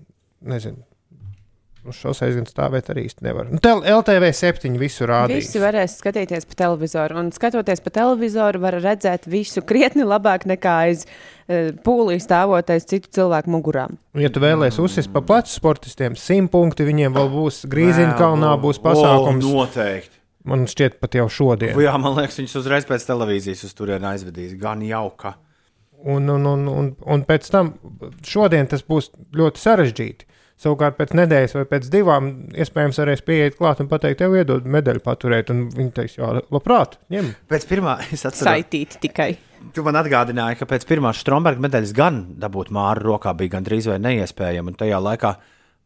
[0.43, 0.83] nezinu.
[1.83, 3.49] Uz šoseis gan stāvēt arī īsti nevar.
[3.51, 5.49] Nu, LTV 7 visu rādīs.
[5.49, 10.77] Visi varēs skatīties pa televizoru, un skatoties pa televizoru, var redzēt visu krietni labāk nekā
[10.85, 13.97] aiz uh, pūlī stāvoties citu cilvēku mugurām.
[14.15, 17.65] Un, Ja tu vēlēsies uzsist pa plecu sportistiem, simt punkti viņiem vēl būs.
[17.67, 19.43] Grīziņā kalnā būs pasākums.
[19.43, 20.21] O, noteikti.
[20.47, 21.75] Man šķiet, pat jau šodien.
[21.79, 24.55] Jā, man liekas, viņš uzreiz pēc televīzijas uz turieni aizvedīs.
[24.59, 25.37] Gan jauka.
[26.03, 27.75] Un, un, un, un, un pēc tam
[28.27, 30.27] šodien tas būs ļoti sarežģīti.
[30.63, 35.01] Savukārt pēc nedēļas vai pēc divām iespējams varēs pieiet klāt un pateikt, tev iedod medaļu
[35.03, 35.51] paturēt.
[35.51, 37.33] Un viņi teiks, jā, labprāt, ņem.
[37.51, 39.33] Pēc pirmā, es atceros, Saitīt tikai.
[39.75, 43.99] Tu man atgādināji, ka pēc pirmās Stromberga medaļas gan dabūt māru rokā bija gandrīz vai
[44.03, 44.71] neiespējami.
[44.71, 45.33] Un tajā laikā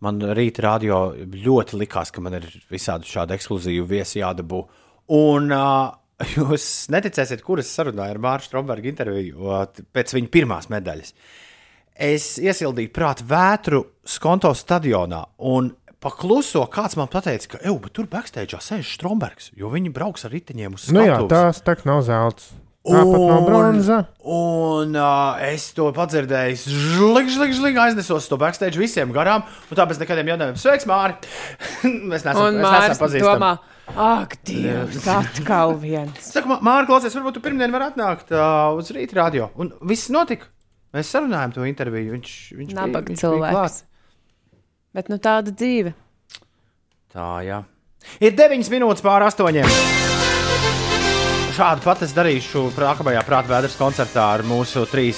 [0.05, 4.61] man rīta radio ļoti likās, ka man ir visādi šādi ekskluzīvi viesi jādabū.
[5.17, 5.89] Un uh,
[6.35, 11.13] jūs neticēsiet, kuras sarunāju ar Mārtu Stromberga interviju uh, pēc viņa pirmās medaļas.
[11.97, 15.71] Es iesildīju prātu vētru Skonto stadionā un
[16.03, 20.31] pakluso kāds man teica, ka, ej, bet tur backstage sēž Strombergs, jo viņi brauks ar
[20.35, 21.33] riteņiem uz Nu jā, skatuves.
[21.33, 22.51] tās tā kā nav zelts.
[22.87, 23.95] Tāpat nav bronza.
[24.23, 29.43] Un uh, es to padzirdēju, žlig, žlig, žlig, aiznesos to backstage visiem garām.
[29.67, 31.17] Un tāpēc nekādiem jautājumiem, sveiks, Māri!
[32.13, 33.25] mēs neesam, neesam pazīstami.
[33.27, 33.49] domā,
[33.91, 36.29] ak, Dievs, atkal viens.
[36.31, 39.49] Saka, "Mā- Māri, klausies, varbūt tu pirmdien vari atnākt uh, uz rīta radio.
[39.59, 40.47] Un viss notika.
[40.97, 42.15] Mēs sarunājām to interviju.
[42.17, 43.53] Viņš, viņš bija- Nabaga bija cilvēks.
[43.53, 43.81] klāt.
[44.97, 45.93] Bet nu tāda dzīve.
[47.13, 47.63] Tā, jā.
[48.21, 49.61] Ir 9 minūtes pāri 8.
[51.57, 55.13] Šādu pat es darīšu nākamajā prāta vēders koncertā ar mūsu 3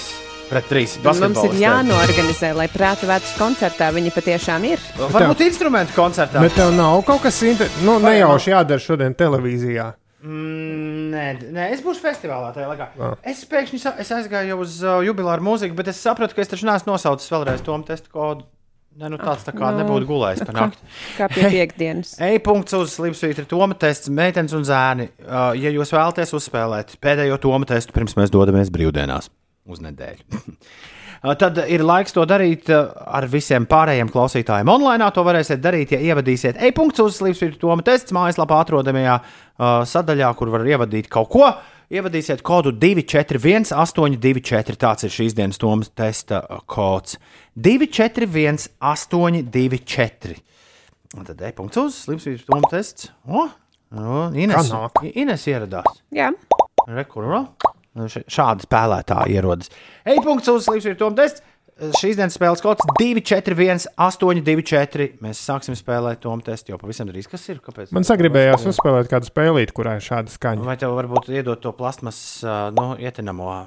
[0.50, 4.80] pret 3 Mums ir jānorganizē, lai prāta vētras koncertā viņi patiešām ir.
[4.98, 6.42] Varbūt instrumentu koncertā.
[6.42, 7.70] Bet tev nav kaut kas inter...
[7.86, 9.92] nu, nejauši jādara šodien televīzijā.
[10.20, 11.26] Mm, nē,
[11.56, 12.88] nē, es būšu festivālā tajā laikā.
[13.00, 13.14] Ah.
[13.32, 16.52] Es pēkšņi sa es aizgāju jau uz uh, jubileāru mūziku, bet es sapratu, ka es
[16.52, 18.44] taču neesmu nosaucis vēlreiz to testu kodu.
[19.00, 20.88] Nē, nu tāds tā kā Nu, nebūtu gulējis par nakti.
[21.16, 22.18] kā pie piekdienas.
[22.26, 25.08] E-punkts uz slimsvītra Toma tests, meitenes un zēni.
[25.24, 29.30] Uh, ja jūs vēlaties uzspēlēt pēdējo Toma testu, pirms mēs dodamies brīvdienās
[29.70, 30.42] uz nedēļu.
[31.20, 34.70] Uh, Tad ir laiks to darīt uh, ar visiem pārējiem klausītājiem.
[34.72, 40.32] Online to varēsiet darīt, ja ievadīsiet e-punkts uz Slimsvītra Toma tests mājaslapā atrodamajā uh, sadaļā,
[40.40, 41.50] kur var ievadīt kaut ko.
[41.90, 44.78] Ievadīsiet kodu 241, 824.
[44.80, 47.18] Tāds ir šīs dienas Tomas testa kods.
[47.58, 50.38] 241, 824.
[51.18, 53.10] Un tad e-punkts uz Slimsvītra Toma tests.
[53.26, 53.48] O,
[53.98, 54.72] o, Ines?
[55.18, 56.00] Ines ieradās.
[56.14, 56.30] Jā.
[56.88, 57.48] Rekurā.
[57.98, 59.72] Šādi spēlētāji ierodas.
[60.06, 61.42] E-punkts uz Slimsvītra Toma tests.
[61.96, 65.06] Šīs dienas spēles kods 241, 824.
[65.24, 67.30] Mēs sāksim spēlēt Toma testu jau pavisam drīz.
[67.32, 67.62] Kas ir?
[67.64, 67.94] Kāpēc?
[67.96, 70.66] Man sagribējās uzspēlēt kādu spēlīti, kurā ir šāda skaņa.
[70.68, 72.20] Vai tev varbūt iedot to plasmas,
[72.76, 73.64] nu, ietinamo ā,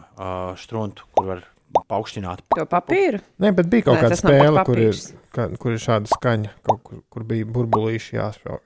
[0.60, 1.42] struntu, kur var
[1.88, 2.44] paukšķināt?
[2.52, 3.22] To papīru?
[3.40, 6.84] Nē, bet bija kaut Nē, kāda spēle, kur ir, ka, kur ir šāda skaņa, kaut
[6.84, 8.60] kur, kur bija burbulīši jāšau-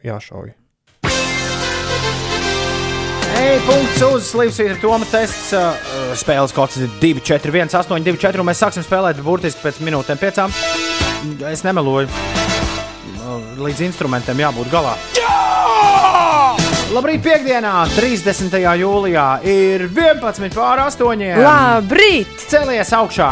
[3.46, 3.56] jāšauj.
[3.56, 5.52] E-punkts uz Slimsvītra Toma tests.
[6.18, 8.40] Spēles kods ir 241, 824.
[8.40, 10.52] Un mēs sāksim spēlēt burtiski pēc minūtēm, piecām.
[11.50, 12.08] Es nemeloju.
[13.58, 14.96] Līdz instrumentiem jābūt galā.
[16.96, 18.54] Labrīt, piekdienā, 30.
[18.80, 21.24] jūlijā, ir 11 pār 8.
[21.44, 22.30] Labrīt!
[22.48, 23.26] Celies augšā!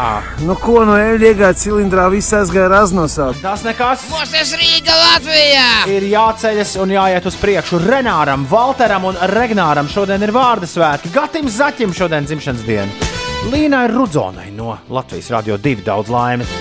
[0.45, 3.31] Nu, ko no eļļa cilindrā, viss aizgāja raznosā.
[3.41, 4.03] Tas nekas.
[4.11, 5.63] Mūsu Rīga Latvijā!
[5.95, 7.79] Ir jāceļas un jāiet uz priekšu.
[7.87, 11.09] Renāram, Valteram un Regnāram šodien ir vārdu svētki.
[11.15, 13.09] Gatim Zaķim šodien dzimšanas diena.
[13.49, 16.53] Līnai Rudzonai no Latvijas Rādio 2 daudz laimes.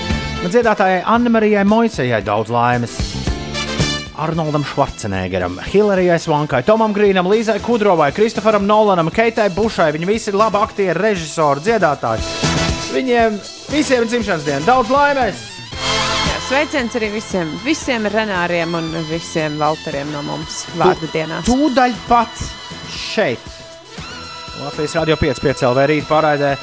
[0.49, 2.97] Dziedātājai Annemarijai Moisejai daudz laimes.
[4.15, 9.91] Arnoldam Schwarzeneggeram, Hilarijai Svankai, Tomam Grīnam, Līzai Kudrovai, Kristoferam Nolanam, Keitai Bušai.
[9.97, 12.23] Viņi visi ir labi aktieri, režisori, dziedātāji.
[12.95, 13.41] Viņiem
[13.73, 14.62] visiem ir dzimšanas diena.
[14.69, 15.43] Daudz laimes!
[16.45, 21.49] Sveiciens arī visiem, visiem renāriem un visiem valteriem no mums vārdu dienās.
[21.49, 22.47] Tūdaļ pat
[22.93, 23.51] šeit.
[24.61, 26.55] Latvijas Rādio 5, 5 LV rīta pārraidē.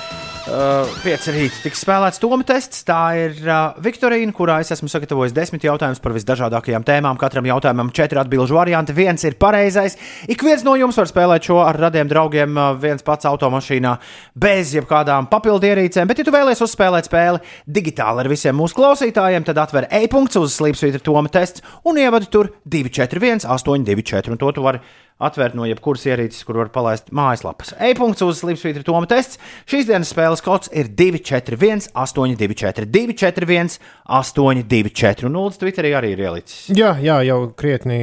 [0.42, 2.80] Uh, 5 rīta tiks spēlēts Toma tests.
[2.88, 7.20] Tā ir uh, Viktorīna, kurā es esmu sagatavojis desmit jautājumus par visdažādākajām tēmām.
[7.22, 8.96] Katram jautājumam četri atbildžu varianti.
[8.98, 10.00] Viens ir pareizais.
[10.26, 13.92] Ik viens no jums var spēlēt šo ar radiem draugiem, uh, viens pats automašīnā,
[14.34, 16.10] bez jebkādām papildu ierīcēm.
[16.10, 20.58] Bet, ja tu vēlies uzspēlēt spēli digitāli ar visiem mūsu klausītājiem, tad atver e-punkts uz
[20.58, 24.34] Slimsvītra Toma tests un ievadi tur 241, 824.
[24.34, 24.82] Un to tu vari
[25.24, 27.74] atvērt no jebkuras ierīces, kur var palaist mājaslapas.
[27.80, 29.40] E-punkts uz Slimsvītra Toma tests.
[29.70, 33.78] Šīs dienas spēles kods ir 241, 824, 241,
[34.22, 35.30] 824.
[35.30, 36.64] Un Nulles Twitterī arī ir ielicis.
[36.78, 38.02] Jā, jā, jau krietni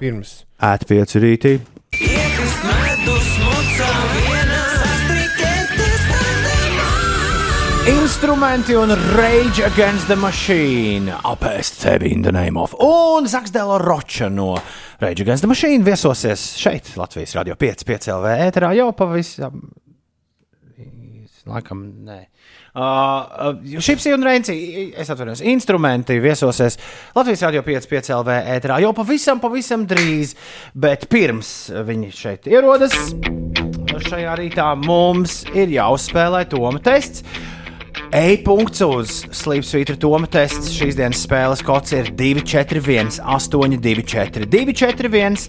[0.00, 0.42] pirms.
[0.62, 1.58] Ēt 5 rītī.
[1.92, 3.61] Iekrist medus mucā
[7.86, 11.10] Instrumenti un Rage Against the Machine.
[11.26, 12.76] Apēst tevi in the name of.
[12.78, 14.52] Un Zaksdēla Roča no
[15.00, 19.64] Rage Against the Machine viesosies šeit, Latvijas Rādio 5, 5 LV ēterā jau pavisam.
[21.50, 22.20] Laikam, nē.
[22.72, 24.54] Uh, Šipsi un Reinci,
[24.94, 26.78] es atvainojos, instrumenti viesosies
[27.16, 30.36] Latvijas Rādio 5, 5 LV ēterā jau pavisam, pavisam drīz.
[30.78, 31.50] Bet pirms
[31.90, 32.94] viņi šeit ierodas,
[34.06, 37.26] šajā rītā mums ir jāuzspēlē Toma tests.
[38.12, 40.74] E-punkts uz Slimsvītra Toma tests.
[40.76, 45.46] Šīs dienas spēles kods ir 241, 824, 241,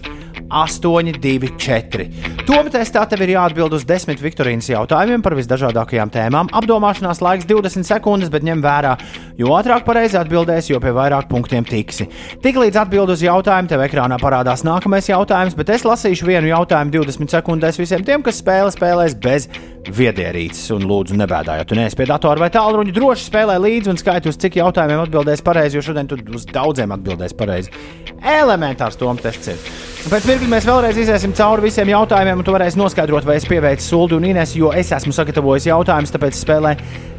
[0.48, 2.06] 824.
[2.48, 6.48] Toma testā tev ir jāatbild uz desmit Viktorīnas jautājumiem par visdažādākajām tēmām.
[6.56, 8.96] Apdomāšanās laiks 20 sekundes, bet ņem vērā,
[9.34, 12.04] Jo ātrāk pareizi atbildēsi, jo pie vairāk punktiem tiksi.
[12.42, 17.34] Tiklīdz atbild uz jautājumu, tev ekrānā parādās nākamais jautājums, bet es lasīšu vienu jautājumu 20
[17.34, 19.48] sekundēs visiem tiem, kas spēle spēlēs bez
[19.90, 20.70] viedierīces.
[20.76, 22.94] Un lūdzu, nebēdājiet, tu neesi pie datora vai tālruņa.
[22.94, 26.94] Droši spēlē līdzi un skaiti, uz cik jautājumiem atbildēs pareizi, jo šodien tu uz daudziem
[26.96, 27.74] atbildēs pareizi.
[28.22, 29.93] Elementārs tom tests ir.
[30.04, 33.80] Pēc mirkļa mēs vēlreiz iziesim cauri visiem jautājumiem, un tu varēsi noskaidrot, vai es pieveicu
[33.86, 36.74] Sulu un Inês, jo es esmu sagatavojis jautājumus, tāpēc spēlē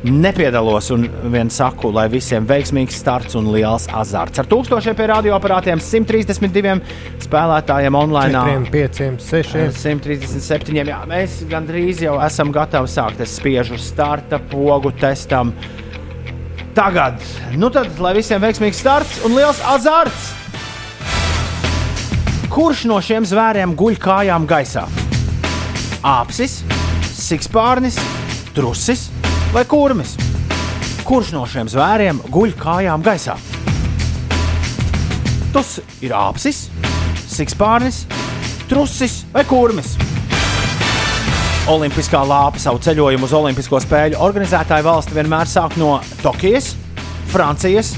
[0.05, 0.91] nepiedalos.
[0.93, 4.37] Un vien saku, lai visiem veiksmīgs starts un liels azarts.
[4.37, 6.77] Ar tūkstošiem pie radioaparātiem, 132
[7.25, 8.45] spēlētājiem online.
[8.69, 9.81] 4, 5, 6.
[9.81, 10.77] 137.
[10.85, 13.25] Jā, mēs gandrīz jau esam gatavi sākt.
[13.25, 15.57] Es spiežu starta pogu testam.
[16.77, 17.17] Tagad,
[17.57, 20.44] nu tad, lai visiem veiksmīgs starts un liels azarts!
[22.51, 24.85] Kurš no šiem zvēriem guļ kājām gaisā?
[26.05, 26.59] Āpsis,
[27.17, 27.97] sikspārnis,
[28.53, 29.07] trusis
[29.53, 30.13] vai kurmis?
[31.07, 33.37] Kurš no šiem zvēriem guļ kājām gaisā?
[35.55, 36.67] Tas ir āpsis,
[37.31, 38.03] sikspārnis,
[38.69, 39.95] trusis vai kurmis.
[41.71, 46.75] Olimpiskā lāpa savu ceļojumu uz Olimpisko spēļu organizētāju valsti vienmēr sāk no Tokijas,
[47.33, 47.95] Francijas,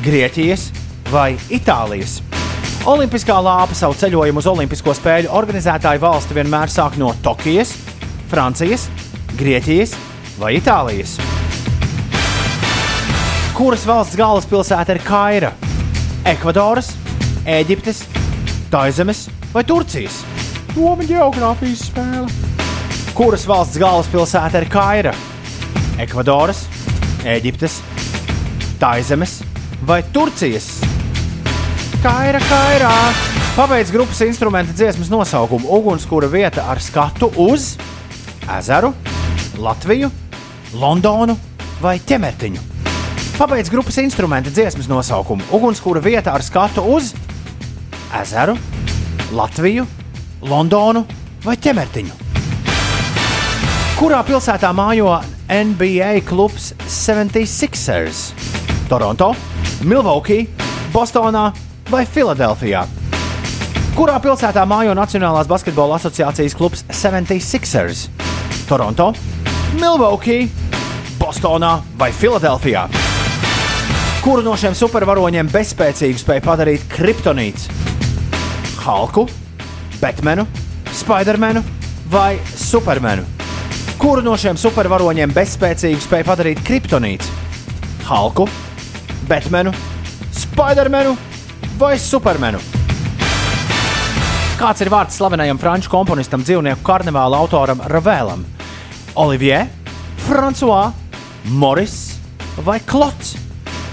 [0.00, 0.70] Grieķijas
[1.12, 2.22] vai Itālijas.
[2.88, 7.74] Olimpiskā lāpa savu ceļojumu uz Olimpisko spēļu organizētāju valsti vienmēr sāk no Tokijas,
[8.30, 8.86] Francijas,
[9.36, 9.92] Grieķijas
[10.40, 11.18] vai Itālijas.
[13.52, 15.52] Kuras valsts galvaspilsēta ir Kaira?
[16.24, 16.94] Ekvadoras,
[17.44, 18.00] Eģiptes,
[18.72, 20.22] Taizemes vai Turcijas?
[20.72, 22.30] Doma geogrāfijas spēle.
[23.12, 25.12] Kuras valsts galvaspilsēta ir Kaira?
[26.00, 26.64] Ekvadoras,
[27.28, 27.82] Eģiptes,
[28.80, 29.42] Taizemes
[29.84, 30.89] vai Turcijas?
[32.00, 32.90] Kaira, kairā!
[33.52, 37.74] Pabeidz grupas instrumenta dziesmas nosaukumu Ugunskura vieta ar skatu uz
[38.56, 38.94] ezeru,
[39.60, 40.08] Latviju,
[40.80, 41.36] Londonu
[41.82, 42.64] vai ķemertiņu.
[43.36, 47.12] Pabeidz grupas instrumenta dziesmas nosaukumu Ugunskura vieta ar skatu uz
[48.22, 48.56] ezeru,
[49.36, 49.84] Latviju,
[50.40, 51.04] Londonu
[51.44, 52.16] vai ķemertiņu.
[54.00, 55.18] Kurā pilsētā mājo
[55.52, 58.30] NBA klubs 76ers?
[58.88, 59.34] Toronto,
[59.84, 60.46] Milwaukee,
[60.96, 61.50] Bostonā
[61.90, 62.84] vai Filadelfijā?
[63.96, 68.06] Kurā pilsētā mājo Nacionālās basketbola asociācijas klubs 76ers?
[68.68, 69.10] Toronto,
[69.80, 70.46] Milwaukee,
[71.18, 72.86] Bostonā vai Filadelfijā?
[74.22, 77.66] Kuru no šiem supervaroņiem bezspēcīgu spēja padarīt kriptonīts?
[78.84, 79.26] Halku,
[80.00, 80.46] Batmanu,
[80.94, 81.64] Spidermanu
[82.12, 83.26] vai Supermanu?
[84.00, 87.32] Kuru no šiem supervaroņiem bezspēcīgu spēja padarīt kriptonīts?
[88.06, 88.46] Halku,
[89.28, 89.74] Batmanu,
[90.36, 91.16] Spidermanu
[91.80, 92.58] vai Supermanu?
[94.60, 98.42] Kāds ir vārds slavenajam franču komponistam, dzīvnieku karnevāla autoram Ravēlam?
[99.16, 99.64] Olivier,
[100.26, 100.90] François,
[101.48, 102.18] Moris
[102.66, 103.32] vai Klots?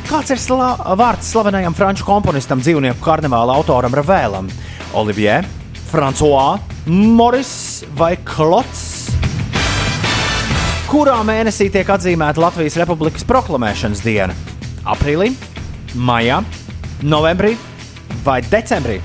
[0.10, 4.52] Kāds ir sla vārds slavenajam franču komponistam, dzīvnieku karnevāla autoram Ravēlam?
[5.00, 5.48] Olivier,
[5.88, 6.60] François,
[6.92, 8.84] Moris vai Klots?
[10.92, 14.36] Kurā mēnesī tiek atzīmēta Latvijas Republikas proklamēšanas diena?
[14.84, 15.32] Aprīlī,
[15.96, 16.44] maijā,
[17.08, 17.56] novembrī
[18.26, 18.98] vai decembrī?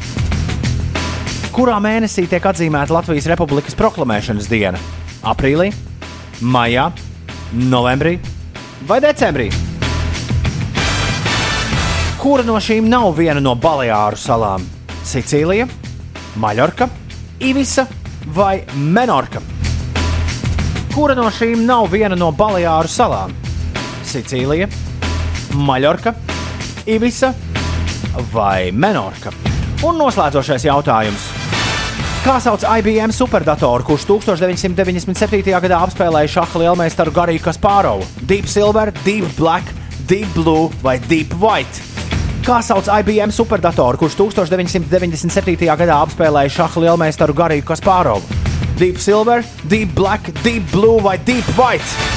[1.53, 4.79] Kurā mēnesī tiek atzīmēta Latvijas Republikas proklamēšanas diena?
[5.23, 5.69] Aprīlī,
[6.41, 6.87] maijā,
[7.53, 8.17] novembrī
[8.89, 9.51] vai decembrī?
[12.23, 14.65] Kura no šīm nav viena no Baleāru salām?
[15.05, 15.69] Sicīlija,
[16.41, 16.89] Maļorka,
[17.43, 17.87] Ivisa
[18.33, 19.43] vai Menorka?
[20.95, 23.35] Kura no šīm nav viena no Baleāru salām?
[24.09, 24.71] Sicīlija,
[25.53, 26.15] Maļorka,
[26.87, 27.52] Ivisa vai Menorka?
[29.83, 31.31] Un noslēdzošais jautājums.
[32.23, 35.43] Kā sauc IBM superdatoru, kurš 1997.
[35.65, 38.07] gadā apspēlēja šaha lielmeistaru Gariju Kaspārovu?
[38.31, 39.73] Deep Silver, Deep Black,
[40.07, 41.83] Deep Blue vai Deep White?
[42.47, 45.67] Kā sauc IBM superdatoru, kurš 1997.
[45.83, 48.41] gadā apspēlēja šaha lielmeistaru Gariju Kaspārovu?
[48.79, 52.11] Deep Silver, Deep Black, Deep Blue vai Deep White?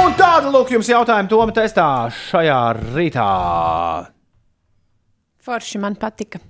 [0.00, 2.60] Un tāda lūk jums jautājuma Toma testā šajā
[2.96, 4.15] rītā.
[5.46, 6.40] Forši man patika.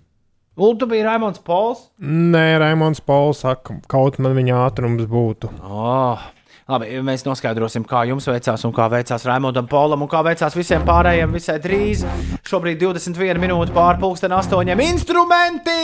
[0.56, 1.82] Un tu biji Raimons Pols?
[2.00, 5.50] Nē, Raimons Pols saka, kaut man viņa ātrums būtu.
[5.60, 6.22] Oh.
[6.66, 10.82] Labi, mēs noskaidrosim, kā jums veicās, un kā veicās Raimondam Polam, un kā veicās visiem
[10.88, 12.06] pārējiem visai drīz.
[12.48, 15.76] Šobrīd 21 minūtes pāri pusdien astoņiem instrumenti!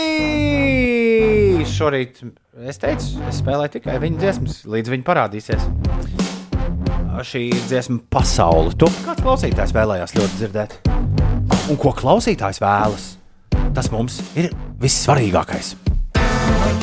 [1.68, 2.24] Šorīt
[2.64, 5.68] es teicu, es spēlēju tikai viņa dziesmas, līdz viņa parādīsies.
[7.28, 8.72] Šī dziesma pasaule.
[8.80, 10.80] To kāds klausītājs vēlējās ļoti dzirdēt.
[11.72, 13.04] Un ko klausītājs vēlas,
[13.72, 14.50] tas mums ir
[14.82, 15.70] vissvarīgākais.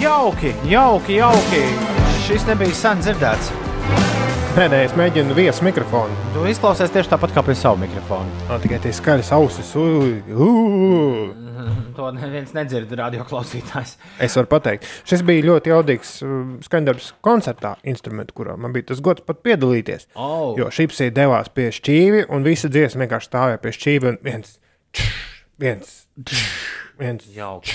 [0.01, 1.59] Jauki, jauki, jauki.
[2.25, 3.51] Šis nebija sen dzirdēts.
[4.55, 6.15] Pēdējais mēģinu viesu mikrofonu.
[6.33, 8.33] Tu izklausies tieši tāpat kā pie savu mikrofonu.
[8.47, 9.69] Tā tikai tie skaļas ausis.
[9.77, 11.49] Ui, ui.
[11.99, 13.93] To neviens nedzird, radio klausītājs.
[14.25, 19.03] Es varu pateikt, šis bija ļoti jaudīgs uh, skaņdarbs koncertā, instrumentu, kurā man bija tas
[19.05, 20.09] gods pat piedalīties.
[20.17, 20.57] Oh.
[20.57, 24.11] Jo šī devās pie šķīvi, un visa dziesma vienkārši stāvēja pie šķīvi.
[24.13, 24.57] un Viens,
[25.59, 25.95] viens,
[26.99, 27.73] viens jauks.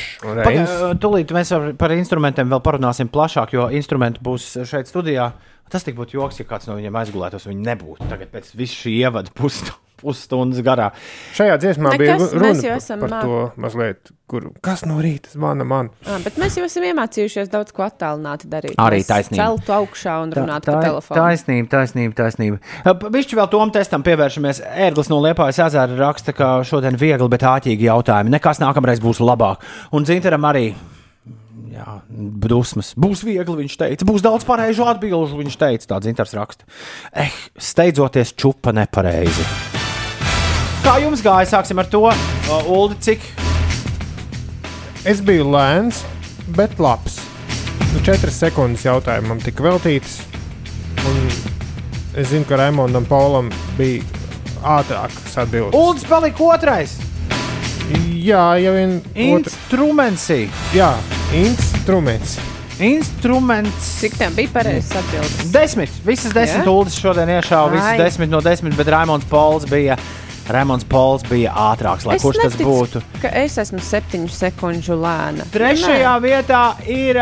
[1.02, 5.32] Tūlīt mēs par, instrumentiem vēl parunāsim plašāk, jo instrumenti būs šeit studijā.
[5.72, 8.08] Tas tik būtu joks, ja kāds no viņiem aizgulētos, viņi nebūtu.
[8.10, 9.62] Tagad pēc visu šī ievada pus,
[10.04, 10.90] pusstundas garā.
[11.36, 15.66] Šajā dziesmā Nekas, bija mēs runa par, par to mazliet, kur, kas no rīta zvana
[15.68, 15.90] man.
[16.04, 18.76] À, bet mēs jau esam iemācījušies daudz ko attālināti darīt.
[18.80, 19.40] Arī taisnība.
[19.42, 21.20] Celtu augšā un runāt pa tā, telefonu.
[21.20, 23.04] taisnība, taisnība, taisnība.
[23.16, 24.64] Bišķi vēl tom testam pievēršamies.
[24.88, 28.34] Ērglis no Liepājas ezera raksta, ka šodien viegli, bet āķīgi jautājumi.
[28.36, 29.64] Nekas nākamreiz būs labāk.
[29.94, 30.68] Un Zinteram arī.
[31.74, 31.98] Jā,
[32.42, 32.92] dusmas.
[32.98, 34.06] Būs viegli, viņš teica.
[34.06, 35.90] Būs daudz pareizu atbildžu, viņš teica.
[35.94, 36.68] Tāds Zintars raksta.
[37.10, 39.73] Eh, steidzoties čupa nepareizi.
[40.84, 41.48] Kā jums gāja?
[41.48, 42.02] Sāksim ar to.
[42.04, 43.22] Uh, Uldi, cik?
[45.08, 46.02] Es biju lēns,
[46.56, 47.16] bet labs.
[47.94, 50.18] Nu, četras sekundes jautājumam tika veltītas.
[51.08, 51.22] Un
[52.20, 53.48] es zinu, ka Raimondam Paulam
[53.78, 54.04] bija
[54.60, 55.76] ātrākas atbildes.
[55.78, 56.98] Uldis palika otrais.
[58.24, 58.98] Jā, jau vien.
[59.24, 60.26] Instruments.
[60.76, 60.90] Jā,
[61.36, 62.36] instruments.
[62.82, 63.88] Instruments.
[64.02, 65.48] Cik tam bija pareizs atbildes?
[65.54, 65.96] Desmit.
[66.04, 66.72] Visas desmit Jā?
[66.72, 67.72] ULDIS šodien iešāva.
[67.76, 69.96] Visas desmit no desmit, bet Raimons Pols bija.
[70.52, 73.02] Raimons Pols bija ātrāks, lai Es kurš tas neticu, būtu.
[73.22, 75.48] Ka es esmu septiņu sekundžu lēna.
[75.54, 76.22] Trešajā Nē.
[76.24, 77.20] vietā ir.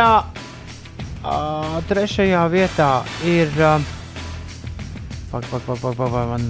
[1.23, 2.93] Uh, trešajā vietā
[3.23, 3.53] ir.
[3.59, 3.99] Uh,
[5.33, 6.43] Pak, pak, pak, pak, pak, man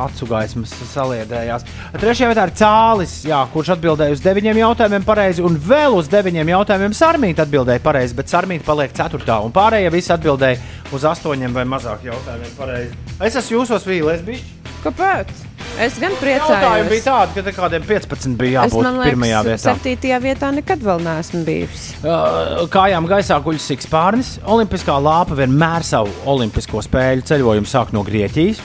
[0.00, 1.66] acu gaismas saliedējās.
[1.92, 6.54] Trešajā vietā ir Cālis, jā, kurš atbildēja uz deviņiem jautājumiem pareizi, un vēl uz deviņiem
[6.54, 10.56] jautājumiem Sarmīta atbildēja pareizi, bet Sarmīta paliek ceturtā, un pārējie visi atbildēja
[10.96, 12.96] uz astoņiem vai mazāk jautājumiem pareizi.
[13.20, 14.67] Es esmu jūsos vīlies, bišķi.
[14.88, 15.44] Kāpēc?
[15.78, 16.88] Es gan Jautājumi priecājos.
[16.90, 19.74] bija tādi, ka te kādiem 15 bija Es jābūt man pirmajā liekas, vietā.
[19.74, 21.92] septītajā vietā nekad vēl neesmu bijusi.
[22.02, 24.32] Uh, Kājām gaisā guļ sikspārnis.
[24.48, 28.62] Olimpiskā lāpa vienmēr savu olimpisko spēļu ceļojumu sāk no Grieķijas.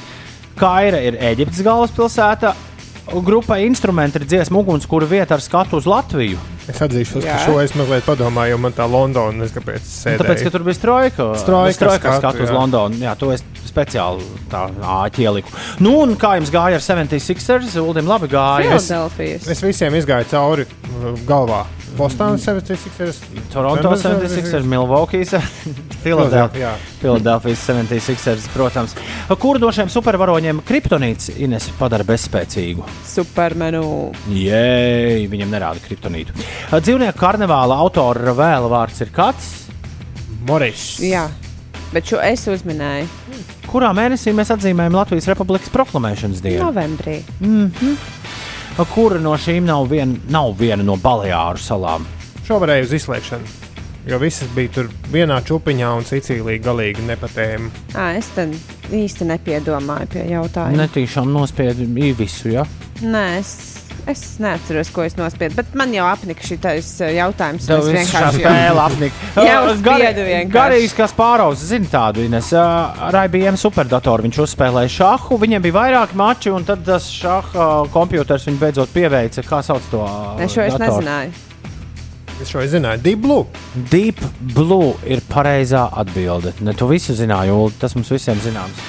[0.58, 2.56] Kaira ir Eģiptes galvaspilsēta.
[3.26, 6.40] Grupai instrumenti ir dziesmu uguns, kura vieta ar skatu uz Latviju.
[6.72, 9.90] Es atzīšu, ka šo es mazliet padomāju, jo man tā Londona nezinu, kāpēc.
[10.14, 11.26] Un Tāpēc, ka tur bija strojka.
[11.42, 12.56] Strojka strojka skatu, skatu uz jā.
[12.56, 13.00] Londonu.
[13.04, 14.66] Jā, to es speciāli tā
[14.96, 15.52] āķi ieliku.
[15.84, 17.76] Nu, un kā jums gāja ar 76ers?
[17.84, 18.78] Uldim labi gāja.
[18.80, 18.88] Es,
[19.58, 21.66] es visiem izgāju cauri uh, galvā.
[21.98, 23.20] Bostonas 76ers,
[23.54, 25.24] Toronto 76ers, Milwaukee,
[26.04, 26.74] Philadelphia.
[27.00, 28.96] Philadelphia 76ers, protams.
[29.40, 32.88] Kuru no šiem supervaroņiem kriptonīts Ines padara bezspēcīgu?
[33.08, 33.84] Supermenu.
[34.34, 36.34] Jē, viņam nerāda kriptonītu.
[36.74, 39.52] Dzīvnieku karnevāla autora vēla vārds ir kāds?
[40.48, 40.98] Moris.
[41.04, 41.28] Jā,
[41.94, 43.08] bet šo es uzminēju.
[43.70, 46.66] Kurā mēnesī mēs atzīmējam Latvijas Republikas proklamēšanas dienu?
[46.68, 47.22] Novembrī.
[47.40, 48.23] Mm -hmm.
[48.74, 52.08] Kura no šīm nav, vien, nav viena no Baleāru salām?
[52.48, 53.52] Šo varēja uz izslēgšanu.
[54.10, 57.70] Jo visas bija tur vienā čūpiņā, un Sicīlija galīgi nepatēma.
[57.94, 58.52] À, es tam
[58.90, 60.82] īsti nepiedomāju pie jautājuma.
[60.82, 61.86] Netīšām nospiedu
[62.18, 62.66] visu, ja?
[63.06, 63.54] Nē, es,
[64.10, 67.68] es neatceros, ko es nospiedu, bet man jau apnika šis jautājums.
[67.70, 69.30] Tev Es vienkārši spēle apnika.
[69.50, 70.52] Jau spiedu vienkārši.
[70.54, 72.52] Garīgs kā Spārovs, zina tādu, Ines.
[72.58, 78.50] Ar IBM superdatoru viņš uzspēlēja šahu, viņiem bija vairāki mači, un tad tas šaha kompjuters
[78.50, 79.46] viņu beidzot pieveica.
[79.48, 80.04] Kā sauc to?
[80.44, 81.00] Es šo es datoru?
[81.00, 81.50] nezināju.
[82.42, 83.00] Es šo zināju.
[83.06, 83.46] Deep Blue.
[83.92, 84.20] Deep
[84.56, 86.52] Blue ir pareizā atbilde.
[86.66, 88.84] Ne, tu visu zināji, Ulu, tas mums visiem zināms.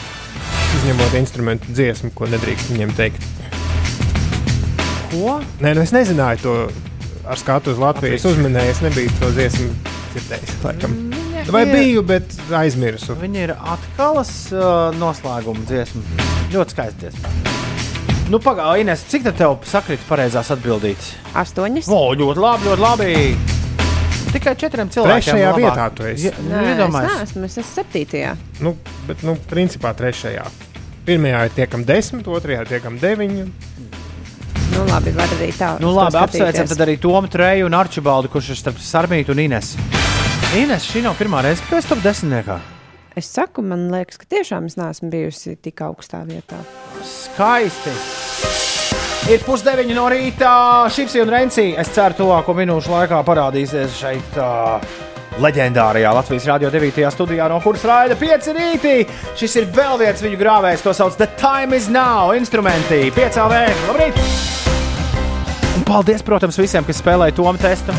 [0.80, 3.28] Izņemot instrumentu dziesmu, ko nedrīkst viņiem teikt.
[5.14, 5.38] Ko?
[5.62, 6.54] Nē, nu es nezināju to
[7.30, 8.16] ar skatu uz Latviju.
[8.18, 9.68] Es uzminēju, es nebiju to dziesmu
[10.14, 10.54] dzirdējis.
[10.66, 10.96] Laikam.
[11.54, 13.14] Vai ir- biju, bet aizmirsu.
[13.20, 16.02] Viņa ir atkalas uh, noslēguma dziesma.
[16.54, 17.32] Ļoti skaista dziesma.
[18.32, 21.10] Nu, pagaidi, Ines, cik tad tev sakrita pareizās atbildītas?
[21.36, 21.90] Astoņas.
[21.92, 23.10] O, ļoti labi, ļoti labi.
[24.34, 25.20] Tikai četriem cilvēkiem.
[25.28, 25.60] Trešajā labāk.
[25.62, 26.30] vietā tu esi.
[26.30, 28.32] Ja, Nē, nu, es neesmu, es esmu septītajā.
[28.64, 28.72] Nu,
[29.06, 30.46] bet, nu, principā trešajā.
[31.04, 33.44] Pirmajā ir tiekam desmit, otrajā tiekam deviņi.
[34.74, 35.68] Nu, labi, var arī tā.
[35.78, 39.76] Nu, labi, apsveicam tad arī Tomu Treju un Arčibaldu, kurš ir starp Sarmītu un Ines.
[40.59, 42.59] Ines, šī nav pirmā reize, kad tu esi top desmitniekā.
[43.14, 46.59] Es saku, man liekas, ka tiešām es neesmu bijusi tik augstā vietā.
[47.06, 47.94] Skaisti!
[49.30, 50.51] Ir pusdeviņi no rīta.
[50.92, 51.70] Šipsi un Renci.
[51.78, 54.36] Es ceru, tuvāko minūšu laikā parādīsies šeit.
[54.36, 55.03] Uh,
[55.43, 57.01] Leģendārajā Latvijas Rādio 9.
[57.11, 58.94] studijā, no kuras raida 5 rītī.
[59.39, 62.31] Šis ir vēl viens viņu grāvējs, to sauc The Time is Now.
[62.39, 63.62] Instrumenti 5 LV.
[63.89, 64.20] Labrīt!
[65.74, 67.97] Un paldies, protams, visiem, kas spēlēja tomu testu.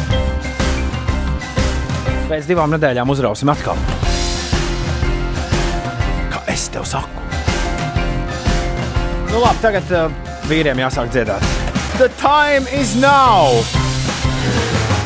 [2.30, 3.76] Pēc divām nedēļām uzrausim atkal.
[6.32, 7.26] Kā es tev saku.
[9.34, 10.08] Nu, labi, tagad uh,
[10.48, 11.44] vīriem jāsāk dziedāt.
[12.00, 13.60] The time is now!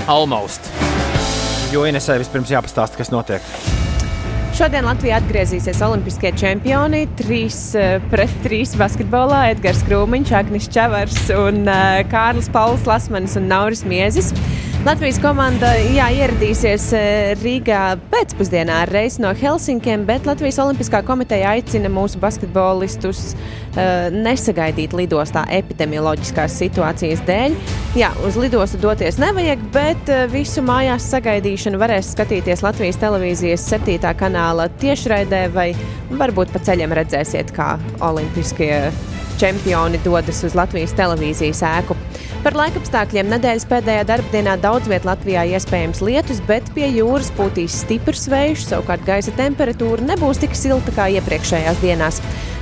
[0.10, 0.70] Almost.
[1.70, 3.46] Jo Inesē vispirms jāpastāsta, kas notiek.
[4.58, 7.04] Šodien Latvijā atgriezīsies olimpiskie čempioni.
[7.20, 13.46] Trīs eh, pret trīs basketbolā- Edgars Krūmiņš, Agnis Čavars un eh, Kārlis Pauls Lasmanis un
[13.52, 14.34] Nauris Miezis.
[14.80, 21.50] Latvijas komanda jā, ieradīsies eh, Rīgā pēcpusdienā ar reisi no Helsinkiem, bet Latvijas Olimpiskā komiteja
[21.52, 27.60] aicina mūsu basketbolistus uh, nesagaidīt lidostā epidemioloģiskās situācijas dēļ.
[28.00, 34.00] Jā, uz lidostu doties nevajag, bet uh, visu mājās sagaidīšanu varēs skatīties Latvijas televīzijas 7.
[34.24, 35.74] kanāla tiešraidē, vai
[36.16, 38.86] varbūt pa ceļam redzēsiet, kā olimpiskie
[39.44, 42.00] čempioni dodas uz Latvijas televīzijas ēku.
[42.40, 48.30] Par laikapstākļiem nedēļas pēdējā darbdienā daudz vietā Latvijā iespējams lietus, bet pie jūras pūtīs stiprs
[48.32, 52.22] vējš, savukārt gaisa temperatūra nebūs tik silta kā iepriekšējās dienās.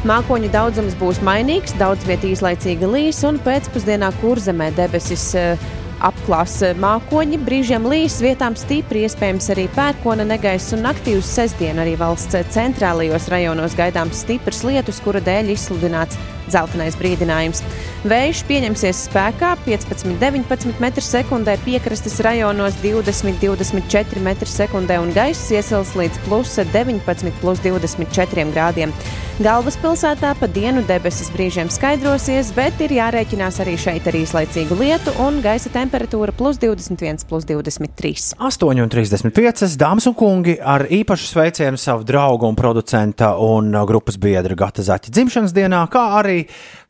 [0.10, 5.28] Mākoņu daudzums būs mainīgs, daudz vietā īslaicīga līs un pēcpusdienā kurzemē debesis.
[5.38, 5.68] eh,
[6.10, 11.86] Apklās eh, mākoņi, brīžiem līs, vietām stipri, iespējams arī pērkona negaiss un naktī uz sestdienu
[11.86, 16.18] arī valsts centrālajos rajonos gaidāms stiprs lietus, kura dēļ izsludināts
[16.50, 17.64] dzeltenais brīdinājums.
[18.08, 27.34] Vējš pieņemsies spēkā 15-19 m2, piekrastes rajonos 20-24 m2 un gaiss iesils līdz plus 19,
[27.42, 28.94] plus 24 grādiem.
[29.38, 35.38] Galvaspilsētā pa dienu debesis brīžiem skaidrosies, bet ir jārēķinās arī šeit ar īslaicīgu lietu un
[35.44, 38.34] gaisa temperatūra plus 21, plus 23.
[38.42, 39.76] 8,35.
[39.78, 45.14] Dāmas un kungi, ar īpašu sveicienu savu draugu un producenta un grupas biedra Gata Zaķa
[45.14, 46.37] dzimšanas dienā, kā arī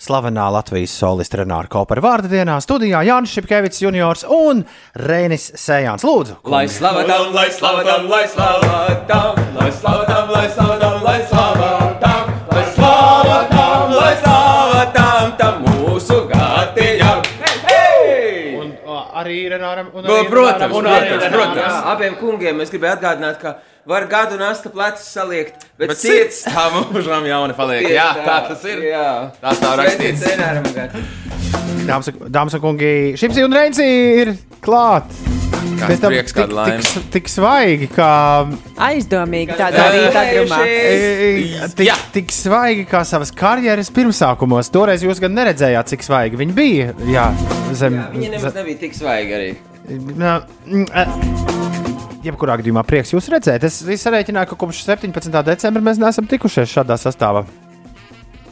[0.01, 4.65] slavenā Latvijas solista Renāra Kopera vārda dienā studijā Jānis Šepkevits juniors un
[5.07, 6.05] Reinis Sējāns.
[6.07, 6.41] Lūdzu!
[6.51, 11.03] Lai slava tam, lai slava tam, lai slava tam, lai slava tam, lai slava tam,
[11.07, 11.77] lai slava
[19.67, 19.89] arī Renāram.
[19.93, 21.33] Un No, protams, un arī protams, Renāram.
[21.33, 21.73] protams.
[21.73, 23.55] Jā, abiem kungiem es gribēju atgādināt, ka
[23.87, 27.87] var gadu un astu plecus saliekt, bet, Bet sirds tā mūžām jauna paliek.
[27.89, 28.77] Jā, tā, tas ir.
[28.91, 29.31] jā.
[29.41, 30.23] Tā stāv rakstīts.
[31.87, 33.83] Dāmas, un- un kungi, Šimsi un Reinci
[34.21, 35.36] ir klāt.
[35.81, 38.09] Pēc tam prieks, tik, tik, tik svaigi, kā
[38.87, 40.59] Aizdomīgi tādā rīta agrumā.
[40.67, 44.71] E, Tik, tik svaigi kā savas karjeras pirmsākumos.
[44.73, 46.91] Toreiz jūs gan neredzējāt, cik svaigi viņi bija.
[47.09, 47.27] Jā,
[47.77, 49.51] zem, Viņa nemaz nebija tik svaiga arī.
[50.19, 50.87] Nā, mm,
[52.27, 53.63] Jebkurā gadījumā prieks jūs redzēt.
[53.67, 55.31] Es, es sarēķināju, ka kopš 17.
[55.47, 57.45] decembra mēs neesam tikušies šādā sastāvā.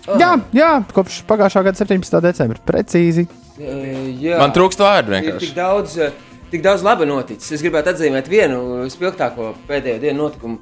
[0.05, 0.19] Oh.
[0.21, 2.21] Jā, jā, kopš pagājušā gada 17.
[2.23, 2.61] decembra.
[2.69, 3.25] Precīzi.
[3.57, 4.37] Jā.
[4.37, 5.47] Man trūkst vārdu Ir vienkārši.
[5.47, 6.11] tik daudz, eh,
[6.55, 7.51] tik daudz laba noticis.
[7.51, 10.59] Es gribētu atzīmēt vienu spilgtāko pēdējo dienu notikumu.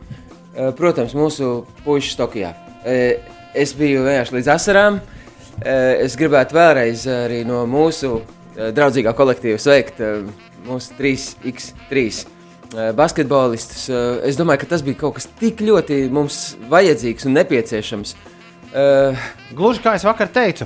[0.54, 2.54] Eh, Protams, mūsu puikas Tokijā.
[2.86, 5.00] Eh, Es biju vienkārši līdz asarām.
[5.62, 8.24] Eh, Es gribētu vēlreiz arī no mūsu
[8.58, 10.02] draudzīgā kolektīva sveikt
[10.66, 12.26] mūsu 3x3
[12.74, 13.90] eh, basketbolistus.
[14.26, 18.16] Es domāju, ka tas bija kaut kas tik ļoti mums vajadzīgs un nepieciešams.
[19.54, 20.66] Gluži kā es vakar teicu,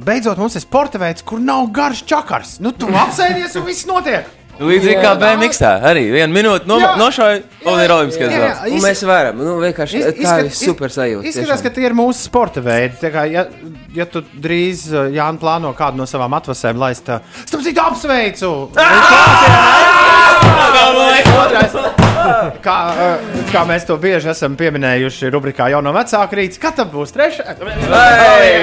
[0.00, 2.60] beidzot mums ir sporta veids, kur nav garš čakars.
[2.60, 4.24] Nu, tu apsēdies un viss notiek.
[4.60, 7.38] Līdzīgi kā BMX, arī viena minūte no, nošauja
[7.72, 8.60] un ir olimpiskais zelts.
[8.68, 11.24] Un mēs varam, nu, vienkārši Iz- tā ir super sajūta.
[11.30, 12.98] Izskatās, ka tie ir mūsu sporta veidi.
[13.00, 13.46] Tā Kā, ja,
[13.96, 18.52] ja tu drīz uh, Jānis plāno kādu no savām atvasēm laist, uh, starp citu, apsveicu!
[21.42, 21.72] Otrais.
[21.72, 22.01] Kā, uh,
[23.52, 27.62] kā mēs to bieži esam pieminējuši rubrikā jau no vecāka rīta, kad tam būs trešais?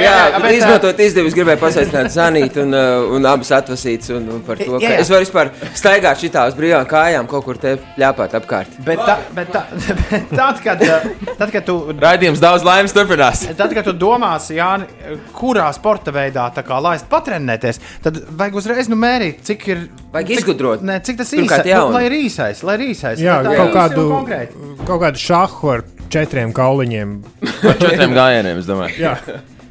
[0.04, 2.76] Jā, bet izmantot izdevības, gribēju pasveicināt Zanītu un,
[3.18, 4.12] un abas atvasītas.
[4.16, 5.00] Un, un par to, Jā, ka jā.
[5.04, 8.80] es varu vispār staigāt šitā uz brīvām kājām, kaut kur te pļāpāt apkārt.
[8.86, 9.64] Bet, tā, bet, tā,
[10.12, 10.84] bet tad, kad,
[11.30, 13.46] tad, kad tu Raidījums daudz laimes turpinās.
[13.60, 14.90] Tad, kad tu domāsi, Jāni,
[15.36, 19.88] kurā sporta veidā tā kā laist patrenēties, tad vajag uzreiz nu mērīt, cik ir.
[20.14, 20.82] Vajag cik, izgudrot.
[20.82, 23.22] Ne, cik tas īsais, nu, lai ir īsais, lai ir īsais.
[23.22, 24.08] Jā, lai tā kaut ir kādu,
[24.88, 27.16] kaut kādu šahu ar četriem kauliņiem.
[27.46, 28.98] Ar četriem gājieniem, es domāju.
[29.04, 29.14] Jā.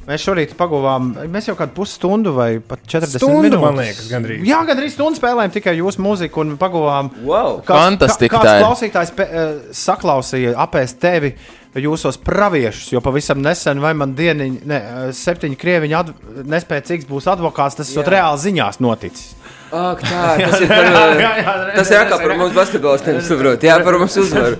[0.09, 3.60] Mēs šorīt paguvām, mēs jau kādu pusstundu vai pat 40 Stundu, minūtes.
[3.60, 4.47] man liekas, gandrīz.
[4.48, 7.10] Jā, gandrīz stundu spēlējām tikai jūsu mūziku un paguvām.
[7.28, 7.59] Wow.
[7.69, 8.65] Fantastika Kā, tā kāds ir.
[8.65, 11.35] klausītājs pe, eh, saklausīja apēst tevi
[11.77, 16.15] jūsos praviešus, jo pavisam nesen vai man dieniņi, ne, eh, septiņi krieviņi adv,
[16.56, 19.35] nespēcīgs būs advokāts, tas esot reāli ziņās noticis.
[19.69, 23.65] Ak, tā, tas ir par, Jā, jā, jā, tas ir atkal par mums basketbolistiem, saprot,
[23.69, 24.57] jā, par mums uzvaru.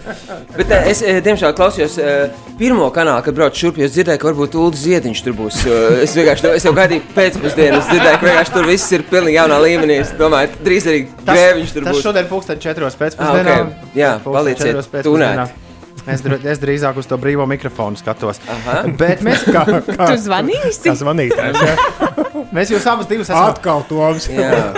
[0.56, 4.28] Bet eh, es, eh, diemžēl, klausījos eh, pirmo kanālu, kad braucu šurp, jo dzirdēju, ka
[4.28, 5.62] varbūt Ulrichs Ziediņš tur būs.
[5.64, 9.39] eh, Es vienkārši, es jau gaidīju pēcpusdienu, es dzirdēju, ka vienkārši tur viss ir pilnīgi
[9.40, 9.97] jaunā līmenī.
[10.05, 12.05] Es domāju, drīz arī grēviņš tur tas būs.
[12.05, 13.56] šodien pulksten četros Ah, pēcpusdienā.
[13.64, 13.97] ok.
[13.97, 15.47] Jā, Pulksten paliciet četros pēcpusdienā.
[15.48, 15.64] tunēt.
[16.09, 18.39] Es, dr es drīzāk uz to brīvo mikrofonu skatos.
[18.48, 18.78] Aha.
[18.97, 19.66] Bet mēs Kā-
[19.98, 20.86] kā- Tu zvanīsi?
[20.89, 21.74] Kā zvanītājs, jā.
[22.55, 23.51] Mēs jūs abus divus esam.
[23.53, 24.29] Atkal Toms.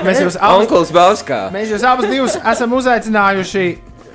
[0.03, 0.67] Mēs jūs abus,
[1.55, 3.67] mēs jūs abus divus esam uzaicinājuši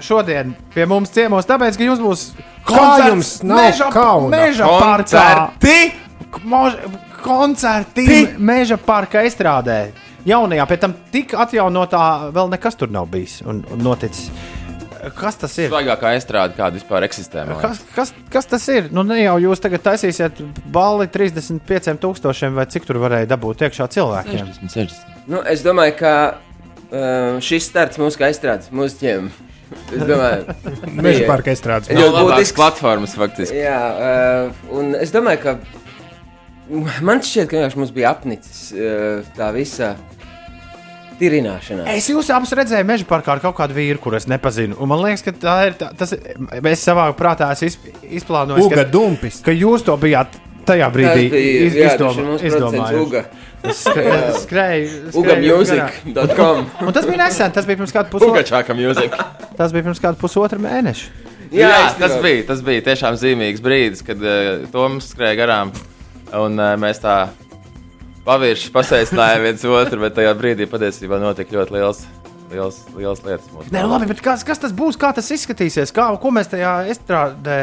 [0.03, 2.25] šodien pie mums ciemos, tāpēc, ka jums būs
[3.47, 3.87] nav meža,
[4.33, 5.23] meža parkā.
[7.25, 8.03] Koncerti
[8.37, 9.79] meža parka izstrādē.
[10.25, 12.01] Jaunajā, pēc tam tik atjaunotā
[12.33, 14.27] vēl nekas tur nav bijis un, un noticis.
[15.13, 15.69] Kas tas ir?
[15.69, 17.43] Svaigākā estrāde, kāda vispār eksistē.
[17.61, 18.87] Kas, kas, kas tas ir?
[18.95, 20.39] Nu, ne jau jūs tagad taisīsiet
[20.73, 24.49] balli 35,000 vai cik tur varēja dabūt iekšā cilvēkiem.
[24.55, 25.19] 60, 60.
[25.29, 29.29] Nu, es domāju, ka uh, šis starts mūsu kā aizstrādes mūziķiem.
[29.93, 30.55] Es domāju,
[31.01, 31.89] Meža bija parka izstrādes.
[31.89, 32.57] ļoti labākas būtisks.
[32.57, 33.61] platformas faktiski.
[33.61, 35.57] Jā, uh, un es domāju, ka
[37.05, 39.95] man šķiet, ka vienkārši mums bija apnicis uh, tā visa
[41.19, 41.85] tirināšana.
[41.95, 44.77] Es jūs abus redzēju meža parkā ar kaut kādu vīru, kur es nepazinu.
[44.79, 45.77] Un man liekas, ka tā ir.
[45.79, 47.87] Tā, tas, es savā prātā esmu izp,
[48.21, 49.41] izplānojis, Uga ka, dumpis.
[49.45, 53.01] ka jūs to bijāt tajā brīdī Tas bija- iz, jā, izdom, tas ir mūsu producents
[53.01, 53.25] Uga.
[53.65, 54.89] Es skrēju, skrēju.
[55.21, 56.65] Ugamusic.com.
[56.85, 58.61] Un tas bija nesen, tas bija pirms kāda pusotra,
[59.57, 61.23] tas bija pirms kāda pusotra mēneša.
[61.55, 65.71] Jā, jā tas, bija, tas bija tiešām zīmīgs brīdis, kad uh, Toms skrēja garām
[66.33, 67.15] un uh, mēs tā
[68.25, 72.03] pavirši pasaicinājām viens otru, bet tajā brīdī patiesībā notika ļoti liels,
[72.51, 73.49] liels, liels lietas.
[73.73, 74.97] Nē, nu labi, bet kas, kas tas būs?
[75.01, 75.93] Kā tas izskatīsies?
[75.95, 77.59] Kā, ko mēs tajā izstrādē?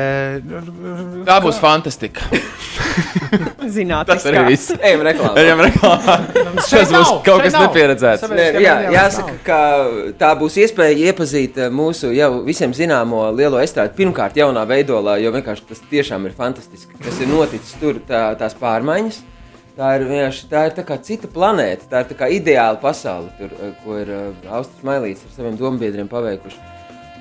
[1.27, 2.27] Tā būs fantastika.
[3.73, 4.17] Zinātniskā.
[4.19, 4.73] Tas arī viss.
[4.77, 5.35] Ejam reklāmā.
[5.41, 6.17] Ejam reklāmā.
[6.67, 7.67] Šeit Tas būs nav, kaut kas nav.
[7.69, 8.27] nepieredzēts.
[8.33, 9.59] Nē, jā, jāsaka, ka
[10.21, 13.95] tā būs iespēja iepazīt eh, mūsu jau visiem zināmo lielo estrādi.
[13.99, 16.99] Pirmkārt, jaunā veidolā, jo vienkārši tas tiešām ir fantastiski.
[17.03, 19.23] Tas ir noticis tur, tā, tās pārmaiņas.
[19.73, 23.31] Tā ir vienkārši tā ir tā kā cita planēta, tā ir tā kā ideāla pasaule,
[23.39, 24.27] tur, eh, ko ir uh,
[24.59, 26.61] Austrijas mailīts ar saviem dombiedriem paveikuši.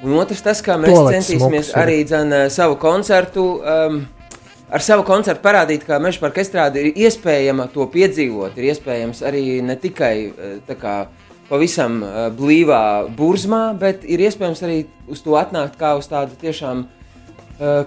[0.03, 3.45] Un otrs, tas, kā mēs Tualetes centīsimies smuks arī dzen, eh, savu koncertu.
[3.61, 4.03] Um,
[4.71, 8.55] Ar savu koncertu parādīt, ka meža parka estrāde ir iespējama to piedzīvot.
[8.55, 10.93] Ir iespējams arī ne tikai eh, tā kā
[11.49, 14.77] pavisam uh, blīvā burzmā, bet ir iespējams arī
[15.11, 17.00] uz to atnākt kā uz tādu tiešām uh,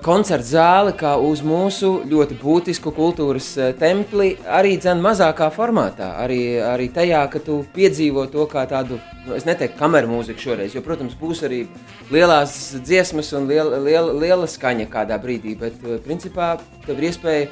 [0.05, 6.13] koncertu zāli, kā uz mūsu ļoti būtisku kultūras uh, templi, arī dzēn mazākā formātā.
[6.23, 10.77] Arī, arī tajā, ka tu piedzīvo to kā tādu, nu, es neteiktu, kameru mūziku šoreiz,
[10.77, 11.65] jo, protams, būs arī
[12.15, 12.57] lielās
[12.87, 16.55] dziesmas un liela, liela, liela skaņa kādā brīdī, bet uh, principā
[16.87, 17.51] tev ir iespēja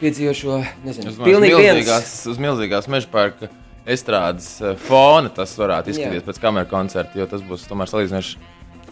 [0.00, 1.80] piedzīvot šo, nezinu, Uz, pilnīgi viens.
[1.82, 3.50] milzīgās, uz milzīgās meža parka
[3.88, 5.96] estrādes eh, fona tas varētu Jā.
[5.96, 8.38] izskatīties pēc kameras koncerta, jo tas būs tomēr salīdzinoši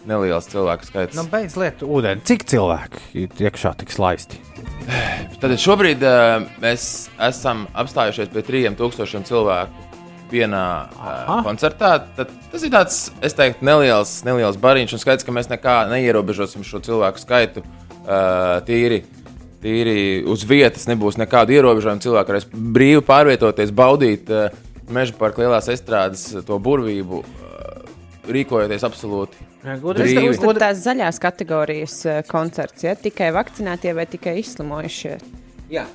[0.07, 1.17] neliels cilvēku skaits.
[1.17, 2.23] Nu, beidz lietu ūdeni.
[2.27, 4.39] Cik cilvēki iekšā tiks laisti?
[5.41, 9.85] Tad šobrīd uh, mēs esam apstājušies pie 3000 cilvēku
[10.31, 11.91] vienā uh, koncertā.
[12.17, 16.65] Tad, tas ir tāds, es teiktu, neliels, neliels bariņš, un skaidrs, ka mēs nekā neierobežosim
[16.67, 19.03] šo cilvēku skaitu uh, tīri.
[19.63, 22.03] Tīri uz vietas nebūs nekāda ierobežojuma.
[22.03, 24.47] Cilvēki varēs brīvi pārvietoties, baudīt uh,
[24.93, 27.93] meža parka lielās estrādes to burvību, uh,
[28.31, 34.37] rīkojoties absolūti Tas būs tad tās zaļās kategorijas eh, koncerts, ja tikai vakcinētie vai tikai
[34.43, 35.17] izslimojušie.
[35.73, 35.85] Jā,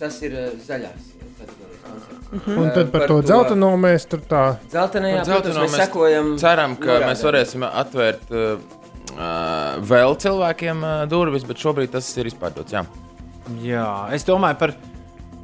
[0.00, 2.26] tas ir uh, zaļās kategorijas koncerts.
[2.30, 2.58] Mhm.
[2.62, 4.44] Un tad par Eh, to dzelteno mēs tur tā.
[4.56, 7.10] Par protams, dzelteno mēs sekojam Ceram, ka norādēm.
[7.12, 8.50] mēs varēsim atvērt uh,
[9.90, 12.72] vēl cilvēkiem uh, durvis, bet šobrīd tas ir izpārdots.
[12.72, 12.84] Jā.
[13.60, 14.74] Jā, es domāju par,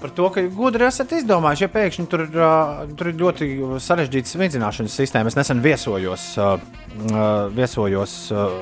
[0.07, 3.49] par to, ka gudri esat izdomājuši, ja pēkšņi tur, uh, tur ir ļoti
[3.83, 5.33] sarežģīta smidzināšanas sistēma.
[5.33, 6.28] Es nesen viesojos.
[7.53, 8.53] Viesojos uh,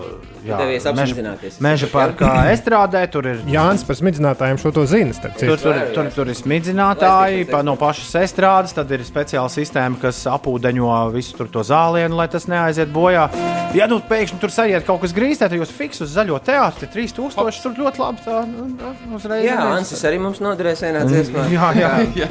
[0.42, 0.56] jā,
[0.96, 3.04] meža, meža parkā estrādē.
[3.12, 5.12] Tur ir Jānis par smidzinātājiem šo to zina.
[5.14, 5.52] starp citu.
[5.52, 10.24] Tur, tur, tur, tur ir smidzinātāji pa, no pašas estrādes, tad ir speciāla sistēma, kas
[10.32, 13.28] apūdeņo visu tur to zālienu, lai tas neaiziet bojā.
[13.74, 17.62] Ja nu pēkšņi tur sajiet kaut kas grīzē, tad jūs fiks uz zaļo teātri, 3000
[17.64, 18.22] tur ļoti labi.
[18.22, 19.56] Tā, nu, nu, uzreiz Jā.
[19.74, 21.33] Ansis arī mums noderēs vienā dziesmā.
[21.54, 21.92] Jā, jā.
[22.16, 22.28] jā.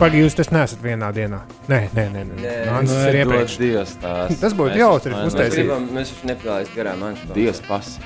[0.00, 1.40] Pagaidām, jūs tas nesat vienā dienā.
[1.68, 2.22] Nē, nē, nē.
[2.30, 2.36] nē.
[2.42, 2.54] Nē.
[2.80, 3.56] Ansis Nē, ir iepriekš.
[3.62, 4.36] Dievs tās.
[4.40, 7.32] Tas būtu jautri mēs- Mēs gribam, mēs taču nepalaist garām Anšu.
[7.36, 7.98] Dievs pasi.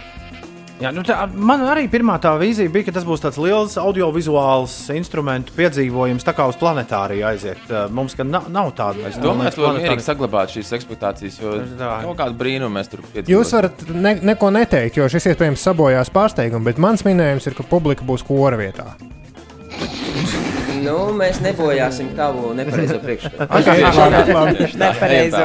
[0.81, 4.73] Jā, nu tā, man arī pirmā tā vīzija bija, ka tas būs tāds liels audiovizuāls
[4.97, 7.61] instrumentu piedzīvojums, tā kā uz planetāriju aiziet.
[7.69, 9.05] Uh, Mums gan nav, nav tāda.
[9.11, 11.91] Es domāju, ka Planetārija- mierīgi saglabāt šīs expectācijas, jo Tā.
[12.07, 13.29] kaut kādu brīnumu mēs tur piedzīvojam.
[13.29, 17.63] Jūs varat ne, neko neteikt, jo šis iespējams sabojās pārsteigumu, bet mans minējums ir, ka
[17.77, 18.95] publika būs kora vietā.
[20.81, 23.49] Nu, mēs nebojāsim tavu nepareizo priekšstatu.
[23.61, 24.69] Okay, labi, labi.
[24.81, 25.45] Nepareizo.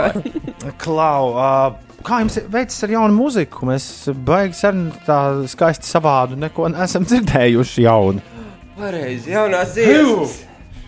[0.82, 3.68] Klau, uh, kā jums veicas ar jaunu mūziku?
[3.70, 3.88] Mēs
[4.28, 5.20] baigi sen tā
[5.52, 8.24] skaisti savādu neko neesam dzirdējuši jaunu.
[8.76, 10.40] Pareizi, jaunās dziesmas.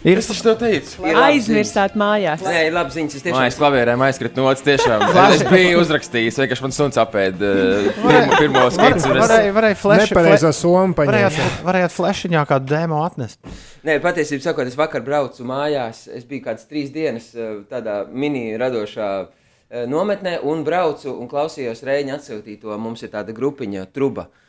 [0.08, 1.02] Ir to teicu.
[1.04, 2.44] Ir labas Aizmirsāt mājās.
[2.46, 3.16] Nē, ir labi ziņas.
[3.18, 5.04] Es tiešām Mājas klavierēm aizkrita nots tiešām.
[5.36, 9.10] es biju uzrakstījis, vienkārši man suns apēda uh, pirmo, pirmo skici.
[9.12, 11.60] un es- Varēja, varēja flash, Nepareizā soma Varējāt, paņemt.
[11.68, 13.54] varējāt flashiņā kādu dēmu atnest.
[13.84, 16.06] Nē, patiesībā sakot, es vakar braucu mājās.
[16.08, 21.84] Es biju kādas trīs dienas eh, tādā mini radošā eh, nometnē un braucu un klausījos
[21.84, 22.80] Reņģa atsūtīto.
[22.80, 24.47] Mums ir tāda grupiņa, truba, eh,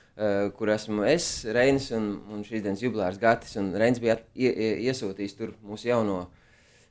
[0.58, 3.56] kur esmu es, Reinis un, un šīs dienas jubilārs Gatis.
[3.60, 6.26] Un Reinis bija at- ie, ie, iesūtījis tur mūsu jauno,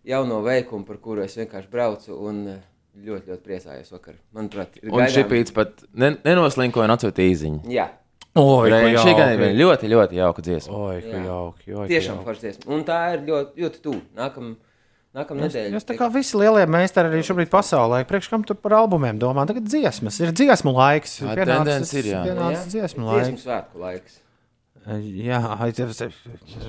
[0.08, 2.16] jauno veikumu, par kuru es vienkārši braucu.
[2.30, 2.66] Un, eh,
[2.98, 4.16] Ļoti, ļoti priecājos vakar.
[4.34, 7.60] Manuprāt, ir Un gaidām- šipīts pat ne, nenoslinkoja un atsūtīja īziņu.
[7.70, 7.84] Jā.
[8.36, 9.44] Oi, Re- Šī gan jauki.
[9.52, 10.74] ir ļoti, ļoti jauka dziesma.
[10.74, 11.66] Oi, ka jauki.
[11.76, 12.26] ka Tiešām jauki.
[12.26, 12.74] forša dziesma.
[12.74, 14.02] Un tā ir ļoti, ļoti tuvu.
[14.18, 14.56] Nākamā
[15.18, 15.74] nākam Jūs, nedēļa.
[15.76, 19.48] jūs tā kā visi lielie meistari arī šobrīd pasaulē, priekš kam tur par albumiem domā,
[19.50, 21.18] tagad dziesmas, ir dziesmu laiks.
[21.24, 22.24] Jā, pienācis- tendence ir, jā.
[22.30, 23.44] Pienācis dziesmu Dziesmu laiks.
[23.48, 24.22] svētku laiks.
[24.88, 25.42] Jā,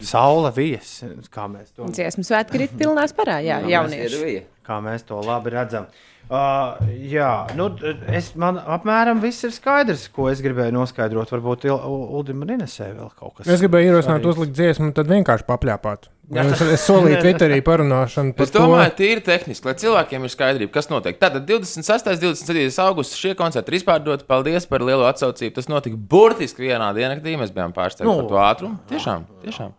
[0.02, 4.42] saula vies, kā mēs to Dziesmu svētki ir pilnā spārā, jā, jaunieši.
[4.66, 5.86] kā mēs to labi redzam.
[6.28, 6.76] Uh,
[7.08, 7.70] jā, nu,
[8.12, 11.30] es, man apmēram viss ir skaidrs, ko es gribēju noskaidrot.
[11.32, 13.48] Varbūt Uldim Rinesē vēl kaut kas.
[13.48, 16.10] Es gribēju ierosināt, uzlikt dziesmu, un tad vienkārši papļāpāt.
[16.28, 16.42] Jā.
[16.44, 20.90] Es, es solīju Twitterī parunāšanu par Es domāju, tīri tehniski, lai cilvēkiem ir skaidrība, kas
[20.92, 21.16] notiek.
[21.16, 22.10] Tātad 26.
[22.12, 22.68] un 27.
[22.84, 24.26] augustā šie koncerti ir izpārdoti.
[24.28, 25.54] Paldies par lielo atsaucību.
[25.56, 27.38] Tas notika burtiski vienā diennaktī.
[27.40, 28.18] Mēs bijām pārsteigti Nu.
[28.20, 28.80] par to ātrumu.
[28.92, 29.72] Tiešām, tiešām.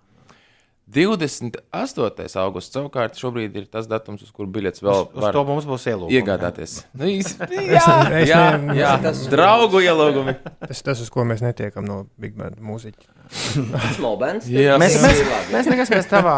[0.89, 2.35] 28.
[2.41, 5.85] augusts savukārt šobrīd ir tas datums, uz kuru biļets vēl Uz- uz to mums būs
[5.91, 6.79] ielūgumi, Iegādāties.
[6.97, 10.35] Nu, īs- Es- jā, es jā, ne- jā, tas- draugu ielūgumi.
[10.65, 13.15] Tas, tas, uz ko mēs netiekam no Big Band mūziķa.
[13.99, 14.47] Small bands.
[14.49, 16.35] Jā, mēs, tas mēs, ir mēs nekas tavā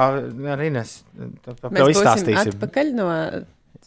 [0.51, 0.97] ar Ines.
[1.45, 2.55] Tad Mēs tev izstāstīsim.
[2.57, 3.07] atpakaļ no.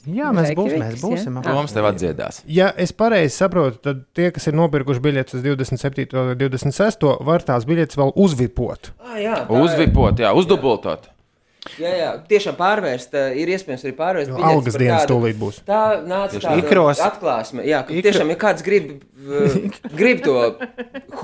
[0.06, 1.42] Jā, mēs būs- Reykjavikas, mēs būsim, jā?
[1.48, 2.42] Toms tev atdziedās.
[2.46, 6.12] Ja es pareizi saprotu, tad tie, kas ir nopirkuši biļetes uz 27.
[6.20, 7.06] un 26.
[7.24, 8.90] var tās biļetes vēl uzvipot.
[9.00, 9.46] Ah, jā.
[9.48, 11.10] Uzvipot, jā, uzdubultot.
[11.80, 13.14] Jā, jā, tiešām pārvērst.
[13.40, 14.28] Ir iespējams arī pārvērst.
[14.28, 15.60] Jo biļetes algas par dienas tādu- tūlīt būs.
[15.64, 17.00] Tā nāca tāda Ikros.
[17.00, 17.64] atklāsme.
[17.64, 18.90] Jā, ka Ikro- tiešām, ja kāds grib,
[19.96, 20.34] grib to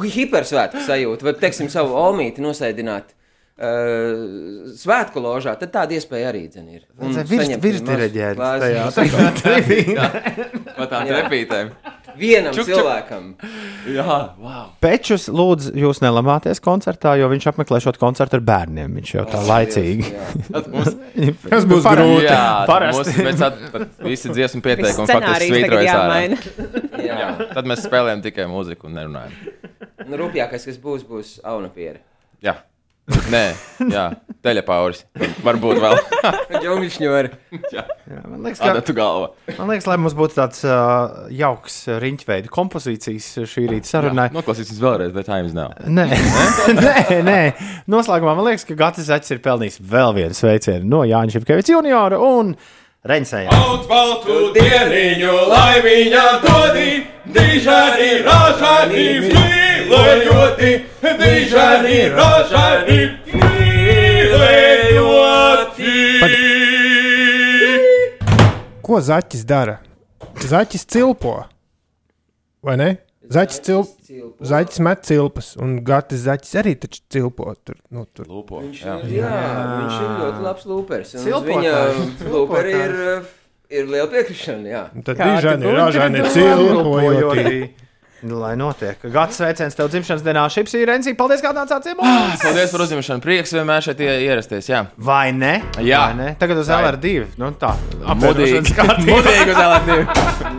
[0.00, 3.12] hipersvētku sajūtu, vai, teiksim, savu olmīti nosēdināt.
[3.60, 6.84] Uh, svētku ložā, tad tāda iespēja arī dzen, ir.
[6.96, 9.10] Un Vajadzēja virs- saņemt virsdiriģēt mazu tajā- glāzi.
[9.10, 10.06] tajā trivīnā.
[10.78, 11.18] Pa tām Jā.
[11.18, 11.72] trepītēm.
[12.16, 12.78] Vienam Čuk, čuk.
[12.80, 13.26] cilvēkam.
[13.92, 14.70] Jā, wow.
[14.80, 18.96] Pečus lūdzu, jūs nelamāties koncertā, jo viņš apmeklē šo koncertu ar bērniem.
[18.96, 20.08] Viņš jau tā laicīgi.
[20.50, 20.96] Tad mums-
[21.52, 22.24] Tas būs grūti.
[22.30, 23.20] Jā, Parasti.
[23.28, 23.44] mēs
[24.08, 26.18] visi dziesmu pieteikumi Viss faktiski svītrojas ārā.
[27.10, 29.36] Jā, tad mēs spēlējam tikai mūziku un nerunājam.
[30.08, 32.00] Nu, rūpīgākais, kas būs, būs aunapiere.
[32.40, 32.56] Jā.
[33.30, 33.42] Nē,
[33.90, 34.04] jā,
[34.44, 35.04] teļapauris.
[35.44, 35.96] Varbūt vēl.
[36.62, 37.30] Džungļšņori.
[37.74, 39.28] jā, Jā, man liekas, Adatu galva.
[39.58, 44.28] Man liekas, lai mums būtu tāds uh, jauks riņķveida kompozīcijas šī rīta sarunai.
[44.34, 45.74] Noklausīsimies vēlreiz, bet Times nav.
[45.86, 46.06] Nē,
[46.80, 47.38] nē, nē.
[47.90, 52.18] Noslēgumā man liekas, ka Gatis Zaķis ir pelnījis vēl vienu sveicienu no Jāņa Šepkeviča juniora
[52.22, 52.54] un
[53.00, 53.48] Reņsēja.
[53.48, 56.90] Daudz baltu dieniņu, lai viņa dodi,
[57.32, 60.72] dižani ražani mīlējoti,
[61.22, 62.98] dižani ražani
[63.32, 64.90] mīlējoti.
[68.84, 69.78] Ko zaķis dara?
[70.44, 71.38] Zaķis cilpo.
[72.60, 72.90] Vai ne?
[73.30, 73.84] Zaķis, cil...
[74.42, 77.52] zaķis met cilpas, un Gatis zaķis arī taču cilpo.
[77.62, 78.26] Tur, nu, tur.
[78.26, 78.62] Lūpo.
[78.64, 79.34] Viņš ir, jā,
[79.76, 81.12] viņš ir ļoti labs lūpers.
[81.46, 81.76] Viņa
[82.32, 83.28] lūperi ir, uh,
[83.70, 84.72] ir liela piekrišana.
[84.72, 84.82] Jā.
[85.06, 87.79] Tad dižani, ražani cilpojoti.
[88.20, 89.00] Lai notiek.
[89.08, 91.14] Gatis sveiciens tev dzimšanas dienā, Šipsī Rensī.
[91.16, 92.34] Paldies, kā nācāt ciemos!
[92.42, 93.22] Paldies par uzņemšanu.
[93.24, 94.68] Prieks vienmēr šeit ie- ierasties.
[94.68, 95.54] Jā, Vai ne?
[95.80, 96.02] Jā.
[96.10, 96.26] Vai ne?
[96.40, 96.82] Tagad uz Vai.
[96.84, 97.14] LR2.
[97.40, 97.70] Nu, tā.
[98.20, 98.74] Modīgi.
[99.08, 99.96] Modīgi uz LR2.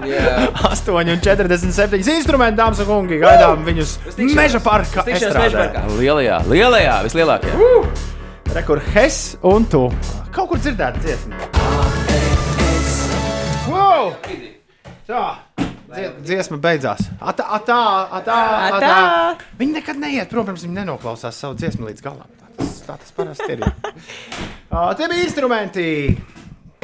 [0.10, 0.48] Jā.
[0.72, 3.22] 8,47 instrumenti, dāmas un kungi.
[3.22, 5.86] Gaidām viņus meža tikšanos meža parkā.
[6.02, 7.70] Lielajā, lielajā, vislielākajā.
[8.58, 9.86] Rekur Hes un tu.
[10.34, 11.38] Kaut kur dzirdēt dziesmu.
[13.70, 14.16] Wow!
[15.06, 15.24] Tā.
[15.92, 17.02] Dzie- Dziesma beidzās.
[17.20, 17.80] Atā, atā,
[18.20, 18.38] atā,
[18.78, 18.96] atā.
[19.60, 22.30] Viņi nekad neiet prom, pirms viņi nenoklausās savu dziesmu līdz galam.
[22.40, 23.66] Tā tas, tā tas parasti ir.
[24.72, 25.86] Ā, Tie bija instrumenti.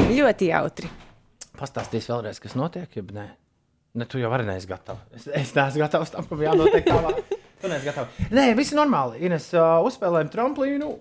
[0.07, 0.89] Ļoti jautri.
[1.57, 3.27] Pastāstīs vēlreiz, kas notiek, ja nē.
[3.97, 5.01] Ne, tu jau vari neesi gatavs.
[5.15, 7.23] Es, es neesmu gatavs tam, kam jānotiek tālāk.
[7.57, 8.19] Tu neesi gatavs.
[8.29, 9.23] Nē, viss ir normāli.
[9.25, 10.91] Ines, uh, uzspēlējam tramplīnu.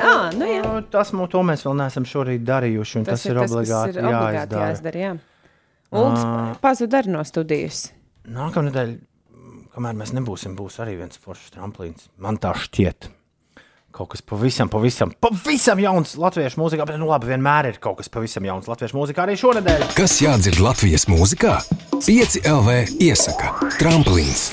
[0.00, 0.62] Ā, nu jā.
[0.70, 3.02] O, Tas mums to mēs vēl neesam šorīt darījuši.
[3.04, 4.70] Tas, tas ir tas, kas obligāti ir obligāti jāizdara.
[4.70, 5.02] jāizdara.
[5.04, 5.12] Jā.
[5.90, 6.56] Ulds Ā.
[6.62, 7.88] pazuda arī no studijas.
[8.30, 8.98] Nākamā nedēļa,
[9.74, 12.08] kamēr mēs nebūsim, būs arī viens foršs tramplīns.
[12.22, 13.10] Man tā šķiet.
[13.90, 18.10] Kaut kas pavisam, pavisam, pavisam jauns latviešu mūzikā, bet nu labi, vienmēr ir kaut kas
[18.12, 19.86] pavisam jauns latviešu mūzikā arī šonadēļ.
[19.98, 21.56] Kas jādzird Latvijas mūzikā?
[22.00, 23.50] 5 LV iesaka
[23.80, 24.46] Tramplīns.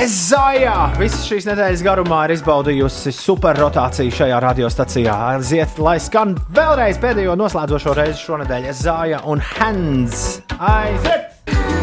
[0.00, 0.74] Es zājā!
[0.98, 5.14] Visas šīs nedēļas garumā ir izbaudījusi superrotāciju šajā radiostacijā.
[5.34, 8.70] Aiziet, lai skan vēlreiz pēdējo noslēdzošo reizi šonadēļ.
[8.72, 10.40] Es zāja un hands!
[10.58, 11.77] Aiziet!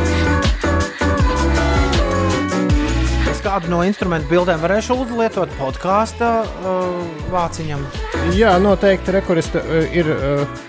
[3.46, 6.96] Kādu no instrumentu bildēm varēšu lietot podkāstu uh,
[7.34, 7.84] vāciņam.
[8.34, 9.62] Jā, noteikti rekurista
[9.94, 10.64] ir, uh,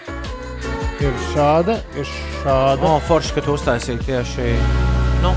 [1.01, 2.11] ir šāda, ir
[2.43, 2.85] šāda.
[2.85, 4.51] O, forši, ka tu uztaisīji tieši
[5.25, 5.33] nu,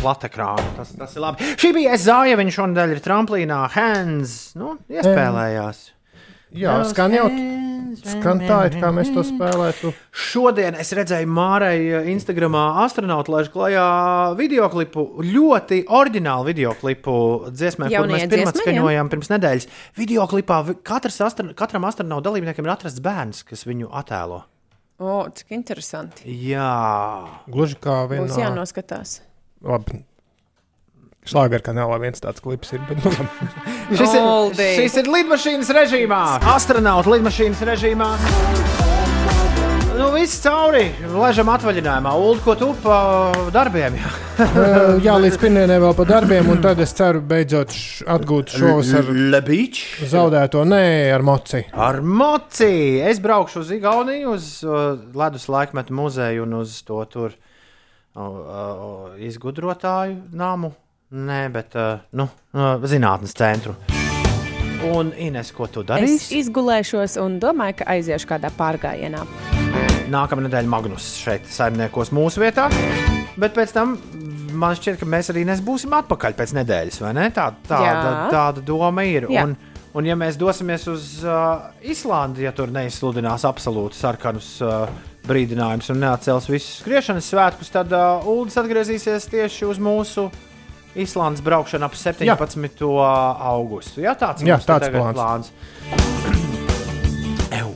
[0.00, 0.72] platekrānu.
[0.78, 1.52] Tas, tas ir labi.
[1.60, 5.84] Šī bija Zāja, viņa šonadēļ ir tramplīnā, hands, nu, iespēlējās.
[6.56, 7.28] Jā, skan jau
[7.98, 9.90] skan tā, it kā mēs to spēlētu.
[10.14, 11.78] Šodien es redzēju Mārai
[12.12, 13.84] Instagramā astronautu laiž klajā
[14.38, 17.14] videoklipu, ļoti oriģinālu videoklipu
[17.50, 18.66] dziesmai, kur Jaunajai mēs pirmā dziesmai, jā?
[18.66, 19.68] skaņojām pirms nedēļas.
[19.98, 24.44] Videoklipā vi- katrs astro, katram astronautu dalībniekam ir atrasts bērns, kas viņu attēlo.
[24.98, 26.26] O, cik interesanti.
[26.50, 29.20] Jā, Gluži kā Būs vienā jānoskatās.
[29.62, 30.04] Labi.
[31.28, 32.80] Šlāgā kanālā viens tāds klips ir.
[32.88, 33.12] Bet, nu.
[33.98, 36.22] Šis ir, šis ir lidmašīnas režīmā,
[36.56, 38.10] astronautu lidmašīnas režīmā.
[39.98, 42.10] Nu, viss cauri, ležam atvaļinājumā.
[42.22, 42.98] Ulu, ko tu pa
[43.50, 43.96] darbiem?
[43.98, 44.10] Jā,
[45.02, 47.74] Jā, līdz pirmdienai vēl pa darbiem, un tad es ceru beidzot
[48.14, 49.80] atgūt šos ar Lebiņš.
[50.12, 50.84] zaudēto nē,
[51.16, 51.64] ar moci.
[51.74, 52.70] Ar moci!
[53.02, 59.18] Es braukšu uz Igauniju, uz uh, ledus laikmetu muzeju un uz to tur uh, uh,
[59.18, 60.76] izgudrotāju namu.
[61.08, 63.72] Nē, bet uh, nu, uh, zinātnes centru.
[64.92, 66.40] Un Ines, ko tu Es darīsi?
[66.42, 69.22] izgulēšos un domāju, ka aiziešu kādā pārgājienā.
[70.12, 72.66] Nākamā nedēļa Magnus šeit saimniekos mūsu vietā.
[73.40, 73.94] Bet pēc tam
[74.52, 77.30] man šķiet, ka mēs arī būsim atpakaļ pēc nedēļas, vai ne?
[77.32, 78.28] Tā, tāda, Jā.
[78.34, 79.30] tāda doma ir.
[79.32, 79.46] Jā.
[79.48, 79.56] Un,
[79.96, 84.84] un ja mēs dosimies uz uh, Islandi, ja tur neizsludinās absolūti sarkanus uh,
[85.24, 90.28] brīdinājumus un neatcels visus skriešanas svētkus, tad uh, Ulas atgriezīsies tieši uz mūsu
[90.96, 92.24] Īslandes braukšana ap 17.
[92.24, 92.36] Jā.
[93.50, 94.00] augustu.
[94.02, 95.16] Jā, tāds ir tāds plāns.
[95.18, 95.46] plāns.
[97.58, 97.70] Ew.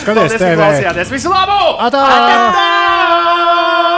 [0.02, 0.52] Skaties, TV.
[0.60, 1.14] klausījāties.
[1.16, 1.62] Visu labu!
[1.88, 2.04] Atā!
[2.18, 3.97] Atā!